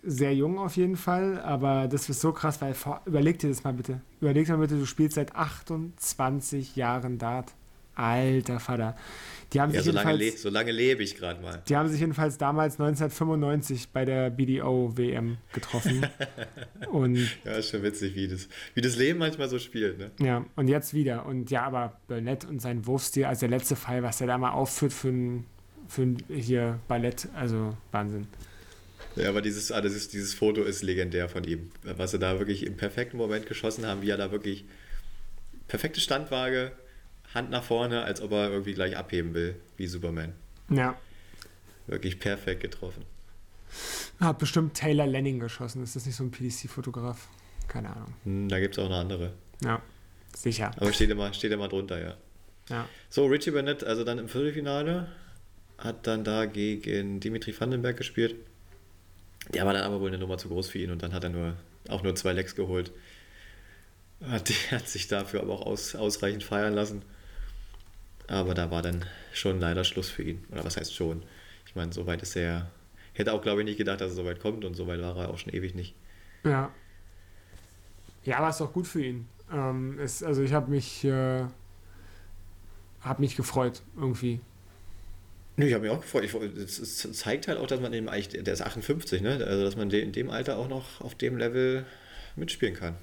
sehr 0.03 0.35
jung 0.35 0.59
auf 0.59 0.77
jeden 0.77 0.97
Fall, 0.97 1.41
aber 1.41 1.89
das 1.89 2.09
ist 2.09 2.21
so 2.21 2.33
krass, 2.33 2.61
weil 2.63 2.73
vor, 2.75 3.03
überleg 3.05 3.39
dir 3.39 3.49
das 3.49 3.65
mal 3.65 3.75
bitte. 3.75 4.01
Überleg 4.21 4.47
dir 4.47 4.53
mal 4.53 4.67
bitte, 4.67 4.79
du 4.79 4.87
spielst 4.87 5.17
seit 5.17 5.37
28 5.37 6.75
Jahren 6.75 7.19
Dart. 7.19 7.53
Alter 7.97 8.61
Vater. 8.61 8.97
Die 9.53 9.61
haben 9.61 9.73
ja, 9.73 9.81
sich 9.81 9.93
so, 9.93 9.97
lange 9.97 10.17
le 10.17 10.33
so 10.33 10.51
lange 10.51 10.73
lebe 10.73 11.03
ich 11.03 11.17
gerade 11.17 11.41
mal. 11.41 11.63
Die 11.69 11.77
haben 11.77 11.89
sich 11.89 12.01
jedenfalls 12.01 12.37
damals 12.37 12.75
1995 12.81 13.89
bei 13.91 14.05
der 14.05 14.31
BDO-WM 14.31 15.39
getroffen. 15.53 16.07
und 16.91 17.17
ja, 17.45 17.53
ist 17.53 17.71
schon 17.71 17.83
witzig, 17.83 18.17
wie 18.17 18.27
das, 18.27 18.49
wie 18.75 18.81
das 18.81 18.97
Leben 18.97 19.21
manchmal 19.21 19.49
so 19.49 19.59
spielt. 19.59 19.99
Ne? 19.99 20.11
Ja, 20.19 20.45
und 20.57 20.69
jetzt 20.69 20.95
wieder. 20.95 21.27
Und 21.27 21.51
ja, 21.51 21.65
aber 21.65 22.01
Burnett 22.09 22.45
und 22.45 22.61
sein 22.61 22.87
Wurfstil, 22.87 23.25
also 23.25 23.41
der 23.41 23.51
letzte 23.51 23.77
Fall, 23.77 24.03
was 24.03 24.21
er 24.21 24.27
da 24.27 24.37
mal 24.37 24.51
aufführt 24.51 24.93
für 24.93 25.09
ein, 25.09 25.47
für 25.87 26.03
ein 26.03 26.19
hier 26.29 26.81
Ballett, 26.89 27.29
also 27.35 27.77
Wahnsinn. 27.93 28.27
Ja, 29.15 29.29
aber 29.29 29.43
dieses, 29.43 29.73
ah, 29.73 29.81
dieses, 29.81 30.09
dieses 30.09 30.35
Foto 30.35 30.65
ist 30.65 30.83
legendär 30.83 31.29
von 31.29 31.45
ihm. 31.45 31.71
Was 31.83 32.11
sie 32.11 32.19
da 32.19 32.39
wirklich 32.39 32.67
im 32.67 32.77
perfekten 32.77 33.17
Moment 33.17 33.47
geschossen 33.47 33.87
haben, 33.87 34.03
wie 34.03 34.11
er 34.11 34.19
da 34.19 34.33
wirklich 34.33 34.65
perfekte 35.69 36.01
Standwaage, 36.01 36.73
Hand 37.37 37.51
nach 37.51 37.63
vorne, 37.63 38.03
als 38.03 38.21
ob 38.21 38.33
er 38.33 38.51
irgendwie 38.51 38.75
gleich 38.75 38.97
abheben 38.97 39.35
will, 39.35 39.57
wie 39.77 39.87
Superman. 39.87 40.33
Ja. 40.71 40.97
Wirklich 41.87 42.19
perfekt 42.19 42.63
getroffen. 42.63 43.05
Hat 44.19 44.39
bestimmt 44.39 44.75
Taylor 44.75 45.07
Lenning 45.07 45.39
geschossen. 45.39 45.83
Ist 45.83 45.95
das 45.95 46.07
nicht 46.07 46.17
so 46.17 46.25
ein 46.25 46.31
PDC-Fotograf? 46.31 47.29
Keine 47.69 47.91
Ahnung. 47.95 48.15
Hm, 48.25 48.49
da 48.49 48.59
gibt 48.59 48.77
es 48.77 48.83
auch 48.83 48.87
eine 48.87 48.97
andere. 48.97 49.33
Ja, 49.63 49.83
sicher. 50.35 50.71
Aber 50.77 50.93
steht 50.93 51.11
immer, 51.11 51.33
steht 51.33 51.53
immer 51.53 51.69
drunter, 51.69 52.01
ja. 52.01 52.17
ja. 52.71 52.89
So, 53.11 53.27
Richie 53.27 53.51
Burnett, 53.51 53.85
also 53.85 54.05
dann 54.05 54.19
im 54.19 54.29
Viertelfinale, 54.29 55.09
hat 55.79 56.07
dann 56.07 56.25
da 56.25 56.47
gegen 56.47 57.21
Dimitri 57.21 57.59
Vandenberg 57.59 57.97
gespielt. 57.97 58.37
Der 59.53 59.67
war 59.67 59.73
dann 59.73 59.83
aber 59.83 60.01
wohl 60.01 60.09
eine 60.09 60.19
Nummer 60.19 60.39
zu 60.39 60.49
groß 60.49 60.71
für 60.71 60.79
ihn 60.79 60.91
und 60.91 61.03
dann 61.03 61.13
hat 61.13 61.25
er 61.25 61.31
nur, 61.31 61.57
auch 61.89 62.03
nur 62.03 62.15
zwei 62.15 62.33
Lecks 62.33 62.57
geholt. 62.57 62.93
Der 64.21 64.31
hat 64.79 64.89
sich 64.89 65.09
dafür 65.09 65.43
aber 65.43 65.53
auch 65.53 65.67
aus, 65.67 65.95
ausreichend 65.95 66.43
feiern 66.43 66.75
lassen. 66.75 67.03
Aber 68.29 68.55
da 68.55 68.71
war 68.71 68.83
dann 68.83 69.05
schon 69.33 69.61
leider 69.61 69.85
Schluss 69.85 70.11
für 70.11 70.23
ihn. 70.23 70.45
Oder 70.51 70.65
was 70.65 70.77
heißt 70.77 70.95
schon? 70.95 71.23
Ich 71.67 71.75
meine, 71.75 71.93
so 71.93 72.07
weit 72.07 72.23
ist 72.23 72.37
er. 72.37 72.71
Hätte 73.13 73.33
auch, 73.33 73.41
glaube 73.41 73.61
ich, 73.61 73.67
nicht 73.67 73.79
gedacht, 73.79 74.01
dass 74.01 74.13
er 74.13 74.17
so 74.17 74.25
weit 74.25 74.41
kommt 74.41 74.65
und 74.65 74.75
so 74.75 74.87
weit 74.87 75.01
war 75.01 75.17
er 75.17 75.31
auch 75.31 75.39
schon 75.39 75.53
ewig 75.53 75.75
nicht. 75.75 75.95
Ja. 76.45 76.71
Ja, 78.25 78.39
aber 78.39 78.51
ist 78.51 78.61
auch 78.61 78.73
gut 78.73 78.87
für 78.87 79.03
ihn. 79.03 79.29
Ähm, 79.53 79.99
es, 80.01 80.23
also 80.23 80.43
ich 80.43 80.53
habe 80.53 80.71
mich, 80.71 81.05
äh, 81.05 81.45
hab 83.01 83.21
mich 83.21 83.37
gefreut 83.37 83.83
irgendwie. 83.97 84.41
Nee, 85.57 85.69
ich 85.69 85.75
habe 85.75 85.85
mich 85.85 85.93
auch 85.93 86.01
gefreut. 86.01 86.57
Es 86.57 87.09
zeigt 87.13 87.49
halt 87.49 87.59
auch, 87.59 87.67
dass 87.67 87.81
man 87.81 87.93
dem 87.93 88.09
eigentlich, 88.09 88.43
der 88.43 88.53
ist 88.53 88.61
58, 88.61 89.23
ne? 89.23 89.43
Also 89.47 89.65
dass 89.65 89.77
man 89.77 89.91
in 89.91 90.13
dem 90.13 90.29
Alter 90.29 90.59
auch 90.59 90.69
noch 90.69 91.01
auf 91.01 91.15
dem 91.15 91.39
Level 91.39 91.87
mitspielen 92.35 92.75
kann. 92.75 92.97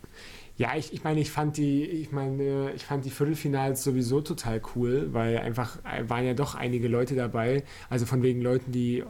Ja, 0.56 0.76
ich, 0.76 0.94
ich 0.94 1.04
meine, 1.04 1.20
ich 1.20 1.32
fand 1.32 1.58
die, 1.58 1.84
ich 1.84 2.12
meine, 2.12 2.72
ich 2.74 2.86
fand 2.86 3.06
die 3.06 3.10
Viertelfinals 3.10 3.84
sowieso 3.84 4.22
total 4.22 4.62
cool, 4.76 5.10
weil 5.12 5.40
einfach 5.40 5.78
äh, 5.84 6.08
waren 6.08 6.26
ja 6.26 6.36
doch 6.36 6.54
einige 6.54 6.88
Leute 6.88 7.16
dabei, 7.16 7.64
also 7.90 8.06
von 8.06 8.22
wegen 8.22 8.42
Leuten, 8.42 8.72
die 8.72 9.04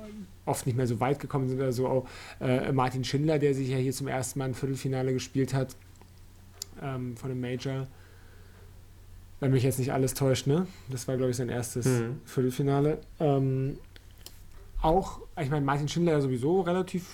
oft 0.45 0.65
nicht 0.65 0.75
mehr 0.75 0.87
so 0.87 0.99
weit 0.99 1.19
gekommen 1.19 1.49
sind 1.49 1.57
oder 1.57 1.73
so. 1.73 1.87
Auch 1.87 2.07
äh, 2.39 2.71
Martin 2.71 3.03
Schindler, 3.03 3.39
der 3.39 3.53
sich 3.53 3.69
ja 3.69 3.77
hier 3.77 3.91
zum 3.91 4.07
ersten 4.07 4.39
Mal 4.39 4.45
ein 4.45 4.53
Viertelfinale 4.53 5.13
gespielt 5.13 5.53
hat 5.53 5.75
ähm, 6.81 7.17
von 7.17 7.31
einem 7.31 7.41
Major. 7.41 7.87
Wenn 9.39 9.51
mich 9.51 9.63
jetzt 9.63 9.79
nicht 9.79 9.91
alles 9.91 10.13
täuscht, 10.13 10.47
ne? 10.47 10.67
Das 10.89 11.07
war, 11.09 11.17
glaube 11.17 11.31
ich, 11.31 11.37
sein 11.37 11.49
erstes 11.49 11.85
mhm. 11.85 12.21
Viertelfinale. 12.23 12.99
Ähm, 13.19 13.77
auch, 14.81 15.19
ich 15.41 15.49
meine, 15.49 15.65
Martin 15.65 15.89
Schindler 15.89 16.13
ja 16.13 16.21
sowieso 16.21 16.61
relativ 16.61 17.05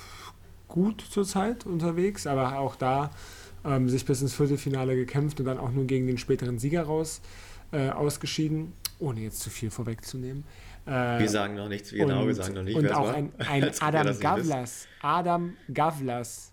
gut 0.68 1.02
zurzeit 1.02 1.66
unterwegs, 1.66 2.28
aber 2.28 2.60
auch 2.60 2.76
da 2.76 3.10
ähm, 3.66 3.90
sich 3.90 4.06
bis 4.06 4.22
ins 4.22 4.34
Viertelfinale 4.34 4.96
gekämpft 4.96 5.40
und 5.40 5.46
dann 5.46 5.58
auch 5.58 5.72
nur 5.72 5.86
gegen 5.86 6.08
den 6.08 6.18
späteren 6.18 6.60
Sieger 6.60 6.84
raus 6.84 7.22
äh, 7.72 7.90
ausgeschieden, 7.90 8.74
ohne 9.00 9.22
jetzt 9.22 9.40
zu 9.42 9.50
viel 9.50 9.72
vorwegzunehmen. 9.72 10.44
Äh, 10.86 11.20
wir 11.20 11.30
sagen 11.30 11.56
noch 11.56 11.70
nichts, 11.70 11.92
wir 11.92 12.06
genau, 12.06 12.26
wir 12.26 12.36
sagen 12.36 12.54
noch 12.54 12.64
nicht. 12.64 12.76
Und 12.76 12.92
auch 12.92 13.10
ein, 13.10 13.32
ein 13.38 13.72
Adam 13.80 14.20
Gavlas, 14.20 14.88
Adam 15.02 15.54
Gavlas. 15.74 16.52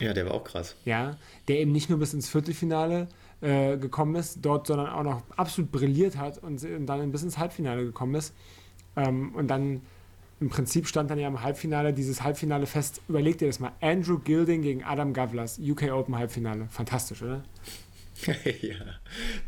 Ja, 0.00 0.12
der 0.12 0.26
war 0.26 0.34
auch 0.34 0.44
krass. 0.44 0.76
Ja, 0.84 1.16
der 1.48 1.58
eben 1.58 1.72
nicht 1.72 1.90
nur 1.90 1.98
bis 1.98 2.14
ins 2.14 2.28
Viertelfinale 2.28 3.08
äh, 3.40 3.76
gekommen 3.78 4.14
ist, 4.14 4.38
dort, 4.42 4.66
sondern 4.66 4.88
auch 4.88 5.02
noch 5.02 5.22
absolut 5.36 5.72
brilliert 5.72 6.16
hat 6.16 6.38
und, 6.38 6.62
und 6.62 6.86
dann 6.86 7.10
bis 7.10 7.22
ins 7.22 7.38
Halbfinale 7.38 7.84
gekommen 7.84 8.14
ist. 8.14 8.34
Ähm, 8.96 9.34
und 9.34 9.48
dann 9.48 9.82
im 10.40 10.50
Prinzip 10.50 10.86
stand 10.86 11.10
dann 11.10 11.18
ja 11.18 11.28
im 11.28 11.42
Halbfinale 11.42 11.92
dieses 11.92 12.22
Halbfinale 12.22 12.66
fest. 12.66 13.00
Überleg 13.08 13.38
dir 13.38 13.48
das 13.48 13.58
mal. 13.58 13.72
Andrew 13.80 14.18
Gilding 14.18 14.62
gegen 14.62 14.84
Adam 14.84 15.12
Gavlas, 15.12 15.58
UK 15.58 15.90
Open 15.92 16.16
Halbfinale. 16.16 16.68
Fantastisch, 16.70 17.22
oder? 17.22 17.42
ja, 18.62 18.76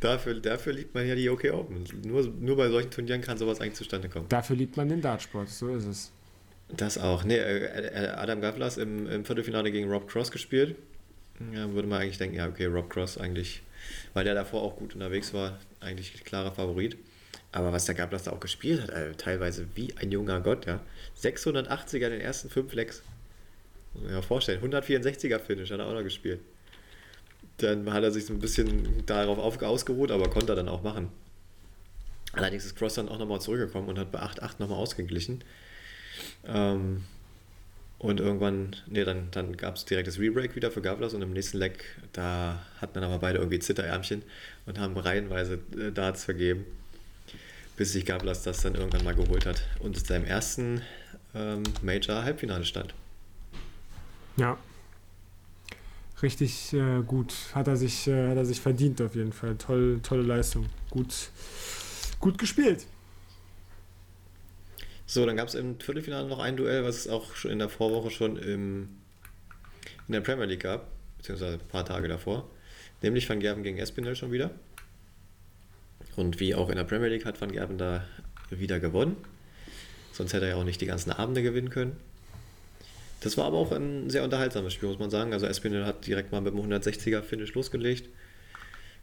dafür, 0.00 0.34
dafür 0.34 0.72
liebt 0.72 0.94
man 0.94 1.06
ja 1.06 1.14
die 1.14 1.28
UK 1.28 1.52
Open. 1.52 1.84
Nur, 2.04 2.26
nur 2.26 2.56
bei 2.56 2.68
solchen 2.68 2.90
Turnieren 2.90 3.20
kann 3.20 3.38
sowas 3.38 3.60
eigentlich 3.60 3.74
zustande 3.74 4.08
kommen. 4.08 4.26
Dafür 4.28 4.56
liebt 4.56 4.76
man 4.76 4.88
den 4.88 5.00
Dartsport, 5.00 5.48
so 5.48 5.74
ist 5.74 5.86
es. 5.86 6.12
Das 6.76 6.98
auch. 6.98 7.24
Nee, 7.24 7.36
äh, 7.36 8.04
äh, 8.04 8.08
Adam 8.08 8.40
Gavlas 8.40 8.76
im, 8.76 9.08
im 9.08 9.24
Viertelfinale 9.24 9.72
gegen 9.72 9.90
Rob 9.90 10.08
Cross 10.08 10.30
gespielt. 10.30 10.76
Ja, 11.52 11.72
würde 11.72 11.88
man 11.88 12.02
eigentlich 12.02 12.18
denken, 12.18 12.36
ja, 12.36 12.48
okay, 12.48 12.66
Rob 12.66 12.90
Cross 12.90 13.18
eigentlich, 13.18 13.62
weil 14.14 14.24
der 14.24 14.34
davor 14.34 14.62
auch 14.62 14.76
gut 14.76 14.94
unterwegs 14.94 15.32
war, 15.34 15.58
eigentlich 15.80 16.22
klarer 16.24 16.52
Favorit. 16.52 16.96
Aber 17.52 17.72
was 17.72 17.84
der 17.84 17.94
Gablas 17.94 18.24
da 18.24 18.32
auch 18.32 18.40
gespielt 18.40 18.82
hat, 18.82 18.90
also 18.90 19.14
teilweise 19.16 19.66
wie 19.74 19.96
ein 19.96 20.12
junger 20.12 20.40
Gott, 20.40 20.66
ja. 20.66 20.80
680er 21.20 22.06
in 22.06 22.12
den 22.12 22.20
ersten 22.20 22.48
fünf 22.48 22.72
Lecks. 22.72 23.02
Muss 23.92 24.02
man 24.02 24.08
sich 24.10 24.20
mal 24.20 24.22
vorstellen. 24.22 24.62
164er 24.62 25.40
Finish 25.40 25.70
hat 25.72 25.80
er 25.80 25.86
auch 25.86 25.94
noch 25.94 26.04
gespielt. 26.04 26.40
Dann 27.56 27.92
hat 27.92 28.04
er 28.04 28.12
sich 28.12 28.26
so 28.26 28.32
ein 28.32 28.38
bisschen 28.38 29.04
darauf 29.04 29.38
ausgeruht, 29.38 30.12
aber 30.12 30.30
konnte 30.30 30.52
er 30.52 30.56
dann 30.56 30.68
auch 30.68 30.82
machen. 30.82 31.08
Allerdings 32.32 32.64
ist 32.64 32.76
Cross 32.76 32.94
dann 32.94 33.08
auch 33.08 33.18
nochmal 33.18 33.40
zurückgekommen 33.40 33.88
und 33.88 33.98
hat 33.98 34.12
bei 34.12 34.20
8-8 34.20 34.60
nochmal 34.60 34.78
ausgeglichen. 34.78 35.42
Ähm, 36.46 37.02
und 37.98 38.20
irgendwann, 38.20 38.76
nee, 38.86 39.04
dann, 39.04 39.28
dann 39.32 39.56
gab 39.56 39.74
es 39.74 39.84
direkt 39.84 40.06
das 40.06 40.20
Rebreak 40.20 40.54
wieder 40.54 40.70
für 40.70 40.80
Gavlas 40.80 41.12
und 41.12 41.20
im 41.20 41.32
nächsten 41.32 41.58
Leck, 41.58 41.84
da 42.12 42.64
hatten 42.80 42.94
dann 42.94 43.04
aber 43.04 43.18
beide 43.18 43.38
irgendwie 43.38 43.58
Zitterärmchen 43.58 44.22
und 44.66 44.78
haben 44.78 44.96
reihenweise 44.96 45.58
äh, 45.76 45.90
Darts 45.90 46.24
vergeben 46.24 46.64
bis 47.80 47.92
sich 47.92 48.04
Gablas 48.04 48.42
das 48.42 48.60
dann 48.60 48.74
irgendwann 48.74 49.04
mal 49.04 49.14
geholt 49.14 49.46
hat 49.46 49.62
und 49.78 49.96
es 49.96 50.06
seinem 50.06 50.26
ersten 50.26 50.82
ähm, 51.34 51.62
Major-Halbfinale 51.80 52.66
stand. 52.66 52.92
Ja. 54.36 54.58
Richtig 56.20 56.74
äh, 56.74 57.00
gut. 57.00 57.32
Hat 57.54 57.68
er, 57.68 57.76
sich, 57.76 58.06
äh, 58.06 58.28
hat 58.28 58.36
er 58.36 58.44
sich 58.44 58.60
verdient 58.60 59.00
auf 59.00 59.14
jeden 59.14 59.32
Fall. 59.32 59.56
Toll, 59.56 59.98
tolle 60.02 60.20
Leistung. 60.20 60.66
Gut, 60.90 61.30
gut 62.18 62.36
gespielt. 62.36 62.84
So, 65.06 65.24
dann 65.24 65.38
gab 65.38 65.48
es 65.48 65.54
im 65.54 65.80
Viertelfinale 65.80 66.28
noch 66.28 66.40
ein 66.40 66.58
Duell, 66.58 66.84
was 66.84 66.96
es 66.96 67.08
auch 67.08 67.34
schon 67.34 67.50
in 67.50 67.60
der 67.60 67.70
Vorwoche 67.70 68.10
schon 68.10 68.36
im, 68.36 68.90
in 70.06 70.12
der 70.12 70.20
Premier 70.20 70.44
League 70.44 70.64
gab, 70.64 70.86
beziehungsweise 71.16 71.54
ein 71.54 71.68
paar 71.68 71.86
Tage 71.86 72.08
davor. 72.08 72.46
Nämlich 73.00 73.26
Van 73.26 73.40
Gerven 73.40 73.62
gegen 73.62 73.78
Espinel 73.78 74.16
schon 74.16 74.32
wieder. 74.32 74.50
Und 76.16 76.40
wie 76.40 76.54
auch 76.54 76.68
in 76.70 76.76
der 76.76 76.84
Premier 76.84 77.08
League 77.08 77.24
hat 77.24 77.40
Van 77.40 77.52
Gerben 77.52 77.78
da 77.78 78.04
wieder 78.50 78.80
gewonnen. 78.80 79.16
Sonst 80.12 80.32
hätte 80.32 80.46
er 80.46 80.52
ja 80.52 80.56
auch 80.56 80.64
nicht 80.64 80.80
die 80.80 80.86
ganzen 80.86 81.12
Abende 81.12 81.42
gewinnen 81.42 81.70
können. 81.70 81.96
Das 83.20 83.36
war 83.36 83.44
aber 83.44 83.58
auch 83.58 83.70
ein 83.72 84.08
sehr 84.08 84.24
unterhaltsames 84.24 84.72
Spiel, 84.72 84.88
muss 84.88 84.98
man 84.98 85.10
sagen. 85.10 85.32
Also 85.32 85.46
Espinel 85.46 85.84
hat 85.84 86.06
direkt 86.06 86.32
mal 86.32 86.40
mit 86.40 86.54
dem 86.54 86.60
160er-Finish 86.60 87.54
losgelegt. 87.54 88.08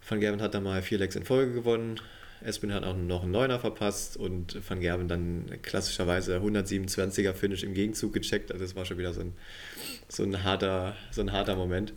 Van 0.08 0.20
Gerben 0.20 0.42
hat 0.42 0.54
dann 0.54 0.64
mal 0.64 0.82
vier 0.82 0.98
Lecks 0.98 1.16
in 1.16 1.24
Folge 1.24 1.54
gewonnen. 1.54 2.00
Espinel 2.42 2.76
hat 2.76 2.84
auch 2.84 2.96
noch 2.96 3.24
einen 3.24 3.32
Neuner 3.32 3.60
verpasst 3.60 4.18
und 4.18 4.58
Van 4.68 4.80
Gerben 4.80 5.08
dann 5.08 5.46
klassischerweise 5.62 6.38
127er-Finish 6.38 7.64
im 7.64 7.74
Gegenzug 7.74 8.14
gecheckt. 8.14 8.52
Also 8.52 8.64
das 8.64 8.76
war 8.76 8.86
schon 8.86 8.98
wieder 8.98 9.14
so 9.14 9.22
ein, 9.22 9.34
so 10.08 10.24
ein, 10.24 10.44
harter, 10.44 10.96
so 11.12 11.22
ein 11.22 11.32
harter 11.32 11.56
Moment. 11.56 11.94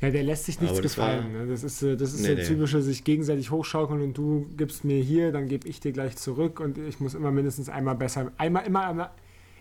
Ja, 0.00 0.10
der 0.10 0.22
lässt 0.22 0.44
sich 0.44 0.60
nichts 0.60 0.82
gefallen. 0.82 1.32
War, 1.32 1.44
ne? 1.44 1.46
Das 1.46 1.62
ist, 1.62 1.82
äh, 1.82 1.96
das 1.96 2.12
ist 2.12 2.20
nee, 2.20 2.42
so 2.42 2.48
typische, 2.48 2.82
sich 2.82 3.04
gegenseitig 3.04 3.50
hochschaukeln 3.50 4.02
und 4.02 4.18
du 4.18 4.46
gibst 4.56 4.84
mir 4.84 5.00
hier, 5.02 5.32
dann 5.32 5.48
gebe 5.48 5.68
ich 5.68 5.80
dir 5.80 5.92
gleich 5.92 6.16
zurück 6.16 6.60
und 6.60 6.78
ich 6.78 7.00
muss 7.00 7.14
immer 7.14 7.30
mindestens 7.30 7.68
einmal 7.68 7.94
besser, 7.94 8.32
einmal, 8.36 8.66
immer, 8.66 8.90
immer, 8.90 9.10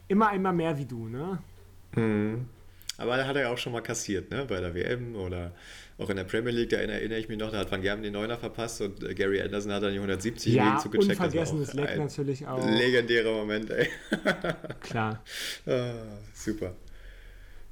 immer 0.08 0.30
einmal 0.30 0.54
mehr 0.54 0.78
wie 0.78 0.86
du, 0.86 1.08
ne? 1.08 1.40
Mhm. 1.96 2.46
Aber 2.98 3.18
da 3.18 3.26
hat 3.26 3.36
er 3.36 3.44
ja 3.44 3.50
auch 3.50 3.58
schon 3.58 3.74
mal 3.74 3.82
kassiert, 3.82 4.32
ne? 4.32 4.46
Bei 4.48 4.60
der 4.60 4.76
WM 4.76 5.16
oder 5.16 5.52
auch 5.98 6.10
in 6.10 6.16
der 6.16 6.24
Premier 6.24 6.52
League, 6.52 6.70
da 6.70 6.78
erinnere 6.78 7.20
ich 7.20 7.30
mich 7.30 7.38
noch, 7.38 7.52
da 7.52 7.60
hat 7.60 7.72
Van 7.72 7.82
Gerben 7.82 8.04
den 8.04 8.14
Neuner 8.14 8.38
verpasst 8.38 8.82
und 8.82 9.04
äh, 9.04 9.14
Gary 9.14 9.42
Anderson 9.42 9.72
hat 9.72 9.84
dann 9.84 9.92
die 9.92 9.98
170 9.98 10.54
ja, 10.54 10.78
zugecheckt. 10.82 11.20
unvergessenes 11.20 11.74
Leck 11.74 11.98
natürlich 11.98 12.46
auch. 12.48 12.66
Legendärer 12.66 13.32
Moment, 13.32 13.70
ey. 13.70 13.88
Klar. 14.82 15.24
ah, 15.68 15.94
super. 16.34 16.76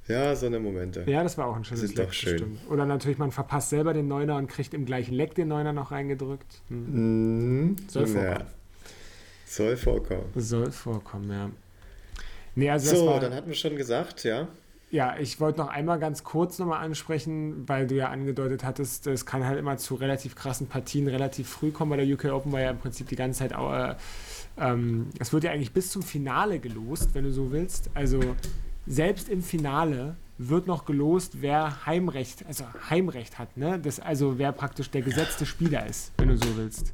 Ja, 0.08 0.34
so 0.34 0.46
eine 0.46 0.58
Momente. 0.58 1.04
Ja, 1.06 1.22
das 1.22 1.38
war 1.38 1.46
auch 1.46 1.56
ein 1.56 1.64
schönes 1.64 1.94
Leck. 1.94 2.08
Doch 2.08 2.12
schön. 2.12 2.38
Stimmt. 2.38 2.70
Oder 2.70 2.86
natürlich, 2.86 3.18
man 3.18 3.30
verpasst 3.30 3.70
selber 3.70 3.94
den 3.94 4.08
Neuner 4.08 4.36
und 4.36 4.48
kriegt 4.48 4.74
im 4.74 4.84
gleichen 4.84 5.14
Leck 5.14 5.34
den 5.34 5.48
Neuner 5.48 5.72
noch 5.72 5.92
reingedrückt. 5.92 6.60
Hm. 6.68 7.66
Mhm. 7.68 7.76
Soll 7.88 8.06
vorkommen. 8.06 8.40
Ja. 8.40 8.46
Soll 9.46 9.76
vorkommen. 9.76 10.24
Soll 10.34 10.72
vorkommen, 10.72 11.30
ja. 11.30 11.50
Nee, 12.54 12.70
also 12.70 12.96
so, 12.96 13.06
war, 13.06 13.20
dann 13.20 13.34
hatten 13.34 13.48
wir 13.48 13.54
schon 13.54 13.76
gesagt, 13.76 14.24
ja. 14.24 14.48
Ja, 14.90 15.16
ich 15.18 15.40
wollte 15.40 15.58
noch 15.58 15.68
einmal 15.68 15.98
ganz 15.98 16.22
kurz 16.22 16.58
nochmal 16.58 16.84
ansprechen, 16.84 17.66
weil 17.66 17.86
du 17.86 17.94
ja 17.94 18.10
angedeutet 18.10 18.62
hattest, 18.62 19.06
es 19.06 19.24
kann 19.24 19.46
halt 19.46 19.58
immer 19.58 19.78
zu 19.78 19.94
relativ 19.94 20.34
krassen 20.34 20.66
Partien 20.66 21.08
relativ 21.08 21.48
früh 21.48 21.70
kommen. 21.70 21.90
Bei 21.90 22.04
der 22.04 22.06
UK 22.06 22.26
Open 22.26 22.52
war 22.52 22.60
ja 22.60 22.70
im 22.70 22.78
Prinzip 22.78 23.08
die 23.08 23.16
ganze 23.16 23.38
Zeit 23.38 23.54
auch, 23.54 23.72
äh, 23.72 23.94
ähm, 24.58 25.08
es 25.18 25.32
wird 25.32 25.44
ja 25.44 25.52
eigentlich 25.52 25.72
bis 25.72 25.90
zum 25.90 26.02
Finale 26.02 26.58
gelost, 26.58 27.14
wenn 27.14 27.24
du 27.24 27.32
so 27.32 27.52
willst. 27.52 27.88
Also 27.94 28.20
selbst 28.86 29.28
im 29.28 29.42
Finale 29.42 30.16
wird 30.38 30.66
noch 30.66 30.84
gelost, 30.84 31.40
wer 31.40 31.86
Heimrecht, 31.86 32.44
also 32.46 32.64
Heimrecht 32.90 33.38
hat, 33.38 33.56
ne? 33.56 33.78
Das, 33.78 34.00
also 34.00 34.38
wer 34.38 34.52
praktisch 34.52 34.90
der 34.90 35.02
gesetzte 35.02 35.46
Spieler 35.46 35.86
ist, 35.86 36.12
wenn 36.18 36.28
du 36.28 36.36
so 36.36 36.56
willst. 36.56 36.92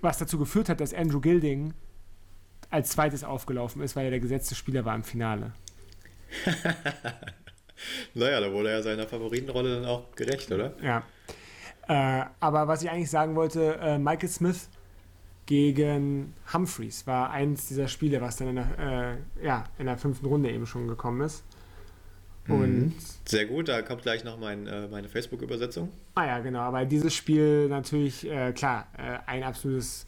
Was 0.00 0.18
dazu 0.18 0.38
geführt 0.38 0.68
hat, 0.68 0.80
dass 0.80 0.92
Andrew 0.92 1.20
Gilding 1.20 1.74
als 2.70 2.90
zweites 2.90 3.22
aufgelaufen 3.22 3.82
ist, 3.82 3.94
weil 3.94 4.06
er 4.06 4.10
der 4.10 4.20
gesetzte 4.20 4.54
Spieler 4.54 4.84
war 4.84 4.94
im 4.96 5.04
Finale. 5.04 5.52
naja, 8.14 8.40
da 8.40 8.52
wurde 8.52 8.70
er 8.70 8.82
seiner 8.82 9.06
Favoritenrolle 9.06 9.76
dann 9.76 9.84
auch 9.84 10.10
gerecht, 10.16 10.50
oder? 10.50 10.74
Ja. 10.82 11.04
Äh, 11.86 12.26
aber 12.40 12.66
was 12.66 12.82
ich 12.82 12.90
eigentlich 12.90 13.10
sagen 13.10 13.36
wollte, 13.36 13.76
äh, 13.76 13.98
Michael 13.98 14.28
Smith 14.28 14.68
gegen 15.46 16.34
Humphreys 16.52 17.06
war 17.06 17.30
eins 17.30 17.68
dieser 17.68 17.88
Spiele, 17.88 18.20
was 18.20 18.36
dann 18.36 18.48
in 18.48 18.56
der, 18.56 19.18
äh, 19.40 19.44
ja, 19.44 19.64
in 19.78 19.86
der 19.86 19.98
fünften 19.98 20.26
Runde 20.26 20.50
eben 20.50 20.66
schon 20.66 20.88
gekommen 20.88 21.20
ist. 21.22 21.44
Mhm. 22.46 22.54
Und 22.54 22.94
Sehr 23.24 23.46
gut, 23.46 23.68
da 23.68 23.82
kommt 23.82 24.02
gleich 24.02 24.24
noch 24.24 24.38
mein, 24.38 24.66
äh, 24.66 24.88
meine 24.88 25.08
Facebook-Übersetzung. 25.08 25.90
Ah 26.14 26.26
ja, 26.26 26.38
genau, 26.40 26.72
weil 26.72 26.86
dieses 26.86 27.14
Spiel 27.14 27.68
natürlich, 27.68 28.28
äh, 28.30 28.52
klar, 28.52 28.88
äh, 28.96 29.18
ein 29.26 29.42
absolutes 29.42 30.06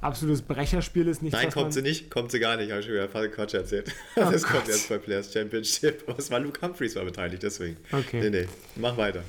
absolutes 0.00 0.42
Brecherspiel 0.42 1.08
ist 1.08 1.22
nicht. 1.22 1.32
Nein, 1.32 1.50
kommt 1.50 1.72
sie 1.72 1.82
nicht, 1.82 2.10
kommt 2.10 2.30
sie 2.30 2.40
gar 2.40 2.56
nicht, 2.56 2.70
habe 2.70 2.80
ich 2.80 2.86
schon 2.86 2.94
wieder 2.94 3.28
Quatsch 3.28 3.54
erzählt. 3.54 3.92
Oh 4.16 4.20
das 4.32 4.42
Gott. 4.42 4.52
kommt 4.52 4.68
erst 4.68 4.88
bei 4.88 4.98
Players 4.98 5.32
Championship. 5.32 6.04
Aber 6.06 6.18
es 6.18 6.30
war 6.30 6.40
Luke 6.40 6.60
Humphreys 6.60 6.96
war 6.96 7.04
beteiligt, 7.04 7.42
deswegen. 7.42 7.76
Okay. 7.90 8.20
Nee, 8.20 8.30
nee, 8.30 8.48
mach 8.76 8.96
weiter. 8.96 9.22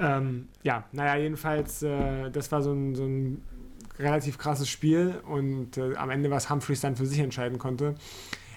Ähm, 0.00 0.48
ja, 0.62 0.84
naja, 0.92 1.16
jedenfalls, 1.16 1.82
äh, 1.82 2.30
das 2.30 2.52
war 2.52 2.62
so 2.62 2.72
ein, 2.72 2.94
so 2.94 3.04
ein 3.04 3.42
relativ 3.98 4.38
krasses 4.38 4.68
Spiel 4.68 5.20
und 5.26 5.76
äh, 5.76 5.96
am 5.96 6.10
Ende, 6.10 6.30
was 6.30 6.50
Humphreys 6.50 6.80
dann 6.80 6.96
für 6.96 7.06
sich 7.06 7.18
entscheiden 7.18 7.58
konnte. 7.58 7.94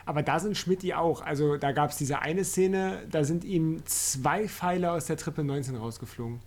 Aber 0.06 0.24
da 0.24 0.40
sind 0.40 0.58
Schmidt 0.58 0.84
auch. 0.94 1.22
Also 1.22 1.58
da 1.58 1.72
gab 1.72 1.92
es 1.92 1.98
diese 1.98 2.20
eine 2.20 2.44
Szene, 2.44 3.06
da 3.10 3.24
sind 3.24 3.44
ihm 3.44 3.86
zwei 3.86 4.48
Pfeile 4.48 4.92
aus 4.92 5.06
der 5.06 5.18
Triple 5.18 5.44
19 5.44 5.76
rausgeflogen. 5.76 6.40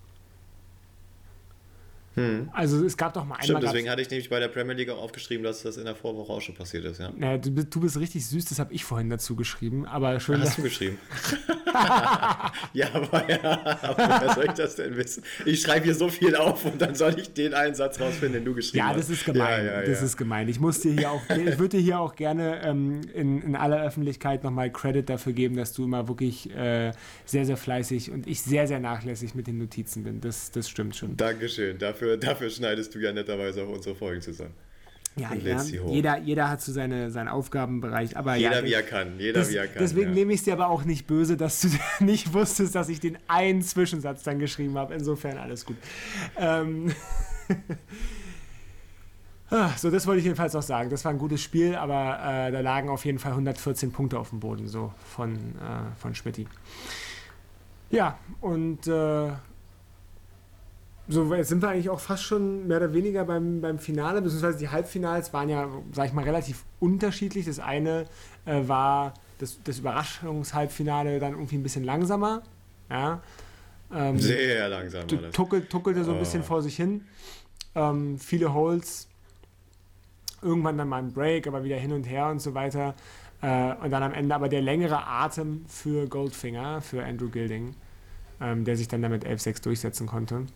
Hm. 2.15 2.49
Also 2.53 2.85
es 2.85 2.97
gab 2.97 3.13
doch 3.15 3.25
mal 3.25 3.35
einmal. 3.35 3.45
Stimmt, 3.45 3.63
deswegen 3.65 3.91
hatte 3.91 4.03
ich 4.03 4.11
nämlich 4.11 4.31
bei 4.31 4.39
der 4.39 4.49
Premier 4.49 4.75
League 4.75 4.91
auch 4.91 5.03
aufgeschrieben, 5.03 5.43
dass 5.43 5.63
das 5.63 5.77
in 5.77 5.85
der 5.85 5.97
Vorwoche 5.97 6.33
auch 6.33 6.41
schon 6.41 6.55
passiert 6.55 6.85
ist, 6.85 7.01
ja. 7.01 7.11
Naja, 7.17 7.39
du, 7.39 7.51
du 7.51 7.81
bist 7.81 7.99
richtig 7.99 8.27
süß, 8.27 8.45
das 8.45 8.59
habe 8.61 8.73
ich 8.73 8.85
vorhin 8.85 9.11
dazu 9.11 9.35
geschrieben, 9.35 9.85
aber 9.87 10.21
schön. 10.21 10.41
Hast 10.41 10.59
du 10.59 10.63
geschrieben? 10.63 10.99
ja, 12.73 12.87
aber 12.93 13.29
ja, 13.29 13.79
aber 13.83 14.21
wer 14.21 14.35
soll 14.35 14.45
ich 14.47 14.53
das 14.53 14.77
denn 14.77 14.97
wissen? 14.97 15.25
Ich 15.45 15.61
schreibe 15.61 15.87
hier 15.87 15.95
so 15.95 16.09
viel 16.09 16.37
auf 16.37 16.65
und 16.65 16.81
dann 16.81 16.95
soll 16.95 17.19
ich 17.19 17.33
den 17.33 17.53
einen 17.53 17.75
Satz 17.75 18.01
rausfinden, 18.01 18.35
den 18.35 18.45
du 18.45 18.55
geschrieben 18.55 18.85
hast. 18.85 18.93
Ja, 18.93 18.97
das 18.97 19.11
ist 19.11 19.25
gemein. 19.25 19.67
Ja, 19.67 19.81
ja, 19.81 19.83
das 19.83 20.03
ist 20.03 20.17
gemein. 20.17 20.49
Ich 20.49 20.61
muss 20.61 20.81
dir 20.81 20.93
hier 20.93 21.11
auch, 21.11 21.23
ich 21.29 21.59
würde 21.59 21.79
dir 21.79 21.81
hier 21.81 21.99
auch 21.99 22.15
gerne 22.15 22.63
ähm, 22.63 23.01
in, 23.13 23.43
in 23.43 23.57
aller 23.57 23.83
Öffentlichkeit 23.83 24.45
nochmal 24.45 24.71
Credit 24.71 25.09
dafür 25.09 25.33
geben, 25.33 25.57
dass 25.57 25.73
du 25.73 25.85
immer 25.85 26.07
wirklich 26.07 26.55
äh, 26.55 26.93
sehr, 27.25 27.45
sehr 27.45 27.57
fleißig 27.57 28.13
und 28.13 28.29
ich 28.29 28.41
sehr, 28.43 28.69
sehr 28.69 28.79
nachlässig 28.79 29.35
mit 29.35 29.49
den 29.49 29.59
Notizen 29.59 30.05
bin. 30.05 30.21
Das, 30.21 30.53
das 30.53 30.69
stimmt 30.69 30.95
schon. 30.95 31.17
Dankeschön. 31.17 31.79
Dafür 31.79 32.04
dafür, 32.05 32.17
dafür 32.17 32.51
schneidest 32.51 32.95
du 32.95 32.99
ja 32.99 33.13
netterweise 33.13 33.65
auch 33.65 33.69
unsere 33.69 33.95
Folgen 33.95 34.21
zusammen. 34.21 34.55
Ja, 35.17 35.33
ja 35.33 35.63
jeder, 35.63 36.19
jeder 36.19 36.51
hat 36.51 36.61
so 36.61 36.73
seine, 36.73 37.11
seinen 37.11 37.29
Aufgabenbereich. 37.29 38.17
Aber 38.17 38.35
jeder 38.35 38.61
ja, 38.61 38.65
wie 38.65 38.73
er 38.73 38.83
kann. 38.83 39.19
Jeder 39.19 39.41
das, 39.41 39.51
wie 39.51 39.57
er 39.57 39.69
kann. 39.69 39.79
Deswegen 39.79 40.09
ja. 40.09 40.15
nehme 40.15 40.33
ich 40.33 40.41
es 40.41 40.45
dir 40.45 40.55
aber 40.55 40.69
auch 40.69 40.85
nicht 40.85 41.07
böse, 41.07 41.37
dass 41.37 41.61
du 41.61 41.69
nicht 42.05 42.33
wusstest, 42.33 42.75
dass 42.75 42.89
ich 42.89 42.99
den 42.99 43.17
einen 43.29 43.63
Zwischensatz 43.63 44.25
dann 44.25 44.41
geschrieben 44.41 44.77
habe. 44.77 44.95
Insofern 44.95 45.39
alles 45.39 45.65
gut. 45.65 45.77
Ähm 46.37 46.93
ah, 49.51 49.71
so, 49.77 49.89
das 49.89 50.05
wollte 50.09 50.19
ich 50.19 50.25
jedenfalls 50.25 50.53
noch 50.53 50.63
sagen. 50.63 50.91
Das 50.91 51.05
war 51.05 51.13
ein 51.13 51.19
gutes 51.19 51.41
Spiel, 51.41 51.77
aber 51.77 52.49
äh, 52.49 52.51
da 52.51 52.61
lagen 52.61 52.89
auf 52.89 53.05
jeden 53.05 53.21
Fall 53.21 53.33
114 53.33 53.93
Punkte 53.93 54.19
auf 54.19 54.31
dem 54.31 54.41
Boden, 54.41 54.67
so 54.67 54.93
von, 55.15 55.37
äh, 55.37 55.97
von 55.97 56.17
Schmidti. 56.17 56.49
Ja, 57.91 58.19
und 58.41 58.89
äh, 58.89 59.31
so 61.07 61.35
jetzt 61.35 61.49
sind 61.49 61.61
wir 61.61 61.69
eigentlich 61.69 61.91
auch 61.91 62.01
fast 62.01 62.23
schon 62.23 62.67
mehr 62.67 62.79
oder 62.79 62.95
weniger 62.95 63.25
beim, 63.25 63.61
beim 63.61 63.79
Finale, 63.79 64.23
beziehungsweise 64.23 64.59
die 64.59 64.71
Halbfinals 64.71 65.33
waren 65.33 65.49
ja, 65.49 65.69
sag 65.93 66.07
ich 66.07 66.13
mal, 66.13 66.25
relativ 66.25 66.65
unterschiedlich. 66.81 67.45
Das 67.45 67.59
eine 67.59 68.07
äh, 68.47 68.67
war 68.67 69.15
das, 69.39 69.59
das 69.65 69.81
Überraschungshalbfinale 69.81 71.19
dann 71.19 71.33
irgendwie 71.33 71.57
ein 71.57 71.63
bisschen 71.63 71.85
langsamer. 71.85 72.43
Ja. 72.91 73.21
Ähm, 73.93 74.19
Sehr 74.19 74.69
langsam. 74.69 75.07
Tuckelt, 75.33 75.69
tuckelte 75.69 76.05
so 76.05 76.13
ein 76.13 76.19
bisschen 76.19 76.41
oh. 76.41 76.45
vor 76.45 76.63
sich 76.63 76.77
hin. 76.77 77.05
Ähm, 77.75 78.19
viele 78.19 78.55
Holes, 78.55 79.09
irgendwann 80.41 80.79
dann 80.79 80.89
mal 80.89 80.99
ein 80.99 81.13
Break, 81.13 81.47
aber 81.47 81.65
wieder 81.65 81.77
hin 81.77 81.93
und 81.93 82.05
her 82.05 82.29
und 82.29 82.41
so 82.41 82.55
weiter. 82.55 82.95
Äh, 83.43 83.75
und 83.75 83.91
dann 83.91 84.03
am 84.03 84.15
Ende 84.15 84.35
aber 84.35 84.49
der 84.49 84.63
längere 84.63 85.07
Atem 85.07 85.67
für 85.67 86.09
Goldfinger, 86.09 86.81
für 86.81 87.05
Andrew 87.05 87.29
Gilding, 87.29 87.75
ähm, 88.41 88.65
der 88.65 88.77
sich 88.77 88.89
dann 88.89 89.03
damit 89.03 89.27
11-6 89.27 89.63
durchsetzen 89.63 90.07
konnte. 90.07 90.47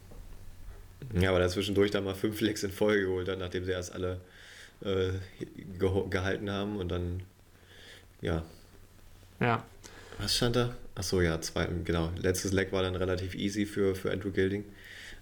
Ja, 1.18 1.30
aber 1.30 1.40
er 1.40 1.49
zwischendurch 1.49 1.90
dann 1.90 2.05
mal 2.05 2.14
fünf 2.14 2.40
Lecks 2.40 2.62
in 2.62 2.70
Folge 2.70 3.07
geholt 3.07 3.28
hat, 3.28 3.38
nachdem 3.38 3.64
sie 3.64 3.72
erst 3.72 3.92
alle 3.92 4.20
äh, 4.82 5.11
gehalten 6.11 6.51
haben 6.51 6.76
und 6.76 6.88
dann, 6.88 7.22
ja. 8.20 8.44
Ja. 9.40 9.64
Was 10.18 10.36
stand 10.36 10.57
da? 10.57 10.76
Achso, 10.94 11.20
ja, 11.20 11.40
zwei, 11.40 11.68
genau. 11.84 12.11
Letztes 12.16 12.53
Leck 12.53 12.72
war 12.72 12.82
dann 12.82 12.96
relativ 12.96 13.34
easy 13.34 13.66
für, 13.66 13.94
für 13.94 14.11
Andrew 14.11 14.32
Gilding. 14.32 14.64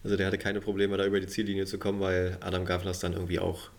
Also 0.03 0.17
der 0.17 0.27
hatte 0.27 0.39
keine 0.39 0.61
Probleme, 0.61 0.97
da 0.97 1.05
über 1.05 1.21
die 1.21 1.27
Ziellinie 1.27 1.67
zu 1.67 1.79
kommen, 1.79 2.01
weil 2.01 2.39
Adam 2.41 2.65
Gavlas 2.65 3.01
dann 3.01 3.13
irgendwie 3.13 3.39
auch 3.39 3.71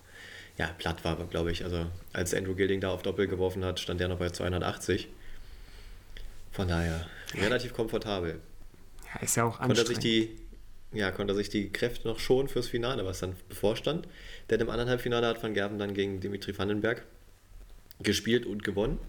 ja, 0.58 0.68
platt 0.78 1.04
war, 1.04 1.16
glaube 1.28 1.52
ich. 1.52 1.64
Also 1.64 1.86
als 2.14 2.34
Andrew 2.34 2.56
Gilding 2.56 2.82
da 2.82 2.90
auf 2.90 3.02
Doppel 3.02 3.28
geworfen 3.28 3.64
hat, 3.64 3.80
stand 3.80 4.00
der 4.00 4.08
noch 4.08 4.20
bei 4.20 4.30
280. 4.30 5.08
Von 6.52 6.68
daher 6.68 7.06
relativ 7.36 7.74
komfortabel. 7.74 8.40
Ja, 9.14 9.22
ist 9.22 9.36
ja 9.36 9.44
auch 9.44 9.60
anstrengend. 9.60 9.78
Konnte 9.78 9.88
sich 9.88 10.00
die, 10.00 10.36
ja, 10.94 11.12
konnte 11.12 11.36
sich 11.36 11.50
die 11.50 11.70
Kräfte 11.70 12.08
noch 12.08 12.20
schonen 12.20 12.48
fürs 12.48 12.68
Finale, 12.68 13.06
was 13.06 13.20
dann 13.20 13.36
bevorstand. 13.50 14.08
Denn 14.50 14.60
im 14.62 14.70
anderen 14.70 14.90
Halbfinale 14.90 15.28
hat 15.28 15.44
Van 15.44 15.54
Gerven 15.54 15.80
dann 15.80 15.94
gegen 15.94 16.20
Dimitri 16.20 16.58
Vandenberg 16.58 17.04
gespielt 18.02 18.46
und 18.46 18.64
gewonnen. 18.64 19.00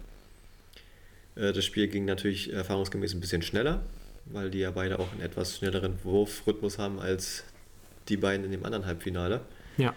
Äh, 1.35 1.53
das 1.53 1.65
Spiel 1.65 1.87
ging 1.87 2.05
natürlich 2.05 2.51
erfahrungsgemäß 2.51 3.13
ein 3.13 3.21
bisschen 3.21 3.41
schneller, 3.41 3.81
weil 4.25 4.49
die 4.49 4.59
ja 4.59 4.71
beide 4.71 4.99
auch 4.99 5.11
einen 5.11 5.21
etwas 5.21 5.57
schnelleren 5.57 5.97
Wurfrhythmus 6.03 6.77
haben 6.77 6.99
als 6.99 7.43
die 8.09 8.17
beiden 8.17 8.45
in 8.45 8.51
dem 8.51 8.65
anderen 8.65 8.85
Halbfinale. 8.85 9.41
Ja. 9.77 9.93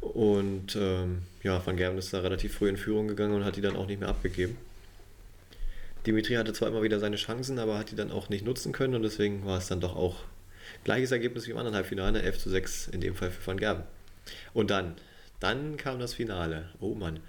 Und 0.00 0.76
ähm, 0.76 1.22
ja, 1.42 1.64
Van 1.64 1.76
Gerven 1.76 1.98
ist 1.98 2.12
da 2.12 2.20
relativ 2.20 2.54
früh 2.54 2.68
in 2.68 2.76
Führung 2.76 3.08
gegangen 3.08 3.34
und 3.34 3.44
hat 3.44 3.56
die 3.56 3.62
dann 3.62 3.76
auch 3.76 3.86
nicht 3.86 4.00
mehr 4.00 4.08
abgegeben. 4.08 4.56
Dimitri 6.06 6.34
hatte 6.34 6.52
zwar 6.52 6.68
immer 6.68 6.82
wieder 6.82 7.00
seine 7.00 7.16
Chancen, 7.16 7.58
aber 7.58 7.78
hat 7.78 7.90
die 7.90 7.96
dann 7.96 8.12
auch 8.12 8.28
nicht 8.28 8.44
nutzen 8.44 8.72
können 8.72 8.94
und 8.94 9.02
deswegen 9.02 9.44
war 9.44 9.58
es 9.58 9.66
dann 9.66 9.80
doch 9.80 9.96
auch 9.96 10.22
Gleiches 10.84 11.12
Ergebnis 11.12 11.46
wie 11.46 11.52
im 11.52 11.58
anderen 11.58 11.76
Halbfinale, 11.76 12.22
11 12.22 12.38
zu 12.38 12.50
6 12.50 12.88
in 12.88 13.00
dem 13.00 13.14
Fall 13.14 13.30
für 13.30 13.46
Van 13.46 13.56
Gerben. 13.56 13.84
Und 14.54 14.70
dann, 14.70 14.96
dann 15.40 15.76
kam 15.76 15.98
das 15.98 16.14
Finale. 16.14 16.70
Oh 16.80 16.94
Mann. 16.94 17.20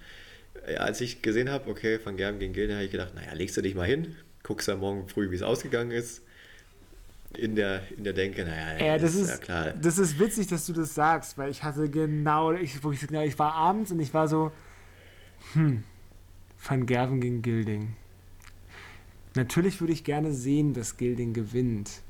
Als 0.78 1.00
ich 1.00 1.22
gesehen 1.22 1.50
habe, 1.50 1.70
okay, 1.70 1.98
Van 2.02 2.16
Gerben 2.16 2.38
gegen 2.38 2.52
Gilden, 2.52 2.74
habe 2.74 2.84
ich 2.84 2.90
gedacht, 2.90 3.14
naja, 3.14 3.32
legst 3.32 3.56
du 3.56 3.62
dich 3.62 3.74
mal 3.74 3.86
hin, 3.86 4.16
guckst 4.42 4.68
ja 4.68 4.76
morgen 4.76 5.08
früh, 5.08 5.30
wie 5.30 5.36
es 5.36 5.42
ausgegangen 5.42 5.90
ist. 5.90 6.22
In 7.36 7.56
der, 7.56 7.82
in 7.96 8.04
der 8.04 8.14
Denke, 8.14 8.42
naja, 8.44 8.82
ja, 8.82 8.98
das 8.98 9.14
ist, 9.14 9.28
ja 9.28 9.36
klar. 9.36 9.72
Das 9.72 9.98
ist 9.98 10.18
witzig, 10.18 10.46
dass 10.46 10.64
du 10.64 10.72
das 10.72 10.94
sagst, 10.94 11.36
weil 11.36 11.50
ich 11.50 11.62
hatte 11.62 11.90
genau, 11.90 12.52
ich, 12.52 12.76
ich, 12.76 13.10
ich 13.10 13.38
war 13.38 13.52
abends 13.52 13.92
und 13.92 14.00
ich 14.00 14.14
war 14.14 14.28
so, 14.28 14.50
hm, 15.52 15.84
Van 16.58 16.86
Gerven 16.86 17.20
gegen 17.20 17.42
Gilding. 17.42 17.96
Natürlich 19.34 19.80
würde 19.80 19.92
ich 19.92 20.04
gerne 20.04 20.32
sehen, 20.32 20.74
dass 20.74 20.96
Gilding 20.96 21.32
gewinnt. 21.32 22.02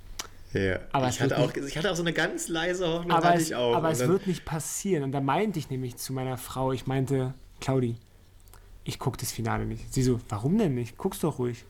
Ja. 0.53 0.79
Aber 0.93 1.09
ich, 1.09 1.21
hatte 1.21 1.39
auch, 1.39 1.53
ich 1.55 1.77
hatte 1.77 1.91
auch 1.91 1.97
so 1.97 2.03
eine 2.03 2.13
ganz 2.13 2.49
leise 2.49 2.87
Hoffnung, 2.87 3.11
aber 3.11 3.35
es, 3.35 3.49
ich 3.49 3.55
auch. 3.55 3.77
Aber 3.77 3.91
es 3.91 4.07
wird 4.07 4.27
nicht 4.27 4.45
passieren. 4.45 5.03
Und 5.03 5.13
da 5.13 5.21
meinte 5.21 5.59
ich 5.59 5.71
nämlich 5.71 5.97
zu 5.97 6.13
meiner 6.13 6.39
Frau, 6.39 6.73
ich 6.73 6.87
meinte, 6.87 7.35
Claudi, 7.61 7.97
ich 8.85 8.99
gucke 8.99 9.19
das 9.19 9.31
Finale 9.31 9.67
nicht. 9.67 9.93
Sie 9.93 10.03
so, 10.03 10.21
warum 10.29 10.57
denn 10.57 10.75
nicht? 10.75 10.97
Guck's 10.97 11.21
doch 11.21 11.39
ruhig. 11.39 11.65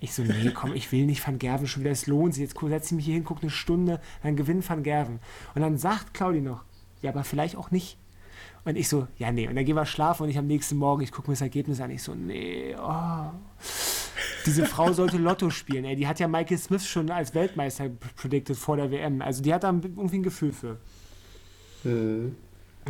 Ich 0.00 0.14
so, 0.14 0.22
nee, 0.22 0.50
komm, 0.52 0.74
ich 0.74 0.90
will 0.90 1.06
nicht 1.06 1.26
Van 1.26 1.38
Gerven 1.38 1.66
schon 1.66 1.82
wieder, 1.82 1.92
es 1.92 2.06
lohnt 2.06 2.34
sich. 2.34 2.42
Jetzt 2.42 2.58
setze 2.58 2.86
ich 2.86 2.92
mich 2.92 3.04
hier 3.04 3.14
hin, 3.14 3.24
gucke 3.24 3.42
eine 3.42 3.50
Stunde, 3.50 4.00
dann 4.22 4.36
gewinnt 4.36 4.68
Van 4.68 4.82
Gerven. 4.82 5.20
Und 5.54 5.62
dann 5.62 5.78
sagt 5.78 6.12
Claudi 6.12 6.40
noch, 6.40 6.64
ja, 7.02 7.10
aber 7.10 7.24
vielleicht 7.24 7.56
auch 7.56 7.70
nicht. 7.70 7.96
Und 8.64 8.76
ich 8.76 8.88
so, 8.88 9.06
ja, 9.16 9.32
nee. 9.32 9.48
Und 9.48 9.56
dann 9.56 9.64
gehen 9.64 9.76
wir 9.76 9.86
schlafen 9.86 10.24
und 10.24 10.28
ich 10.28 10.38
am 10.38 10.46
nächsten 10.46 10.76
Morgen, 10.76 11.02
ich 11.02 11.12
gucke 11.12 11.30
mir 11.30 11.34
das 11.34 11.40
Ergebnis 11.40 11.80
an. 11.80 11.90
Ich 11.90 12.02
so, 12.02 12.14
nee, 12.14 12.74
oh. 12.76 13.30
Diese 14.46 14.66
Frau 14.66 14.92
sollte 14.92 15.18
Lotto 15.18 15.50
spielen, 15.50 15.84
ey. 15.84 15.96
Die 15.96 16.06
hat 16.06 16.20
ja 16.20 16.28
Michael 16.28 16.58
Smith 16.58 16.86
schon 16.86 17.10
als 17.10 17.34
Weltmeister 17.34 17.90
predicted 18.16 18.56
vor 18.56 18.76
der 18.76 18.90
WM. 18.90 19.22
Also 19.22 19.42
die 19.42 19.52
hat 19.52 19.64
da 19.64 19.68
irgendwie 19.68 20.16
ein 20.16 20.22
Gefühl 20.22 20.52
für. 20.52 20.78
Mhm. 21.84 22.36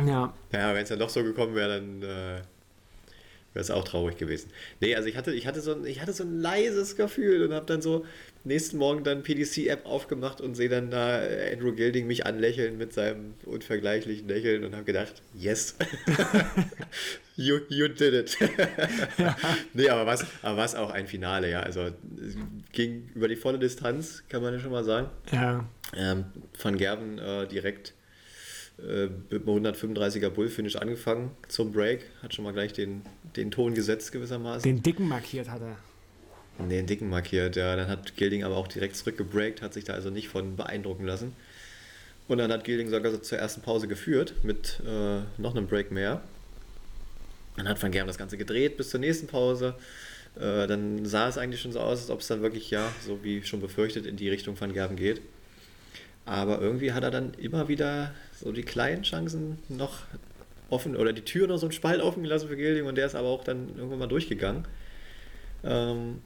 Ja. 0.05 0.33
Ja, 0.51 0.73
wenn 0.73 0.83
es 0.83 0.89
dann 0.89 0.99
doch 0.99 1.09
so 1.09 1.23
gekommen 1.23 1.55
wäre, 1.55 1.79
dann 1.79 2.01
äh, 2.01 2.41
wäre 3.53 3.61
es 3.61 3.71
auch 3.71 3.83
traurig 3.83 4.17
gewesen. 4.17 4.49
Nee, 4.81 4.95
also 4.95 5.07
ich 5.07 5.15
hatte, 5.15 5.33
ich 5.33 5.47
hatte, 5.47 5.61
so, 5.61 5.73
ein, 5.73 5.85
ich 5.85 6.01
hatte 6.01 6.13
so 6.13 6.23
ein 6.23 6.39
leises 6.39 6.95
Gefühl 6.95 7.43
und 7.43 7.53
habe 7.53 7.65
dann 7.65 7.81
so 7.81 8.05
nächsten 8.43 8.77
Morgen 8.77 9.03
dann 9.03 9.23
PDC-App 9.23 9.85
aufgemacht 9.85 10.41
und 10.41 10.55
sehe 10.55 10.69
dann 10.69 10.89
da 10.89 11.21
Andrew 11.51 11.73
Gilding 11.73 12.07
mich 12.07 12.25
anlächeln 12.25 12.77
mit 12.77 12.93
seinem 12.93 13.35
unvergleichlichen 13.45 14.27
Lächeln 14.27 14.63
und 14.63 14.73
habe 14.73 14.83
gedacht, 14.83 15.21
yes, 15.33 15.75
you, 17.35 17.59
you 17.69 17.87
did 17.87 18.13
it. 18.13 18.37
ja. 19.17 19.35
Nee, 19.73 19.89
aber 19.89 20.05
was, 20.05 20.25
aber 20.41 20.57
was 20.57 20.75
auch 20.75 20.91
ein 20.91 21.07
Finale, 21.07 21.49
ja. 21.49 21.61
Also 21.61 21.91
ging 22.71 23.09
über 23.15 23.27
die 23.27 23.35
volle 23.35 23.59
Distanz, 23.59 24.23
kann 24.29 24.41
man 24.41 24.53
ja 24.53 24.59
schon 24.59 24.71
mal 24.71 24.83
sagen. 24.83 25.09
Ja. 25.31 25.65
Ähm, 25.95 26.25
Van 26.61 26.77
Gerben 26.77 27.19
äh, 27.19 27.47
direkt 27.47 27.93
äh, 28.83 29.09
mit 29.29 29.47
einem 29.47 29.65
135er 29.65 30.29
Bullfinish 30.29 30.75
angefangen 30.75 31.31
zum 31.47 31.71
Break, 31.71 32.05
hat 32.21 32.33
schon 32.33 32.43
mal 32.43 32.53
gleich 32.53 32.73
den, 32.73 33.01
den 33.35 33.51
Ton 33.51 33.73
gesetzt 33.73 34.11
gewissermaßen. 34.11 34.63
Den 34.63 34.83
dicken 34.83 35.07
markiert 35.07 35.49
hat 35.49 35.61
er. 35.61 35.77
Den 36.59 36.85
dicken 36.85 37.09
markiert, 37.09 37.55
ja. 37.55 37.75
Dann 37.75 37.87
hat 37.87 38.15
Gilding 38.15 38.43
aber 38.43 38.57
auch 38.57 38.67
direkt 38.67 38.95
zurückgebreakt, 38.95 39.61
hat 39.61 39.73
sich 39.73 39.85
da 39.85 39.93
also 39.93 40.09
nicht 40.09 40.27
von 40.27 40.55
beeindrucken 40.55 41.05
lassen. 41.05 41.35
Und 42.27 42.37
dann 42.37 42.51
hat 42.51 42.63
Gilding 42.63 42.89
sogar 42.89 43.11
so 43.11 43.17
zur 43.17 43.37
ersten 43.37 43.61
Pause 43.61 43.87
geführt 43.87 44.35
mit 44.43 44.79
äh, 44.85 45.19
noch 45.41 45.55
einem 45.55 45.67
Break 45.67 45.91
mehr. 45.91 46.21
Dann 47.57 47.67
hat 47.67 47.81
Van 47.81 47.91
Gerben 47.91 48.07
das 48.07 48.17
Ganze 48.17 48.37
gedreht 48.37 48.77
bis 48.77 48.89
zur 48.89 48.99
nächsten 48.99 49.27
Pause. 49.27 49.75
Äh, 50.35 50.67
dann 50.67 51.05
sah 51.05 51.27
es 51.27 51.37
eigentlich 51.37 51.61
schon 51.61 51.71
so 51.71 51.79
aus, 51.79 52.01
als 52.01 52.09
ob 52.09 52.21
es 52.21 52.27
dann 52.27 52.41
wirklich, 52.41 52.71
ja, 52.71 52.91
so 53.05 53.23
wie 53.23 53.43
schon 53.43 53.61
befürchtet, 53.61 54.05
in 54.05 54.15
die 54.15 54.29
Richtung 54.29 54.59
Van 54.59 54.73
Gerben 54.73 54.95
geht. 54.95 55.21
Aber 56.25 56.61
irgendwie 56.61 56.93
hat 56.93 57.03
er 57.03 57.11
dann 57.11 57.33
immer 57.33 57.67
wieder 57.67 58.13
so 58.39 58.51
die 58.51 58.63
kleinen 58.63 59.03
Chancen 59.03 59.59
noch 59.69 59.99
offen 60.69 60.95
oder 60.95 61.13
die 61.13 61.21
Tür 61.21 61.47
noch 61.47 61.57
so 61.57 61.65
einen 61.65 61.73
Spalt 61.73 62.01
offen 62.01 62.23
gelassen 62.23 62.47
für 62.47 62.55
Gilding 62.55 62.85
und 62.85 62.95
der 62.95 63.05
ist 63.05 63.15
aber 63.15 63.27
auch 63.27 63.43
dann 63.43 63.69
irgendwann 63.75 63.99
mal 63.99 64.07
durchgegangen. 64.07 64.65
Ähm, 65.63 66.21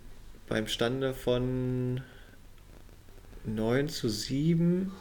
beim 0.48 0.68
Stande 0.68 1.14
von 1.14 2.02
9 3.46 3.90
zu 3.90 4.10
7 4.10 4.92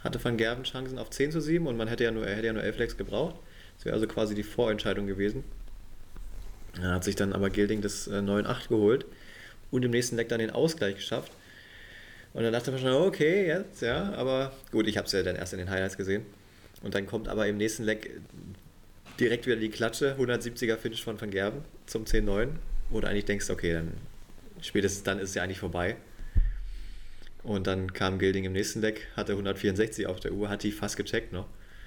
hatte 0.00 0.22
Van 0.22 0.36
Gerven 0.36 0.64
Chancen 0.64 0.98
auf 0.98 1.10
10 1.10 1.32
zu 1.32 1.40
7 1.40 1.66
und 1.66 1.76
man 1.76 1.88
hätte 1.88 2.04
ja 2.04 2.10
nur, 2.10 2.26
er 2.26 2.36
hätte 2.36 2.46
ja 2.46 2.52
nur 2.52 2.62
11 2.62 2.78
Lecks 2.78 2.96
gebraucht. 2.96 3.36
Das 3.76 3.84
wäre 3.84 3.94
also 3.94 4.06
quasi 4.06 4.34
die 4.34 4.42
Vorentscheidung 4.42 5.06
gewesen. 5.06 5.44
Er 6.80 6.92
hat 6.92 7.04
sich 7.04 7.16
dann 7.16 7.32
aber 7.32 7.50
Gilding 7.50 7.80
das 7.80 8.08
9-8 8.08 8.64
äh, 8.64 8.68
geholt 8.68 9.06
und 9.70 9.84
im 9.84 9.90
nächsten 9.90 10.16
Leck 10.16 10.28
dann 10.28 10.38
den 10.38 10.50
Ausgleich 10.50 10.96
geschafft. 10.96 11.32
Und 12.34 12.42
dann 12.42 12.52
dachte 12.52 12.70
man 12.70 12.80
schon, 12.80 12.92
okay, 12.92 13.46
jetzt, 13.46 13.82
ja, 13.82 14.12
aber 14.12 14.52
gut, 14.70 14.86
ich 14.86 14.96
habe 14.96 15.06
es 15.06 15.12
ja 15.12 15.22
dann 15.22 15.36
erst 15.36 15.52
in 15.52 15.58
den 15.58 15.70
Highlights 15.70 15.96
gesehen. 15.96 16.26
Und 16.82 16.94
dann 16.94 17.06
kommt 17.06 17.28
aber 17.28 17.46
im 17.46 17.56
nächsten 17.56 17.84
Leck 17.84 18.10
direkt 19.18 19.46
wieder 19.46 19.56
die 19.56 19.70
Klatsche, 19.70 20.16
170er 20.18 20.76
Finish 20.76 21.02
von 21.02 21.20
Van 21.20 21.30
Gerben 21.30 21.62
zum 21.86 22.04
10-9, 22.04 22.48
wo 22.90 23.00
du 23.00 23.08
eigentlich 23.08 23.24
denkst, 23.24 23.50
okay, 23.50 23.72
dann 23.72 23.92
spätestens 24.60 25.02
dann 25.02 25.18
ist 25.18 25.30
es 25.30 25.34
ja 25.34 25.42
eigentlich 25.42 25.58
vorbei. 25.58 25.96
Und 27.42 27.66
dann 27.66 27.92
kam 27.92 28.18
Gilding 28.18 28.44
im 28.44 28.52
nächsten 28.52 28.80
Deck, 28.80 29.06
hatte 29.16 29.32
164 29.32 30.06
auf 30.06 30.20
der 30.20 30.32
Uhr, 30.32 30.48
hat 30.48 30.62
die 30.62 30.72
fast 30.72 30.96
gecheckt 30.96 31.32
noch. 31.32 31.46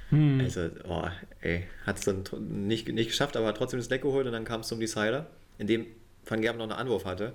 Hm. 0.09 0.41
Also, 0.41 0.69
oh, 0.87 1.07
ey, 1.41 1.63
hat 1.85 1.99
es 1.99 2.05
dann 2.05 2.23
nicht, 2.67 2.87
nicht 2.89 3.09
geschafft, 3.09 3.37
aber 3.37 3.47
hat 3.47 3.57
trotzdem 3.57 3.79
das 3.79 3.87
Deck 3.87 4.01
geholt 4.01 4.25
und 4.25 4.33
dann 4.33 4.43
kam 4.43 4.61
es 4.61 4.67
zum 4.67 4.79
Decider, 4.79 5.27
in 5.57 5.67
dem 5.67 5.85
Van 6.25 6.41
Gerben 6.41 6.57
noch 6.57 6.65
einen 6.65 6.73
Anwurf 6.73 7.05
hatte. 7.05 7.33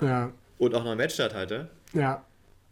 Ja. 0.00 0.32
Und 0.58 0.74
auch 0.74 0.82
noch 0.82 0.90
einen 0.90 0.98
Matchstart 0.98 1.34
hatte. 1.34 1.68
Ja. 1.92 2.24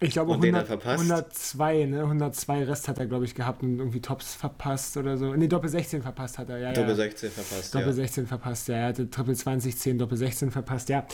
Ich 0.02 0.12
glaube, 0.12 0.32
100, 0.32 0.86
102, 0.86 1.84
ne? 1.84 2.04
102 2.04 2.64
Rest 2.64 2.88
hat 2.88 2.98
er, 2.98 3.06
glaube 3.06 3.26
ich, 3.26 3.34
gehabt 3.34 3.62
und 3.62 3.78
irgendwie 3.78 4.00
Tops 4.00 4.34
verpasst 4.34 4.96
oder 4.96 5.18
so. 5.18 5.34
Ne, 5.34 5.46
Doppel 5.46 5.68
16 5.68 6.00
verpasst 6.00 6.38
hat 6.38 6.48
er, 6.48 6.56
ja. 6.56 6.72
Doppel 6.72 6.96
16 6.96 7.30
verpasst, 7.30 7.74
Doppel 7.74 7.88
ja. 7.88 7.92
16 7.92 8.26
verpasst, 8.26 8.68
ja. 8.68 8.76
Er 8.76 8.86
hatte 8.88 9.10
Triple 9.10 9.34
20, 9.34 9.76
10, 9.76 9.98
Doppel 9.98 10.16
16 10.16 10.50
verpasst, 10.50 10.88
ja. 10.88 11.06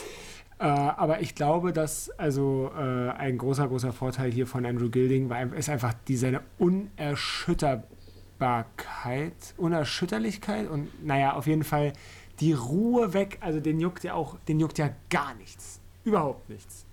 Äh, 0.59 0.67
aber 0.67 1.21
ich 1.21 1.35
glaube, 1.35 1.73
dass 1.73 2.11
also 2.11 2.71
äh, 2.79 3.11
ein 3.11 3.39
großer, 3.39 3.67
großer 3.67 3.93
Vorteil 3.93 4.31
hier 4.31 4.47
von 4.47 4.65
Andrew 4.65 4.89
Gilding 4.89 5.29
war, 5.29 5.53
ist 5.53 5.69
einfach 5.69 5.95
die, 6.07 6.17
seine 6.17 6.43
Unerschütterbarkeit, 6.59 9.33
Unerschütterlichkeit 9.57 10.71
und 10.71 11.05
naja, 11.05 11.35
auf 11.35 11.49
jeden 11.49 11.65
Fall 11.65 11.93
die 12.39 12.53
Ruhe 12.53 13.13
weg. 13.13 13.39
Also 13.41 13.59
den 13.59 13.81
juckt 13.81 14.05
ja 14.05 14.15
auch, 14.15 14.39
den 14.47 14.61
juckt 14.61 14.79
ja 14.79 14.91
gar 15.11 15.35
nichts. 15.35 15.81
Überhaupt 16.05 16.49
nichts. 16.49 16.86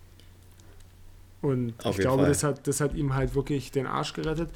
Und 1.44 1.86
auf 1.86 1.96
ich 1.96 2.02
glaube, 2.02 2.26
das 2.26 2.42
hat, 2.42 2.68
das 2.68 2.80
hat 2.80 2.96
ihm 2.96 3.14
halt 3.14 3.36
wirklich 3.36 3.70
den 3.70 3.86
Arsch 3.86 4.14
gerettet. 4.14 4.50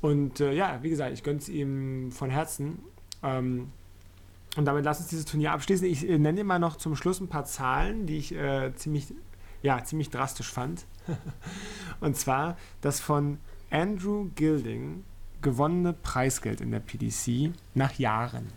Und 0.00 0.40
äh, 0.40 0.52
ja, 0.52 0.80
wie 0.82 0.90
gesagt, 0.90 1.12
ich 1.12 1.22
gönne 1.22 1.38
es 1.38 1.48
ihm 1.48 2.10
von 2.10 2.30
Herzen. 2.30 2.80
Ähm, 3.22 3.70
und 4.56 4.64
damit 4.64 4.84
lass 4.84 4.98
uns 4.98 5.08
dieses 5.08 5.24
Turnier 5.24 5.52
abschließen. 5.52 5.86
Ich 5.86 6.06
äh, 6.06 6.18
nenne 6.18 6.38
dir 6.38 6.44
mal 6.44 6.58
noch 6.58 6.76
zum 6.76 6.96
Schluss 6.96 7.20
ein 7.20 7.28
paar 7.28 7.44
Zahlen, 7.44 8.06
die 8.06 8.18
ich 8.18 8.34
äh, 8.34 8.74
ziemlich, 8.74 9.14
ja, 9.62 9.84
ziemlich 9.84 10.10
drastisch 10.10 10.50
fand. 10.50 10.84
und 12.00 12.16
zwar 12.16 12.56
das 12.80 12.98
von 12.98 13.38
Andrew 13.70 14.28
Gilding 14.34 15.04
gewonnene 15.42 15.92
Preisgeld 15.92 16.60
in 16.60 16.72
der 16.72 16.80
PDC 16.80 17.52
nach 17.74 17.94
Jahren. 18.00 18.48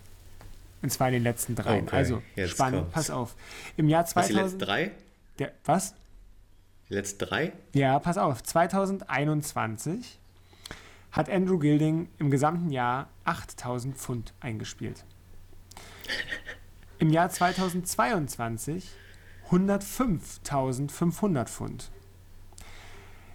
Und 0.82 0.92
zwar 0.92 1.10
in 1.10 1.14
den 1.14 1.24
letzten 1.24 1.54
drei. 1.54 1.84
Okay, 1.84 1.96
also 1.96 2.22
spannend, 2.48 2.82
kommt's. 2.82 2.94
pass 2.94 3.10
auf. 3.12 3.36
Im 3.78 3.90
Jahr 3.90 4.06
2000. 4.06 4.16
Was, 4.16 4.28
die 4.28 4.34
letzten 4.34 4.60
drei? 4.60 4.92
Der, 5.38 5.52
was? 5.66 5.94
Die 6.90 6.96
letzten 6.96 7.26
drei? 7.26 7.54
Ja, 7.74 8.00
pass 8.00 8.18
auf. 8.18 8.42
2021 8.42 10.20
hat 11.12 11.30
Andrew 11.30 11.60
Gilding 11.60 12.10
im 12.18 12.32
gesamten 12.32 12.72
Jahr 12.72 13.10
8000 13.26 13.96
Pfund 13.98 14.34
eingespielt. 14.40 15.06
Im 16.98 17.12
Jahr 17.12 17.30
2022 17.30 18.90
105.500 19.50 21.46
Pfund. 21.46 21.92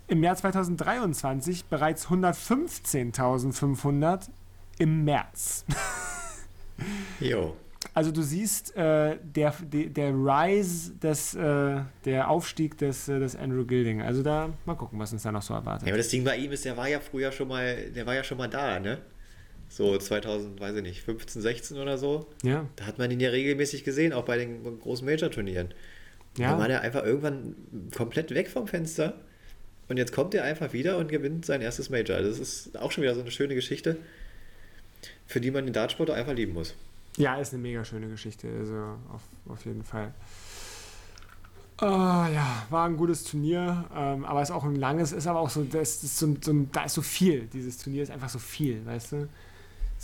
Im 0.06 0.22
Jahr 0.22 0.36
2023 0.36 1.64
bereits 1.64 2.08
115.500 2.08 4.28
im 4.78 5.04
März. 5.04 5.64
jo. 7.20 7.56
Also 7.94 8.10
du 8.10 8.22
siehst 8.22 8.76
äh, 8.76 9.16
der, 9.22 9.54
der, 9.62 9.86
der 9.86 10.10
Rise, 10.10 10.94
des, 10.96 11.36
äh, 11.36 11.80
der 12.04 12.28
Aufstieg 12.28 12.76
des, 12.76 13.08
äh, 13.08 13.20
des 13.20 13.36
Andrew 13.36 13.64
Gilding. 13.64 14.02
Also 14.02 14.24
da 14.24 14.52
mal 14.64 14.74
gucken, 14.74 14.98
was 14.98 15.12
uns 15.12 15.22
da 15.22 15.30
noch 15.30 15.42
so 15.42 15.54
erwartet. 15.54 15.86
Ja, 15.86 15.94
aber 15.94 15.98
das 15.98 16.08
Ding 16.08 16.24
bei 16.24 16.36
ihm 16.36 16.50
ist, 16.50 16.64
der 16.64 16.76
war 16.76 16.88
ja 16.88 16.98
früher 16.98 17.30
schon 17.30 17.46
mal, 17.46 17.76
der 17.90 18.04
war 18.04 18.16
ja 18.16 18.24
schon 18.24 18.36
mal 18.36 18.48
da, 18.48 18.80
ne? 18.80 18.98
So 19.68 19.96
2000, 19.96 20.60
weiß 20.60 20.74
ich 20.76 20.82
nicht, 20.82 21.02
15, 21.02 21.40
16 21.40 21.78
oder 21.78 21.96
so. 21.96 22.26
Ja. 22.42 22.66
Da 22.74 22.86
hat 22.86 22.98
man 22.98 23.12
ihn 23.12 23.20
ja 23.20 23.30
regelmäßig 23.30 23.84
gesehen, 23.84 24.12
auch 24.12 24.24
bei 24.24 24.38
den 24.38 24.62
großen 24.80 25.06
Major-Turnieren. 25.06 25.72
Ja. 26.36 26.52
Da 26.52 26.58
war 26.58 26.66
der 26.66 26.80
einfach 26.80 27.04
irgendwann 27.04 27.54
komplett 27.96 28.34
weg 28.34 28.48
vom 28.48 28.66
Fenster. 28.66 29.20
Und 29.88 29.98
jetzt 29.98 30.12
kommt 30.12 30.34
er 30.34 30.42
einfach 30.42 30.72
wieder 30.72 30.98
und 30.98 31.08
gewinnt 31.08 31.46
sein 31.46 31.60
erstes 31.60 31.90
Major. 31.90 32.20
Das 32.20 32.40
ist 32.40 32.76
auch 32.76 32.90
schon 32.90 33.02
wieder 33.02 33.14
so 33.14 33.20
eine 33.20 33.30
schöne 33.30 33.54
Geschichte, 33.54 33.98
für 35.26 35.40
die 35.40 35.52
man 35.52 35.64
den 35.64 35.72
Dartsport 35.72 36.10
einfach 36.10 36.34
lieben 36.34 36.54
muss. 36.54 36.74
Ja, 37.16 37.36
ist 37.36 37.52
eine 37.52 37.62
mega 37.62 37.84
schöne 37.84 38.08
Geschichte. 38.08 38.48
Also 38.58 38.74
auf, 39.12 39.22
auf 39.48 39.64
jeden 39.64 39.84
Fall. 39.84 40.12
Uh, 41.82 41.86
ja, 41.86 42.66
war 42.70 42.86
ein 42.86 42.96
gutes 42.96 43.24
Turnier, 43.24 43.84
ähm, 43.94 44.24
aber 44.24 44.42
ist 44.42 44.52
auch 44.52 44.62
ein 44.62 44.76
langes, 44.76 45.10
ist 45.10 45.26
aber 45.26 45.40
auch 45.40 45.50
so, 45.50 45.64
das 45.64 46.04
ist 46.04 46.18
so, 46.18 46.36
so, 46.40 46.66
da 46.70 46.84
ist 46.84 46.94
so 46.94 47.02
viel. 47.02 47.48
Dieses 47.52 47.78
Turnier 47.78 48.04
ist 48.04 48.10
einfach 48.10 48.28
so 48.28 48.38
viel, 48.38 48.86
weißt 48.86 49.12
du? 49.12 49.28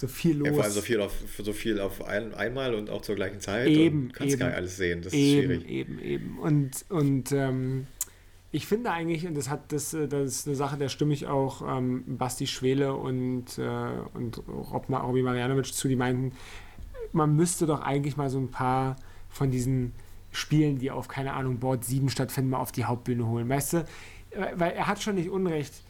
so 0.00 0.08
viel 0.08 0.38
los. 0.38 0.48
Ja, 0.48 0.54
vor 0.54 0.64
allem 0.64 0.72
so 0.72 0.80
viel 0.80 1.00
auf, 1.00 1.12
so 1.38 1.52
viel 1.52 1.80
auf 1.80 2.04
ein, 2.04 2.34
einmal 2.34 2.74
und 2.74 2.90
auch 2.90 3.02
zur 3.02 3.14
gleichen 3.14 3.40
Zeit. 3.40 3.68
Eben. 3.68 4.08
Du 4.08 4.14
kannst 4.14 4.32
eben, 4.32 4.40
gar 4.40 4.46
nicht 4.48 4.56
alles 4.56 4.76
sehen. 4.76 5.02
Das 5.02 5.12
eben, 5.12 5.50
ist 5.50 5.62
schwierig. 5.62 5.68
Eben, 5.68 6.00
eben. 6.00 6.38
Und, 6.38 6.84
und 6.88 7.32
ähm, 7.32 7.86
ich 8.50 8.66
finde 8.66 8.90
eigentlich, 8.90 9.26
und 9.26 9.36
das 9.36 9.48
hat 9.48 9.72
das, 9.72 9.94
äh, 9.94 10.08
das 10.08 10.22
ist 10.22 10.46
eine 10.46 10.56
Sache, 10.56 10.76
der 10.76 10.88
stimme 10.88 11.12
ich 11.12 11.26
auch 11.26 11.62
ähm, 11.66 12.04
Basti 12.06 12.46
Schwele 12.46 12.94
und, 12.94 13.58
äh, 13.58 13.90
und 14.14 14.42
Rob, 14.48 14.88
Robby 14.88 15.22
Marianovic 15.22 15.66
zu, 15.66 15.88
die 15.88 15.96
meinten, 15.96 16.32
man 17.12 17.34
müsste 17.34 17.66
doch 17.66 17.82
eigentlich 17.82 18.16
mal 18.16 18.30
so 18.30 18.38
ein 18.38 18.50
paar 18.50 18.96
von 19.28 19.50
diesen 19.50 19.92
Spielen, 20.32 20.78
die 20.78 20.90
auf, 20.90 21.08
keine 21.08 21.32
Ahnung, 21.32 21.58
Board 21.58 21.84
7 21.84 22.08
stattfinden, 22.08 22.50
mal 22.50 22.58
auf 22.58 22.72
die 22.72 22.84
Hauptbühne 22.84 23.26
holen. 23.26 23.48
Weißt 23.48 23.72
du? 23.72 23.84
Weil 24.54 24.72
er 24.72 24.86
hat 24.86 25.02
schon 25.02 25.16
nicht 25.16 25.28
Unrecht 25.28 25.82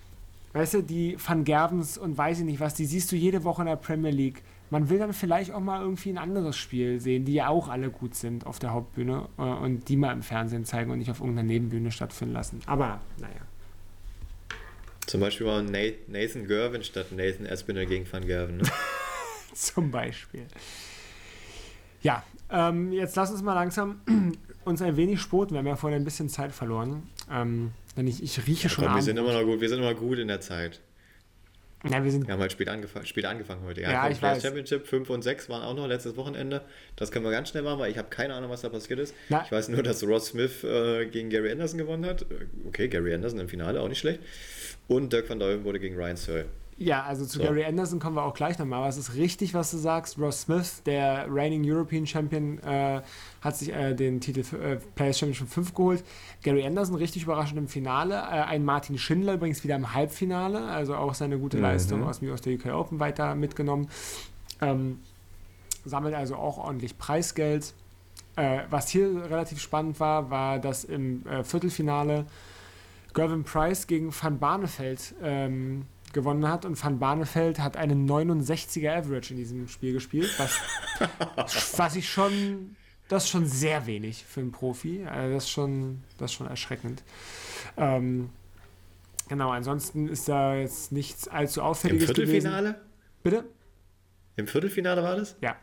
Weißt 0.52 0.74
du, 0.74 0.82
die 0.82 1.16
Van 1.24 1.44
Gervens 1.44 1.96
und 1.96 2.18
weiß 2.18 2.40
ich 2.40 2.44
nicht 2.44 2.60
was, 2.60 2.74
die 2.74 2.84
siehst 2.84 3.12
du 3.12 3.16
jede 3.16 3.44
Woche 3.44 3.62
in 3.62 3.66
der 3.66 3.76
Premier 3.76 4.10
League. 4.10 4.42
Man 4.70 4.88
will 4.88 4.98
dann 4.98 5.12
vielleicht 5.12 5.52
auch 5.52 5.60
mal 5.60 5.80
irgendwie 5.80 6.10
ein 6.10 6.18
anderes 6.18 6.56
Spiel 6.56 7.00
sehen, 7.00 7.24
die 7.24 7.34
ja 7.34 7.48
auch 7.48 7.68
alle 7.68 7.90
gut 7.90 8.14
sind 8.14 8.46
auf 8.46 8.58
der 8.58 8.72
Hauptbühne 8.72 9.28
äh, 9.38 9.42
und 9.42 9.88
die 9.88 9.96
mal 9.96 10.12
im 10.12 10.22
Fernsehen 10.22 10.64
zeigen 10.64 10.90
und 10.90 10.98
nicht 10.98 11.10
auf 11.10 11.20
irgendeiner 11.20 11.46
Nebenbühne 11.46 11.92
stattfinden 11.92 12.34
lassen. 12.34 12.60
Aber, 12.66 13.00
naja. 13.18 13.40
Zum 15.06 15.20
Beispiel 15.20 15.46
war 15.46 15.62
Nathan 15.62 16.46
Gervin 16.46 16.84
statt 16.84 17.10
Nathan 17.12 17.46
Espinel 17.46 17.86
gegen 17.86 18.10
Van 18.10 18.26
Gerven. 18.26 18.58
Ne? 18.58 18.62
Zum 19.54 19.90
Beispiel. 19.90 20.46
Ja, 22.02 22.22
ähm, 22.50 22.92
jetzt 22.92 23.16
lass 23.16 23.30
uns 23.30 23.42
mal 23.42 23.54
langsam 23.54 24.00
uns 24.64 24.82
ein 24.82 24.96
wenig 24.96 25.20
sputen. 25.20 25.54
Wir 25.54 25.58
haben 25.58 25.66
ja 25.66 25.76
vorhin 25.76 26.00
ein 26.00 26.04
bisschen 26.04 26.28
Zeit 26.28 26.52
verloren. 26.52 27.08
Ähm, 27.30 27.72
denn 27.96 28.06
ich, 28.06 28.22
ich 28.22 28.46
rieche 28.46 28.64
ja, 28.64 28.68
schon 28.68 28.84
komm, 28.84 28.94
Wir 28.94 29.02
sind 29.02 29.16
immer 29.16 29.32
noch 29.32 29.44
gut, 29.44 29.60
wir 29.60 29.68
sind 29.68 29.78
immer 29.78 29.94
gut 29.94 30.18
in 30.18 30.28
der 30.28 30.40
Zeit. 30.40 30.80
Ja, 31.88 32.04
wir, 32.04 32.10
sind 32.10 32.26
wir 32.26 32.34
haben 32.34 32.40
halt 32.40 32.52
spät, 32.52 32.68
angefang, 32.68 33.06
spät 33.06 33.24
angefangen 33.24 33.62
heute. 33.64 33.80
Ja, 33.80 33.90
ja 33.90 34.10
ich 34.10 34.20
weiß. 34.20 34.42
Championship 34.42 34.86
5 34.86 35.08
und 35.08 35.22
6 35.22 35.48
waren 35.48 35.62
auch 35.62 35.74
noch 35.74 35.86
letztes 35.86 36.14
Wochenende. 36.16 36.60
Das 36.96 37.10
können 37.10 37.24
wir 37.24 37.30
ganz 37.30 37.48
schnell 37.48 37.62
machen, 37.62 37.78
weil 37.78 37.90
ich 37.90 37.96
habe 37.96 38.10
keine 38.10 38.34
Ahnung, 38.34 38.50
was 38.50 38.60
da 38.60 38.68
passiert 38.68 38.98
ist. 38.98 39.14
Na. 39.30 39.42
Ich 39.46 39.52
weiß 39.52 39.70
nur, 39.70 39.82
dass 39.82 40.06
Ross 40.06 40.26
Smith 40.26 40.62
äh, 40.62 41.06
gegen 41.06 41.30
Gary 41.30 41.50
Anderson 41.50 41.78
gewonnen 41.78 42.04
hat. 42.04 42.26
Okay, 42.66 42.88
Gary 42.88 43.14
Anderson 43.14 43.38
im 43.40 43.48
Finale, 43.48 43.80
auch 43.80 43.88
nicht 43.88 43.98
schlecht. 43.98 44.20
Und 44.88 45.12
Dirk 45.12 45.30
van 45.30 45.38
Duiven 45.38 45.64
wurde 45.64 45.80
gegen 45.80 45.96
Ryan 45.96 46.16
Searle. 46.16 46.46
Ja, 46.80 47.02
also 47.02 47.26
zu 47.26 47.38
so. 47.38 47.44
Gary 47.44 47.62
Anderson 47.62 47.98
kommen 47.98 48.16
wir 48.16 48.22
auch 48.22 48.32
gleich 48.32 48.58
nochmal. 48.58 48.78
Aber 48.78 48.88
es 48.88 48.96
ist 48.96 49.14
richtig, 49.14 49.52
was 49.52 49.70
du 49.70 49.76
sagst. 49.76 50.18
Ross 50.18 50.40
Smith, 50.40 50.82
der 50.86 51.26
reigning 51.28 51.62
European 51.62 52.06
Champion, 52.06 52.58
äh, 52.60 53.02
hat 53.42 53.56
sich 53.58 53.70
äh, 53.70 53.92
den 53.94 54.18
Titel 54.22 54.40
äh, 54.56 54.76
Players 54.94 55.18
Championship 55.18 55.50
5 55.50 55.74
geholt. 55.74 56.02
Gary 56.42 56.64
Anderson 56.64 56.94
richtig 56.94 57.24
überraschend 57.24 57.58
im 57.58 57.68
Finale. 57.68 58.14
Äh, 58.14 58.44
ein 58.44 58.64
Martin 58.64 58.96
Schindler 58.96 59.34
übrigens 59.34 59.62
wieder 59.62 59.76
im 59.76 59.92
Halbfinale. 59.92 60.64
Also 60.68 60.94
auch 60.96 61.12
seine 61.12 61.38
gute 61.38 61.58
mhm. 61.58 61.64
Leistung 61.64 62.02
aus, 62.02 62.22
aus 62.22 62.40
der 62.40 62.54
UK 62.54 62.72
Open 62.72 62.98
weiter 62.98 63.34
mitgenommen. 63.34 63.90
Ähm, 64.62 65.00
sammelt 65.84 66.14
also 66.14 66.36
auch 66.36 66.56
ordentlich 66.56 66.96
Preisgeld. 66.96 67.74
Äh, 68.36 68.60
was 68.70 68.88
hier 68.88 69.26
relativ 69.28 69.60
spannend 69.60 70.00
war, 70.00 70.30
war, 70.30 70.58
dass 70.58 70.84
im 70.84 71.26
äh, 71.26 71.44
Viertelfinale 71.44 72.24
Gervin 73.12 73.44
Price 73.44 73.86
gegen 73.86 74.14
Van 74.14 74.38
Barneveld 74.38 75.14
ähm, 75.22 75.84
gewonnen 76.12 76.48
hat 76.48 76.64
und 76.64 76.82
Van 76.82 76.98
Barneveld 76.98 77.58
hat 77.58 77.76
einen 77.76 78.08
69er 78.08 78.98
Average 78.98 79.32
in 79.32 79.38
diesem 79.38 79.68
Spiel 79.68 79.92
gespielt, 79.92 80.30
was, 80.38 80.58
was 81.76 81.96
ich 81.96 82.08
schon, 82.08 82.76
das 83.08 83.24
ist 83.24 83.30
schon 83.30 83.46
sehr 83.46 83.86
wenig 83.86 84.24
für 84.24 84.40
einen 84.40 84.52
Profi, 84.52 85.06
also 85.06 85.34
das 85.34 85.44
ist 85.44 85.50
schon, 85.50 86.02
das 86.18 86.30
ist 86.30 86.36
schon 86.36 86.46
erschreckend. 86.46 87.02
Ähm, 87.76 88.30
genau, 89.28 89.50
ansonsten 89.50 90.08
ist 90.08 90.28
da 90.28 90.56
jetzt 90.56 90.92
nichts 90.92 91.28
allzu 91.28 91.62
auffälliges 91.62 92.08
Im 92.08 92.14
Viertelfinale? 92.14 92.68
Gewesen. 92.70 92.84
Bitte? 93.22 93.44
Im 94.36 94.46
Viertelfinale 94.46 95.02
war 95.02 95.16
das? 95.16 95.36
Ja. 95.40 95.56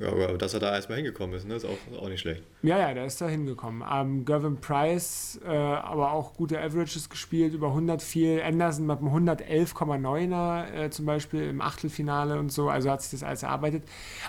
Ja, 0.00 0.08
aber 0.08 0.38
dass 0.38 0.54
er 0.54 0.60
da 0.60 0.74
erstmal 0.74 0.96
hingekommen 0.96 1.36
ist, 1.36 1.46
ne, 1.46 1.56
ist 1.56 1.66
auch, 1.66 2.00
auch 2.00 2.08
nicht 2.08 2.20
schlecht. 2.20 2.42
Ja, 2.62 2.78
ja, 2.78 2.94
der 2.94 3.04
ist 3.04 3.20
da 3.20 3.28
hingekommen. 3.28 3.84
Ähm, 3.90 4.24
Gervin 4.24 4.56
Price, 4.56 5.38
äh, 5.44 5.48
aber 5.48 6.12
auch 6.12 6.32
gute 6.32 6.58
Averages 6.58 7.10
gespielt, 7.10 7.52
über 7.52 7.68
100 7.68 8.00
viel. 8.00 8.40
Anderson 8.42 8.86
mit 8.86 8.98
einem 8.98 9.28
111,9er 9.28 10.72
äh, 10.72 10.90
zum 10.90 11.04
Beispiel 11.04 11.42
im 11.42 11.60
Achtelfinale 11.60 12.38
und 12.38 12.50
so. 12.50 12.70
Also 12.70 12.90
hat 12.90 13.02
sich 13.02 13.10
das 13.10 13.22
alles 13.22 13.42
erarbeitet. 13.42 13.82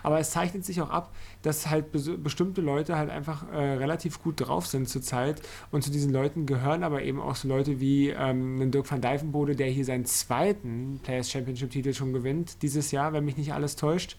Aber 0.04 0.20
es 0.20 0.32
zeichnet 0.32 0.66
sich 0.66 0.82
auch 0.82 0.90
ab, 0.90 1.16
dass 1.42 1.70
halt 1.70 1.92
be 1.94 2.18
bestimmte 2.18 2.60
Leute 2.60 2.98
halt 2.98 3.10
einfach 3.10 3.50
äh, 3.52 3.56
relativ 3.56 4.22
gut 4.22 4.42
drauf 4.42 4.68
sind 4.68 4.90
zurzeit. 4.90 5.42
Und 5.72 5.84
zu 5.84 5.90
diesen 5.90 6.12
Leuten 6.12 6.46
gehören 6.46 6.84
aber 6.84 7.02
eben 7.04 7.22
auch 7.22 7.36
so 7.36 7.48
Leute 7.48 7.80
wie 7.80 8.10
ähm, 8.10 8.72
Dirk 8.72 8.92
van 8.92 9.00
Dijvenbode, 9.00 9.56
der 9.56 9.68
hier 9.68 9.86
seinen 9.86 10.06
zweiten 10.06 11.00
Players 11.02 11.32
Championship 11.32 11.70
Titel 11.70 11.94
schon 11.94 12.12
gewinnt 12.12 12.62
dieses 12.62 12.92
Jahr, 12.92 13.14
wenn 13.14 13.24
mich 13.24 13.38
nicht 13.38 13.54
alles 13.54 13.78
täuscht. 13.78 14.18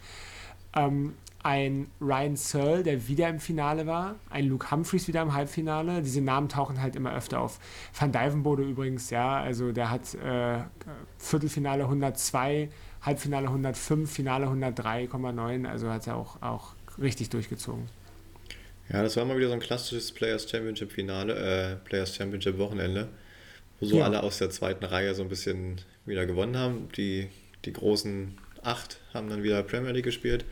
Ähm, 0.76 1.14
ein 1.46 1.86
Ryan 2.00 2.34
Searle, 2.34 2.82
der 2.82 3.06
wieder 3.06 3.28
im 3.28 3.38
Finale 3.38 3.86
war, 3.86 4.16
ein 4.30 4.48
Luke 4.48 4.68
Humphreys 4.72 5.06
wieder 5.06 5.22
im 5.22 5.32
Halbfinale. 5.32 6.02
Diese 6.02 6.20
Namen 6.20 6.48
tauchen 6.48 6.82
halt 6.82 6.96
immer 6.96 7.14
öfter 7.14 7.40
auf. 7.40 7.60
Van 7.96 8.10
Dijvenbode 8.10 8.64
übrigens, 8.64 9.10
ja, 9.10 9.40
also 9.40 9.70
der 9.70 9.92
hat 9.92 10.12
äh, 10.14 10.64
Viertelfinale 11.18 11.84
102, 11.84 12.68
Halbfinale 13.00 13.46
105, 13.46 14.10
Finale 14.10 14.46
103,9, 14.46 15.68
also 15.68 15.88
hat 15.88 16.08
er 16.08 16.16
auch, 16.16 16.42
auch 16.42 16.74
richtig 17.00 17.30
durchgezogen. 17.30 17.84
Ja, 18.92 19.04
das 19.04 19.16
war 19.16 19.24
mal 19.24 19.36
wieder 19.36 19.46
so 19.46 19.54
ein 19.54 19.60
klassisches 19.60 20.10
Players 20.10 20.50
Championship 20.50 20.90
Finale, 20.90 21.34
äh, 21.34 21.76
Players 21.86 22.16
Championship 22.16 22.58
Wochenende, 22.58 23.06
wo 23.78 23.86
so 23.86 23.98
ja. 23.98 24.04
alle 24.06 24.24
aus 24.24 24.38
der 24.38 24.50
zweiten 24.50 24.84
Reihe 24.84 25.14
so 25.14 25.22
ein 25.22 25.28
bisschen 25.28 25.80
wieder 26.06 26.26
gewonnen 26.26 26.56
haben. 26.56 26.88
Die, 26.96 27.28
die 27.64 27.72
großen 27.72 28.36
acht 28.64 28.98
haben 29.14 29.30
dann 29.30 29.44
wieder 29.44 29.62
Premier 29.62 29.92
League 29.92 30.06
gespielt 30.06 30.44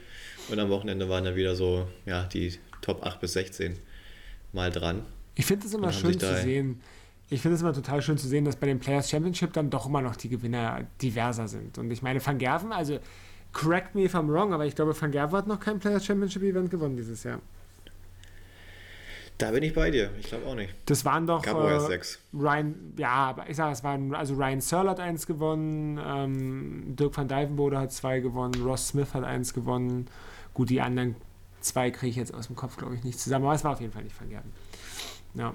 und 0.49 0.59
am 0.59 0.69
Wochenende 0.71 1.09
waren 1.09 1.25
dann 1.25 1.37
wieder 1.37 1.55
so, 1.55 1.87
ja, 2.07 2.25
die 2.25 2.55
Top 2.81 3.05
8 3.05 3.21
bis 3.21 3.33
16 3.35 3.79
mal 4.53 4.71
dran. 4.71 5.03
Ich 5.35 5.47
finde 5.47 5.67
es 5.67 5.75
immer 5.75 5.93
schön 5.93 6.19
zu 6.19 6.43
sehen. 6.43 6.81
Ich 7.31 7.41
finde 7.41 7.57
es 7.57 7.63
immer 7.63 7.73
total 7.73 8.03
schön 8.03 8.19
zu 8.19 8.29
sehen, 8.29 8.45
dass 8.45 8.57
bei 8.57 8.67
den 8.67 8.79
Players 8.79 9.09
Championship 9.09 9.53
dann 9.55 9.71
doch 9.71 9.87
immer 9.87 10.03
noch 10.03 10.17
die 10.17 10.29
Gewinner 10.29 10.87
diverser 11.01 11.49
sind. 11.49 11.79
Und 11.79 11.91
ich 11.91 12.03
meine, 12.03 12.25
Van 12.25 12.39
Gerven, 12.39 12.73
also 12.73 12.99
correct 13.53 13.95
me 13.95 14.05
if 14.05 14.15
I'm 14.15 14.29
wrong, 14.29 14.53
aber 14.53 14.67
ich 14.67 14.75
glaube, 14.75 15.01
Van 15.01 15.11
Gerven 15.11 15.39
hat 15.39 15.47
noch 15.47 15.59
kein 15.59 15.79
Players 15.79 16.05
Championship 16.05 16.43
Event 16.43 16.71
gewonnen 16.71 16.97
dieses 16.97 17.25
Jahr. 17.25 17.41
Da 19.39 19.51
bin 19.51 19.65
ich 19.65 19.75
bei 19.75 19.91
dir. 19.91 20.11
Ich 20.21 20.27
glaube 20.27 20.47
auch 20.47 20.55
nicht. 20.55 20.73
Das 20.87 21.05
waren 21.05 21.27
doch 21.27 21.43
Gab 21.43 21.59
äh, 21.65 21.81
sechs. 21.81 22.21
Ryan, 22.33 22.95
ja, 22.97 23.09
aber 23.09 23.49
ich 23.51 23.57
sage, 23.57 23.73
es 23.73 23.83
waren 23.83 24.15
also 24.15 24.35
Ryan 24.35 24.61
Searle 24.61 24.91
hat 24.91 25.01
eins 25.01 25.27
gewonnen, 25.27 25.99
ähm, 26.05 26.95
Dirk 26.95 27.17
van 27.17 27.27
Dijvenbode 27.27 27.79
hat 27.79 27.93
zwei 27.93 28.21
gewonnen, 28.21 28.63
Ross 28.63 28.89
Smith 28.89 29.13
hat 29.13 29.25
eins 29.25 29.53
gewonnen. 29.53 30.07
Gut, 30.55 30.71
die 30.71 30.81
anderen 30.81 31.17
zwei 31.61 31.91
kriege 31.91 32.11
ich 32.11 32.17
jetzt 32.17 32.33
aus 32.33 32.47
dem 32.47 32.57
Kopf, 32.57 32.77
glaube 32.77 32.95
ich, 32.95 33.05
nicht 33.05 33.19
zusammen, 33.19 33.45
aber 33.45 33.55
es 33.55 33.65
war 33.65 33.73
auf 33.73 33.81
jeden 33.81 33.93
Fall 33.93 34.05
nicht 34.05 34.17
vergessen. 34.17 34.53
Ja. 35.35 35.55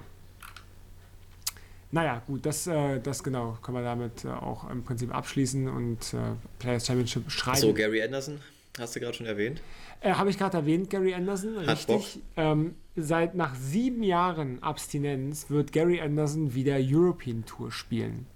Naja, 1.92 2.22
gut, 2.26 2.46
das, 2.46 2.66
äh, 2.66 3.00
das 3.00 3.24
genau, 3.24 3.58
können 3.62 3.78
wir 3.78 3.84
damit 3.84 4.24
äh, 4.24 4.28
auch 4.28 4.70
im 4.70 4.84
Prinzip 4.84 5.12
abschließen 5.12 5.68
und 5.68 6.14
äh, 6.14 6.18
Players 6.58 6.86
Championship 6.86 7.30
schreiben. 7.30 7.58
So, 7.58 7.74
Gary 7.74 8.02
Anderson, 8.02 8.40
hast 8.78 8.94
du 8.94 9.00
gerade 9.00 9.16
schon 9.16 9.26
erwähnt? 9.26 9.60
Äh, 10.00 10.12
Habe 10.12 10.30
ich 10.30 10.38
gerade 10.38 10.58
erwähnt, 10.58 10.88
Gary 10.88 11.14
Anderson, 11.14 11.66
Hat 11.66 11.88
richtig. 11.88 12.20
Ähm, 12.36 12.76
seit 12.94 13.34
nach 13.34 13.54
sieben 13.56 14.02
Jahren 14.02 14.62
Abstinenz 14.62 15.50
wird 15.50 15.72
Gary 15.72 16.00
Anderson 16.00 16.54
wieder 16.54 16.76
European 16.78 17.44
Tour 17.44 17.72
spielen. 17.72 18.26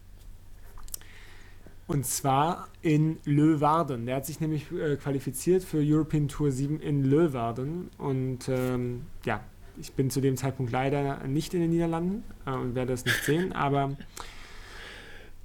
Und 1.86 2.06
zwar 2.06 2.68
in 2.80 3.18
Leeuwarden. 3.24 4.06
Der 4.06 4.16
hat 4.16 4.26
sich 4.26 4.40
nämlich 4.40 4.72
äh, 4.72 4.96
qualifiziert 4.96 5.62
für 5.62 5.78
European 5.82 6.28
Tour 6.28 6.50
7 6.50 6.80
in 6.80 7.04
Leeuwarden. 7.04 7.90
Und 7.98 8.48
ähm, 8.48 9.02
ja, 9.26 9.44
ich 9.78 9.92
bin 9.92 10.10
zu 10.10 10.20
dem 10.20 10.36
Zeitpunkt 10.36 10.72
leider 10.72 11.26
nicht 11.26 11.52
in 11.52 11.60
den 11.60 11.70
Niederlanden 11.70 12.24
äh, 12.46 12.50
und 12.50 12.74
werde 12.74 12.92
es 12.94 13.04
nicht 13.04 13.22
sehen, 13.24 13.52
aber. 13.52 13.96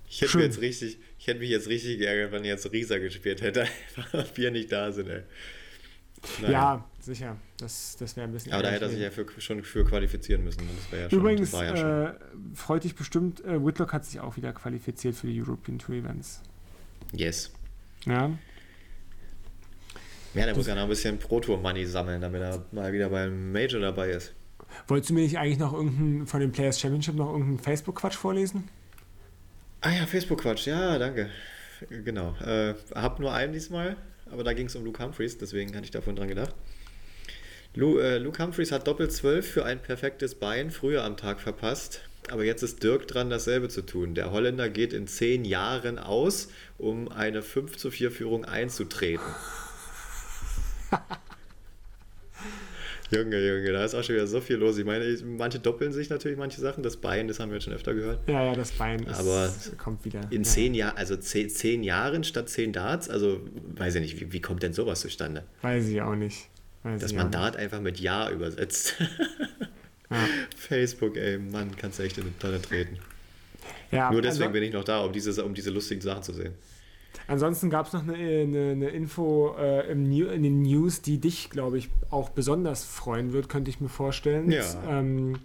Ich 0.10 0.22
hätte, 0.22 0.40
jetzt 0.40 0.62
richtig, 0.62 0.98
ich 1.20 1.28
hätte 1.28 1.40
mich 1.40 1.50
jetzt 1.50 1.68
richtig 1.68 2.00
geärgert, 2.00 2.32
wenn 2.32 2.44
jetzt 2.44 2.72
Risa 2.72 2.98
gespielt 2.98 3.42
hätte, 3.42 3.68
weil 4.12 4.26
wir 4.36 4.52
nicht 4.52 4.72
da 4.72 4.92
sind, 4.92 5.10
ey. 5.10 5.24
Nein. 6.42 6.52
Ja, 6.52 6.86
sicher. 7.00 7.38
Das, 7.58 7.96
das 7.98 8.16
wäre 8.16 8.28
ein 8.28 8.34
bisschen. 8.34 8.54
Aber 8.54 8.64
da 8.64 8.70
hätte 8.70 8.86
er 8.86 8.90
sich 8.90 9.00
ja 9.00 9.12
für, 9.12 9.26
schon 9.40 9.64
für 9.64 9.86
qualifizieren 9.86 10.44
müssen. 10.44 10.62
Das 10.68 11.00
ja 11.00 11.10
schon, 11.10 11.20
Übrigens, 11.20 11.52
ja 11.52 12.10
äh, 12.10 12.14
freut 12.54 12.84
dich 12.84 12.96
bestimmt, 12.96 13.44
äh, 13.46 13.64
Whitlock 13.64 13.94
hat 13.94 14.06
sich 14.06 14.20
auch 14.20 14.38
wieder 14.38 14.54
qualifiziert 14.54 15.16
für 15.16 15.28
die 15.28 15.42
European 15.42 15.80
Tour 15.80 15.96
Events. 15.96 16.42
Yes. 17.14 17.52
Ja. 18.06 18.32
Ja, 20.34 20.46
der 20.46 20.48
das 20.48 20.58
muss 20.58 20.68
ja 20.68 20.76
noch 20.76 20.84
ein 20.84 20.90
bisschen 20.90 21.18
Pro 21.18 21.40
Tour 21.40 21.58
Money 21.58 21.86
sammeln, 21.86 22.22
damit 22.22 22.42
er 22.42 22.64
mal 22.72 22.94
wieder 22.94 23.10
beim 23.10 23.52
Major 23.52 23.82
dabei 23.82 24.12
ist. 24.12 24.34
Wolltest 24.88 25.10
du 25.10 25.16
mir 25.16 25.22
nicht 25.22 25.40
eigentlich 25.40 25.58
noch 25.58 25.74
irgendeinen 25.74 26.28
von 26.28 26.40
den 26.40 26.52
Players 26.52 26.80
Championship 26.80 27.16
noch 27.16 27.32
irgendeinen 27.32 27.60
Facebook-Quatsch 27.60 28.16
vorlesen? 28.16 28.70
Ah 29.82 29.92
ja, 29.92 30.06
Facebook-Quatsch, 30.06 30.68
ja, 30.68 31.00
danke. 31.00 31.30
Genau. 31.90 32.36
Äh, 32.46 32.76
hab 32.94 33.20
nur 33.20 33.34
einen 33.34 33.54
diesmal 33.54 33.96
aber 34.32 34.44
da 34.44 34.54
ging 34.54 34.68
es 34.68 34.76
um 34.76 34.84
Luke 34.84 35.04
Humphreys, 35.04 35.38
deswegen 35.38 35.76
hatte 35.76 35.86
ich 35.86 35.92
davon 35.92 36.16
dran 36.16 36.28
gedacht. 36.28 36.56
Lu, 37.76 38.00
äh, 38.00 38.18
Luke 38.18 38.42
Humphreys 38.44 38.72
hat 38.72 38.88
Doppel 38.88 39.10
12 39.10 39.48
für 39.48 39.66
ein 39.66 39.82
perfektes 39.82 40.36
Bein 40.36 40.72
früher 40.72 41.04
am 41.04 41.18
Tag 41.18 41.40
verpasst. 41.40 42.02
Aber 42.30 42.44
jetzt 42.44 42.64
ist 42.64 42.84
Dirk 42.84 43.08
dran, 43.08 43.30
dasselbe 43.30 43.70
zu 43.70 43.82
tun. 43.84 44.16
Der 44.16 44.32
Holländer 44.32 44.70
geht 44.70 44.94
in 44.94 45.08
zehn 45.08 45.46
Jahren 45.46 45.98
aus, 45.98 46.50
um 46.78 47.08
eine 47.08 47.42
5 47.42 47.78
zu 47.78 47.92
4 47.92 48.12
Führung 48.12 48.46
einzutreten. 48.46 49.26
Junge, 53.12 53.40
Junge, 53.40 53.72
da 53.72 53.84
ist 53.84 53.96
auch 53.96 54.04
schon 54.04 54.16
wieder 54.16 54.28
so 54.28 54.40
viel 54.40 54.58
los. 54.58 54.78
Ich 54.78 54.86
meine, 54.86 55.18
manche 55.26 55.60
doppeln 55.60 55.92
sich 55.92 56.10
natürlich 56.10 56.38
manche 56.38 56.62
Sachen. 56.62 56.84
Das 56.84 56.98
Bein, 56.98 57.28
das 57.28 57.40
haben 57.40 57.50
wir 57.50 57.56
jetzt 57.56 57.64
schon 57.64 57.74
öfter 57.74 57.94
gehört. 57.96 58.28
Ja, 58.28 58.44
ja, 58.44 58.54
das 58.54 58.72
Bein 58.72 59.02
ist, 59.04 59.20
Aber 59.20 59.52
kommt 59.78 60.06
wieder. 60.06 60.22
In 60.30 60.44
ja. 60.44 60.50
zehn 60.50 60.76
Jahren, 60.76 60.96
also 60.96 61.16
zehn, 61.18 61.50
zehn, 61.50 61.84
Jahren 61.84 62.24
statt 62.24 62.50
zehn 62.50 62.72
Darts, 62.72 63.10
also 63.10 63.42
weiß 63.76 63.96
ich 63.96 64.02
nicht, 64.02 64.20
wie, 64.20 64.32
wie 64.32 64.42
kommt 64.42 64.62
denn 64.62 64.74
sowas 64.74 65.02
zustande? 65.02 65.44
Weiß 65.64 65.88
ich 65.88 66.02
auch 66.02 66.16
nicht. 66.16 66.50
Weiß 66.84 67.02
das 67.02 67.14
man 67.14 67.32
Dart 67.32 67.56
einfach 67.56 67.82
mit 67.82 68.00
Ja 68.00 68.30
übersetzt. 68.30 68.96
ja. 70.10 70.18
Facebook, 70.56 71.18
ey, 71.18 71.40
Mann, 71.40 71.76
kannst 71.76 72.00
du 72.00 72.04
echt 72.04 72.18
in 72.20 72.26
die 72.26 72.40
Tonne 72.40 72.62
treten. 72.62 72.98
Ja, 73.92 74.12
Nur 74.12 74.22
deswegen 74.22 74.44
also, 74.44 74.54
bin 74.54 74.64
ich 74.64 74.74
noch 74.74 74.84
da, 74.84 75.00
um 75.00 75.12
diese, 75.12 75.44
um 75.44 75.54
diese 75.54 75.72
lustigen 75.72 76.02
Sachen 76.02 76.24
zu 76.24 76.34
sehen. 76.34 76.54
Ansonsten 77.28 77.70
gab 77.70 77.88
es 77.88 77.94
noch 77.94 78.04
eine, 78.04 78.16
eine, 78.16 78.72
eine 78.72 78.90
Info 78.90 79.56
äh, 79.58 79.92
im 79.92 80.10
New, 80.10 80.28
in 80.28 80.44
den 80.44 80.62
News, 80.64 81.02
die 81.02 81.20
dich, 81.20 81.50
glaube 81.50 81.78
ich, 81.78 81.90
auch 82.10 82.30
besonders 82.30 82.84
freuen 82.84 83.34
wird, 83.34 83.50
könnte 83.50 83.70
ich 83.70 83.80
mir 83.80 83.90
vorstellen. 83.90 84.52
Ja. 84.52 84.64
Ähm, 84.88 85.40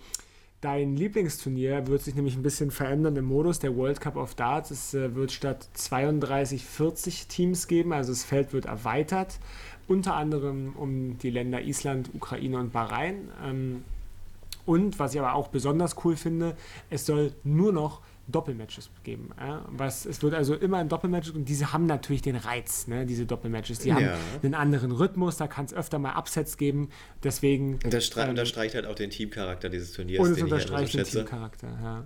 Dein 0.64 0.96
Lieblingsturnier 0.96 1.88
wird 1.88 2.00
sich 2.00 2.14
nämlich 2.14 2.36
ein 2.36 2.42
bisschen 2.42 2.70
verändern 2.70 3.16
im 3.16 3.26
Modus. 3.26 3.58
Der 3.58 3.76
World 3.76 4.00
Cup 4.00 4.16
of 4.16 4.34
Darts. 4.34 4.70
Es 4.70 4.94
äh, 4.94 5.14
wird 5.14 5.30
statt 5.30 5.68
32 5.74 6.64
40 6.64 7.26
Teams 7.26 7.66
geben, 7.66 7.92
also 7.92 8.12
das 8.12 8.24
Feld 8.24 8.54
wird 8.54 8.64
erweitert, 8.64 9.40
unter 9.88 10.14
anderem 10.14 10.72
um 10.74 11.18
die 11.18 11.28
Länder 11.28 11.60
Island, 11.60 12.08
Ukraine 12.14 12.60
und 12.60 12.72
Bahrain. 12.72 13.28
Ähm, 13.44 13.84
und 14.64 14.98
was 14.98 15.12
ich 15.12 15.20
aber 15.20 15.34
auch 15.34 15.48
besonders 15.48 16.02
cool 16.02 16.16
finde, 16.16 16.56
es 16.88 17.04
soll 17.04 17.34
nur 17.44 17.70
noch 17.70 18.00
Doppelmatches 18.28 18.90
geben. 19.02 19.30
Ja? 19.38 19.64
Was, 19.68 20.06
es 20.06 20.22
wird 20.22 20.34
also 20.34 20.54
immer 20.54 20.78
ein 20.78 20.88
Doppelmatch 20.88 21.30
und 21.30 21.48
diese 21.48 21.72
haben 21.72 21.86
natürlich 21.86 22.22
den 22.22 22.36
Reiz, 22.36 22.86
ne? 22.86 23.06
diese 23.06 23.26
Doppelmatches. 23.26 23.80
Die 23.80 23.90
ja. 23.90 23.96
haben 23.96 24.08
einen 24.42 24.54
anderen 24.54 24.92
Rhythmus, 24.92 25.36
da 25.36 25.46
kann 25.46 25.66
es 25.66 25.74
öfter 25.74 25.98
mal 25.98 26.16
Upsets 26.18 26.56
geben. 26.56 26.88
Deswegen. 27.22 27.78
Und 27.84 27.92
das 27.92 28.16
ähm, 28.16 28.30
unterstreicht 28.30 28.74
halt 28.74 28.86
auch 28.86 28.94
den 28.94 29.10
Teamcharakter 29.10 29.68
dieses 29.68 29.92
Turniers. 29.92 30.26
Und 30.26 30.32
es 30.32 30.42
unterstreicht 30.42 30.94
den 30.94 31.04
Teamcharakter, 31.04 31.68
ja. 31.82 32.04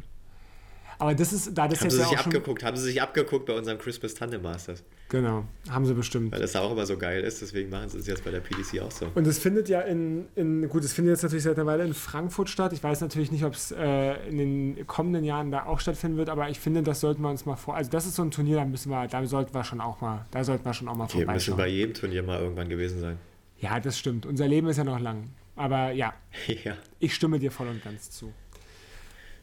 Aber 0.99 1.15
das 1.15 1.33
ist, 1.33 1.57
da 1.57 1.69
das 1.69 1.81
haben 1.81 1.91
sie 1.91 2.03
sich 2.03 2.19
abgeguckt, 2.19 2.65
haben 2.65 2.77
sie 2.77 2.83
sich 2.83 3.01
abgeguckt 3.01 3.47
bei 3.47 3.53
unserem 3.53 3.79
Christmas 3.79 4.15
Tandem 4.15 4.43
Masters. 4.43 4.83
Genau, 5.09 5.45
haben 5.71 5.87
sie 5.87 5.95
bestimmt. 5.95 6.33
Weil 6.33 6.41
das 6.41 6.57
auch 6.57 6.73
immer 6.73 6.87
so 6.87 6.99
geil 6.99 7.23
ist, 7.23 7.41
deswegen 7.41 7.71
machen 7.71 7.89
sie 7.89 7.99
es 7.99 8.07
jetzt 8.09 8.25
bei 8.25 8.33
der 8.33 8.41
PDC 8.41 8.81
auch 8.81 8.91
so. 8.91 9.07
Und 9.15 9.27
es 9.27 9.39
findet 9.39 9.69
ja 9.69 9.81
in, 9.83 10.27
in 10.35 10.69
gut, 10.69 10.83
es 10.83 10.93
findet 10.93 11.13
jetzt 11.13 11.23
natürlich 11.23 11.45
seit 11.45 11.57
einer 11.57 11.67
Weile 11.67 11.85
in 11.85 11.95
Frankfurt 11.95 12.51
statt. 12.51 12.73
Ich 12.73 12.83
weiß 12.83 13.01
natürlich 13.01 13.31
nicht, 13.31 13.45
ob 13.45 13.55
es 13.55 13.71
äh, 13.71 14.29
in 14.29 14.39
den 14.39 14.87
kommenden 14.89 15.25
Jahren 15.25 15.53
da 15.53 15.67
auch 15.67 15.79
stattfinden 15.79 16.19
wird, 16.19 16.29
aber 16.29 16.51
ich 16.51 16.59
finde, 16.59 16.83
das 16.83 17.01
sollten 17.01 17.23
wir 17.23 17.31
uns 17.31 17.47
mal 17.47 17.57
vor. 17.57 17.77
Also 17.77 17.91
das 17.91 18.05
ist 18.05 18.17
so 18.17 18.23
ein 18.23 18.33
Turnier, 18.33 18.57
da 18.57 18.65
müssen 18.65 18.91
wir, 18.91 19.07
da 19.07 19.25
sollten 19.25 19.55
wir 19.55 19.65
schon 19.65 19.81
auch 19.81 20.01
mal, 20.01 20.27
da 20.33 20.43
sollten 20.43 20.65
wir 20.65 20.75
schon 20.75 20.89
auch 20.89 20.97
mal 20.97 21.05
okay, 21.05 21.19
vorbeischauen. 21.19 21.27
Wir 21.27 21.35
müssen 21.35 21.57
bei 21.57 21.69
jedem 21.69 21.95
Turnier 21.95 22.23
mal 22.25 22.41
irgendwann 22.41 22.69
gewesen 22.69 23.01
sein. 23.01 23.19
Ja, 23.61 23.79
das 23.79 23.99
stimmt. 23.99 24.27
Unser 24.27 24.49
Leben 24.49 24.69
ist 24.69 24.77
ja 24.77 24.85
noch 24.85 25.01
lang. 25.01 25.31
Aber 25.55 25.93
ja, 25.93 26.13
ja. 26.65 26.77
ich 26.99 27.15
stimme 27.15 27.39
dir 27.39 27.51
voll 27.51 27.69
und 27.69 27.83
ganz 27.83 28.11
zu. 28.11 28.33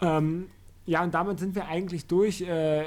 Ähm, 0.01 0.47
ja, 0.86 1.04
und 1.04 1.14
damit 1.14 1.40
sind 1.40 1.56
wir 1.56 1.68
eigentlich 1.68 2.08
durch. 2.08 2.42
Äh, 2.42 2.86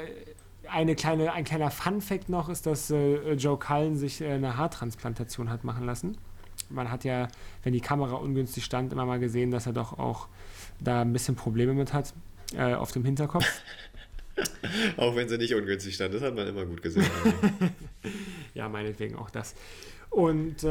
eine 0.67 0.93
kleine, 0.93 1.33
ein 1.33 1.45
kleiner 1.45 1.71
Fun-Fact 1.71 2.29
noch 2.29 2.47
ist, 2.47 2.67
dass 2.67 2.91
äh, 2.91 3.33
Joe 3.33 3.57
Cullen 3.57 3.97
sich 3.97 4.21
äh, 4.21 4.33
eine 4.33 4.55
Haartransplantation 4.55 5.49
hat 5.49 5.63
machen 5.63 5.83
lassen. 5.83 6.17
Man 6.69 6.91
hat 6.91 7.03
ja, 7.03 7.27
wenn 7.63 7.73
die 7.73 7.81
Kamera 7.81 8.15
ungünstig 8.15 8.65
stand, 8.65 8.93
immer 8.93 9.05
mal 9.05 9.19
gesehen, 9.19 9.49
dass 9.49 9.65
er 9.65 9.73
doch 9.73 9.97
auch 9.97 10.27
da 10.79 11.01
ein 11.01 11.11
bisschen 11.11 11.35
Probleme 11.35 11.73
mit 11.73 11.93
hat 11.93 12.13
auf 12.57 12.91
dem 12.91 13.05
Hinterkopf. 13.05 13.45
auch 14.97 15.15
wenn 15.15 15.29
sie 15.29 15.37
nicht 15.37 15.53
ungünstig 15.53 15.95
stand, 15.95 16.13
das 16.13 16.21
hat 16.21 16.35
man 16.35 16.47
immer 16.47 16.65
gut 16.65 16.81
gesehen. 16.81 17.05
ja, 18.53 18.67
meinetwegen 18.69 19.15
auch 19.15 19.29
das. 19.29 19.55
Und 20.09 20.63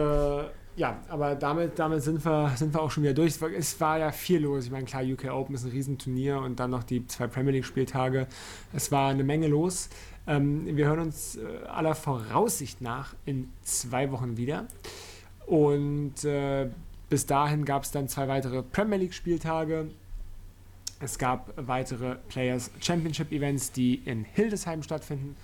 ja, 0.79 0.97
aber 1.09 1.35
damit, 1.35 1.76
damit 1.79 2.03
sind, 2.03 2.24
wir, 2.24 2.53
sind 2.55 2.72
wir 2.72 2.81
auch 2.81 2.91
schon 2.91 3.03
wieder 3.03 3.12
durch. 3.12 3.41
Es 3.57 3.81
war 3.81 3.99
ja 3.99 4.12
viel 4.12 4.43
los. 4.43 4.66
Ich 4.66 4.70
meine, 4.70 4.85
klar, 4.85 5.03
UK 5.03 5.24
Open 5.33 5.57
ist 5.57 5.64
ein 5.64 5.72
Riesenturnier 5.72 6.39
und 6.39 6.61
dann 6.61 6.70
noch 6.70 6.85
die 6.85 7.05
zwei 7.09 7.26
Premier 7.26 7.53
League-Spieltage. 7.53 8.29
Es 8.72 8.93
war 8.93 9.11
eine 9.11 9.24
Menge 9.24 9.49
los. 9.49 9.91
Ähm, 10.29 10.76
wir 10.76 10.87
hören 10.87 11.01
uns 11.01 11.37
äh, 11.37 11.66
aller 11.66 11.97
Voraussicht 11.97 12.81
nach 12.81 13.16
in 13.26 13.51
zwei 13.62 14.12
Wochen 14.12 14.37
wieder. 14.37 14.68
Und 15.47 16.24
äh, 16.24 16.68
bis 17.11 17.26
dahin 17.26 17.64
gab 17.64 17.83
es 17.83 17.91
dann 17.91 18.07
zwei 18.07 18.29
weitere 18.29 18.62
Premier 18.62 18.99
League-Spieltage. 18.99 19.89
Es 21.01 21.18
gab 21.18 21.53
weitere 21.57 22.16
Players 22.29 22.70
Championship 22.81 23.33
Events, 23.33 23.72
die 23.72 23.97
in 24.05 24.24
Hildesheim 24.24 24.85
stattfinden. 24.85 25.35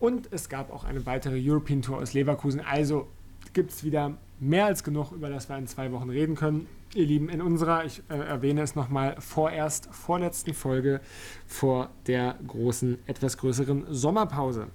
Und 0.00 0.32
es 0.32 0.48
gab 0.48 0.72
auch 0.72 0.82
eine 0.82 1.06
weitere 1.06 1.38
European 1.40 1.80
Tour 1.80 1.98
aus 1.98 2.12
Leverkusen. 2.12 2.60
Also 2.60 3.06
gibt 3.52 3.70
es 3.70 3.84
wieder 3.84 4.18
mehr 4.40 4.66
als 4.66 4.84
genug, 4.84 5.12
über 5.12 5.28
das 5.28 5.48
wir 5.48 5.56
in 5.56 5.66
zwei 5.66 5.92
Wochen 5.92 6.10
reden 6.10 6.34
können. 6.34 6.66
Ihr 6.94 7.06
Lieben, 7.06 7.28
in 7.28 7.40
unserer, 7.40 7.84
ich 7.84 8.02
äh, 8.08 8.14
erwähne 8.14 8.62
es 8.62 8.74
nochmal, 8.74 9.16
vorerst 9.18 9.88
vorletzten 9.90 10.54
Folge 10.54 11.00
vor 11.46 11.90
der 12.06 12.36
großen, 12.46 12.98
etwas 13.06 13.36
größeren 13.38 13.86
Sommerpause. 13.90 14.68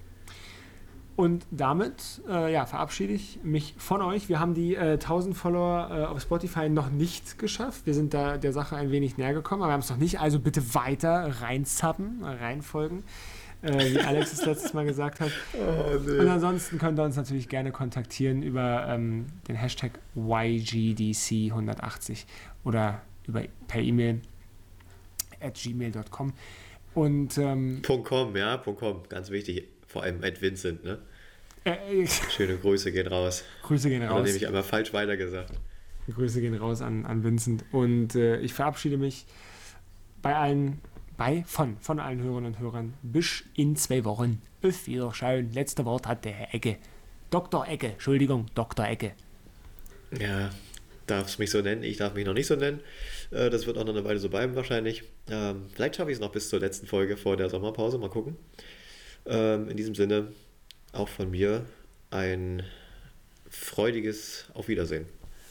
Und 1.15 1.45
damit 1.51 2.21
äh, 2.29 2.53
ja, 2.53 2.65
verabschiede 2.65 3.11
ich 3.11 3.39
mich 3.43 3.75
von 3.77 4.01
euch. 4.01 4.29
Wir 4.29 4.39
haben 4.39 4.53
die 4.53 4.75
äh, 4.75 4.93
1000 4.93 5.35
Follower 5.35 5.89
äh, 5.91 6.05
auf 6.05 6.21
Spotify 6.21 6.69
noch 6.69 6.89
nicht 6.91 7.37
geschafft. 7.37 7.85
Wir 7.85 7.93
sind 7.93 8.13
da 8.13 8.37
der 8.37 8.53
Sache 8.53 8.77
ein 8.77 8.89
wenig 8.89 9.17
näher 9.17 9.33
gekommen, 9.33 9.61
aber 9.61 9.71
wir 9.71 9.73
haben 9.73 9.81
es 9.81 9.89
noch 9.89 9.97
nicht. 9.97 10.21
Also 10.21 10.39
bitte 10.39 10.73
weiter 10.75 11.41
reinzappen, 11.41 12.23
reinfolgen 12.23 13.03
äh, 13.61 13.93
wie 13.93 13.99
Alex 13.99 14.33
es 14.33 14.45
letztes 14.45 14.73
Mal 14.73 14.85
gesagt 14.85 15.19
hat. 15.19 15.31
Oh, 15.53 15.97
nee. 16.05 16.19
Und 16.19 16.27
ansonsten 16.27 16.77
könnt 16.77 16.99
ihr 16.99 17.03
uns 17.03 17.15
natürlich 17.15 17.49
gerne 17.49 17.71
kontaktieren 17.71 18.43
über 18.43 18.85
ähm, 18.87 19.27
den 19.47 19.55
Hashtag 19.55 19.93
YGDC180 20.15 22.25
oder 22.63 23.01
über, 23.27 23.43
per 23.67 23.81
E-Mail 23.81 24.21
at 25.41 25.55
gmail.com. 25.55 26.33
Und 26.93 27.37
ähm, 27.37 27.81
.com, 28.03 28.35
ja, 28.35 28.57
.com, 28.57 29.03
ganz 29.09 29.29
wichtig. 29.29 29.67
Vor 29.87 30.03
allem 30.03 30.23
at 30.23 30.41
Vincent, 30.41 30.83
ne? 30.83 30.99
Äh, 31.63 32.07
Schöne 32.07 32.57
Grüße 32.57 32.91
gehen 32.91 33.07
raus. 33.07 33.43
Grüße 33.63 33.89
gehen 33.89 34.03
raus. 34.03 34.21
Oder 34.21 34.35
ich 34.35 34.47
aber 34.47 34.63
falsch 34.63 34.93
weitergesagt. 34.93 35.53
Grüße 36.13 36.41
gehen 36.41 36.55
raus 36.55 36.81
an, 36.81 37.05
an 37.05 37.23
Vincent. 37.23 37.63
Und 37.71 38.15
äh, 38.15 38.39
ich 38.39 38.53
verabschiede 38.53 38.97
mich 38.97 39.25
bei 40.21 40.35
allen 40.35 40.79
bei 41.19 41.43
von, 41.45 41.77
von 41.81 41.99
allen 41.99 42.23
Hörerinnen 42.23 42.53
und 42.53 42.59
Hörern. 42.59 42.93
Bis 43.03 43.43
in 43.53 43.75
zwei 43.75 44.05
Wochen. 44.05 44.41
Auf 44.63 44.87
Wiederschauen. 44.87 45.51
Letzte 45.51 45.85
Wort 45.85 46.07
hat 46.07 46.23
der 46.23 46.31
Herr 46.31 46.55
Ecke. 46.55 46.77
Dr. 47.29 47.67
Ecke, 47.67 47.87
Entschuldigung, 47.87 48.47
Dr. 48.55 48.87
Ecke. 48.87 49.11
Ja, 50.17 50.49
darfst 51.05 51.37
mich 51.37 51.51
so 51.51 51.61
nennen. 51.61 51.83
Ich 51.83 51.97
darf 51.97 52.13
mich 52.13 52.25
noch 52.25 52.33
nicht 52.33 52.47
so 52.47 52.55
nennen. 52.55 52.79
Äh, 53.31 53.49
das 53.49 53.67
wird 53.67 53.77
auch 53.77 53.83
noch 53.83 53.93
eine 53.93 54.05
Weile 54.05 54.17
so 54.17 54.29
bleiben 54.29 54.55
wahrscheinlich. 54.55 55.03
Ähm, 55.29 55.65
vielleicht 55.73 55.97
schaffe 55.97 56.09
ich 56.09 56.15
es 56.15 56.21
noch 56.21 56.31
bis 56.31 56.49
zur 56.49 56.61
letzten 56.61 56.87
Folge 56.87 57.17
vor 57.17 57.35
der 57.35 57.49
Sommerpause. 57.49 57.97
Mal 57.97 58.09
gucken. 58.09 58.37
Ähm, 59.25 59.69
in 59.69 59.75
diesem 59.75 59.95
Sinne 59.95 60.31
auch 60.93 61.09
von 61.09 61.29
mir 61.29 61.65
ein 62.11 62.63
freudiges 63.49 64.45
Auf 64.53 64.69
Wiedersehen. 64.69 65.05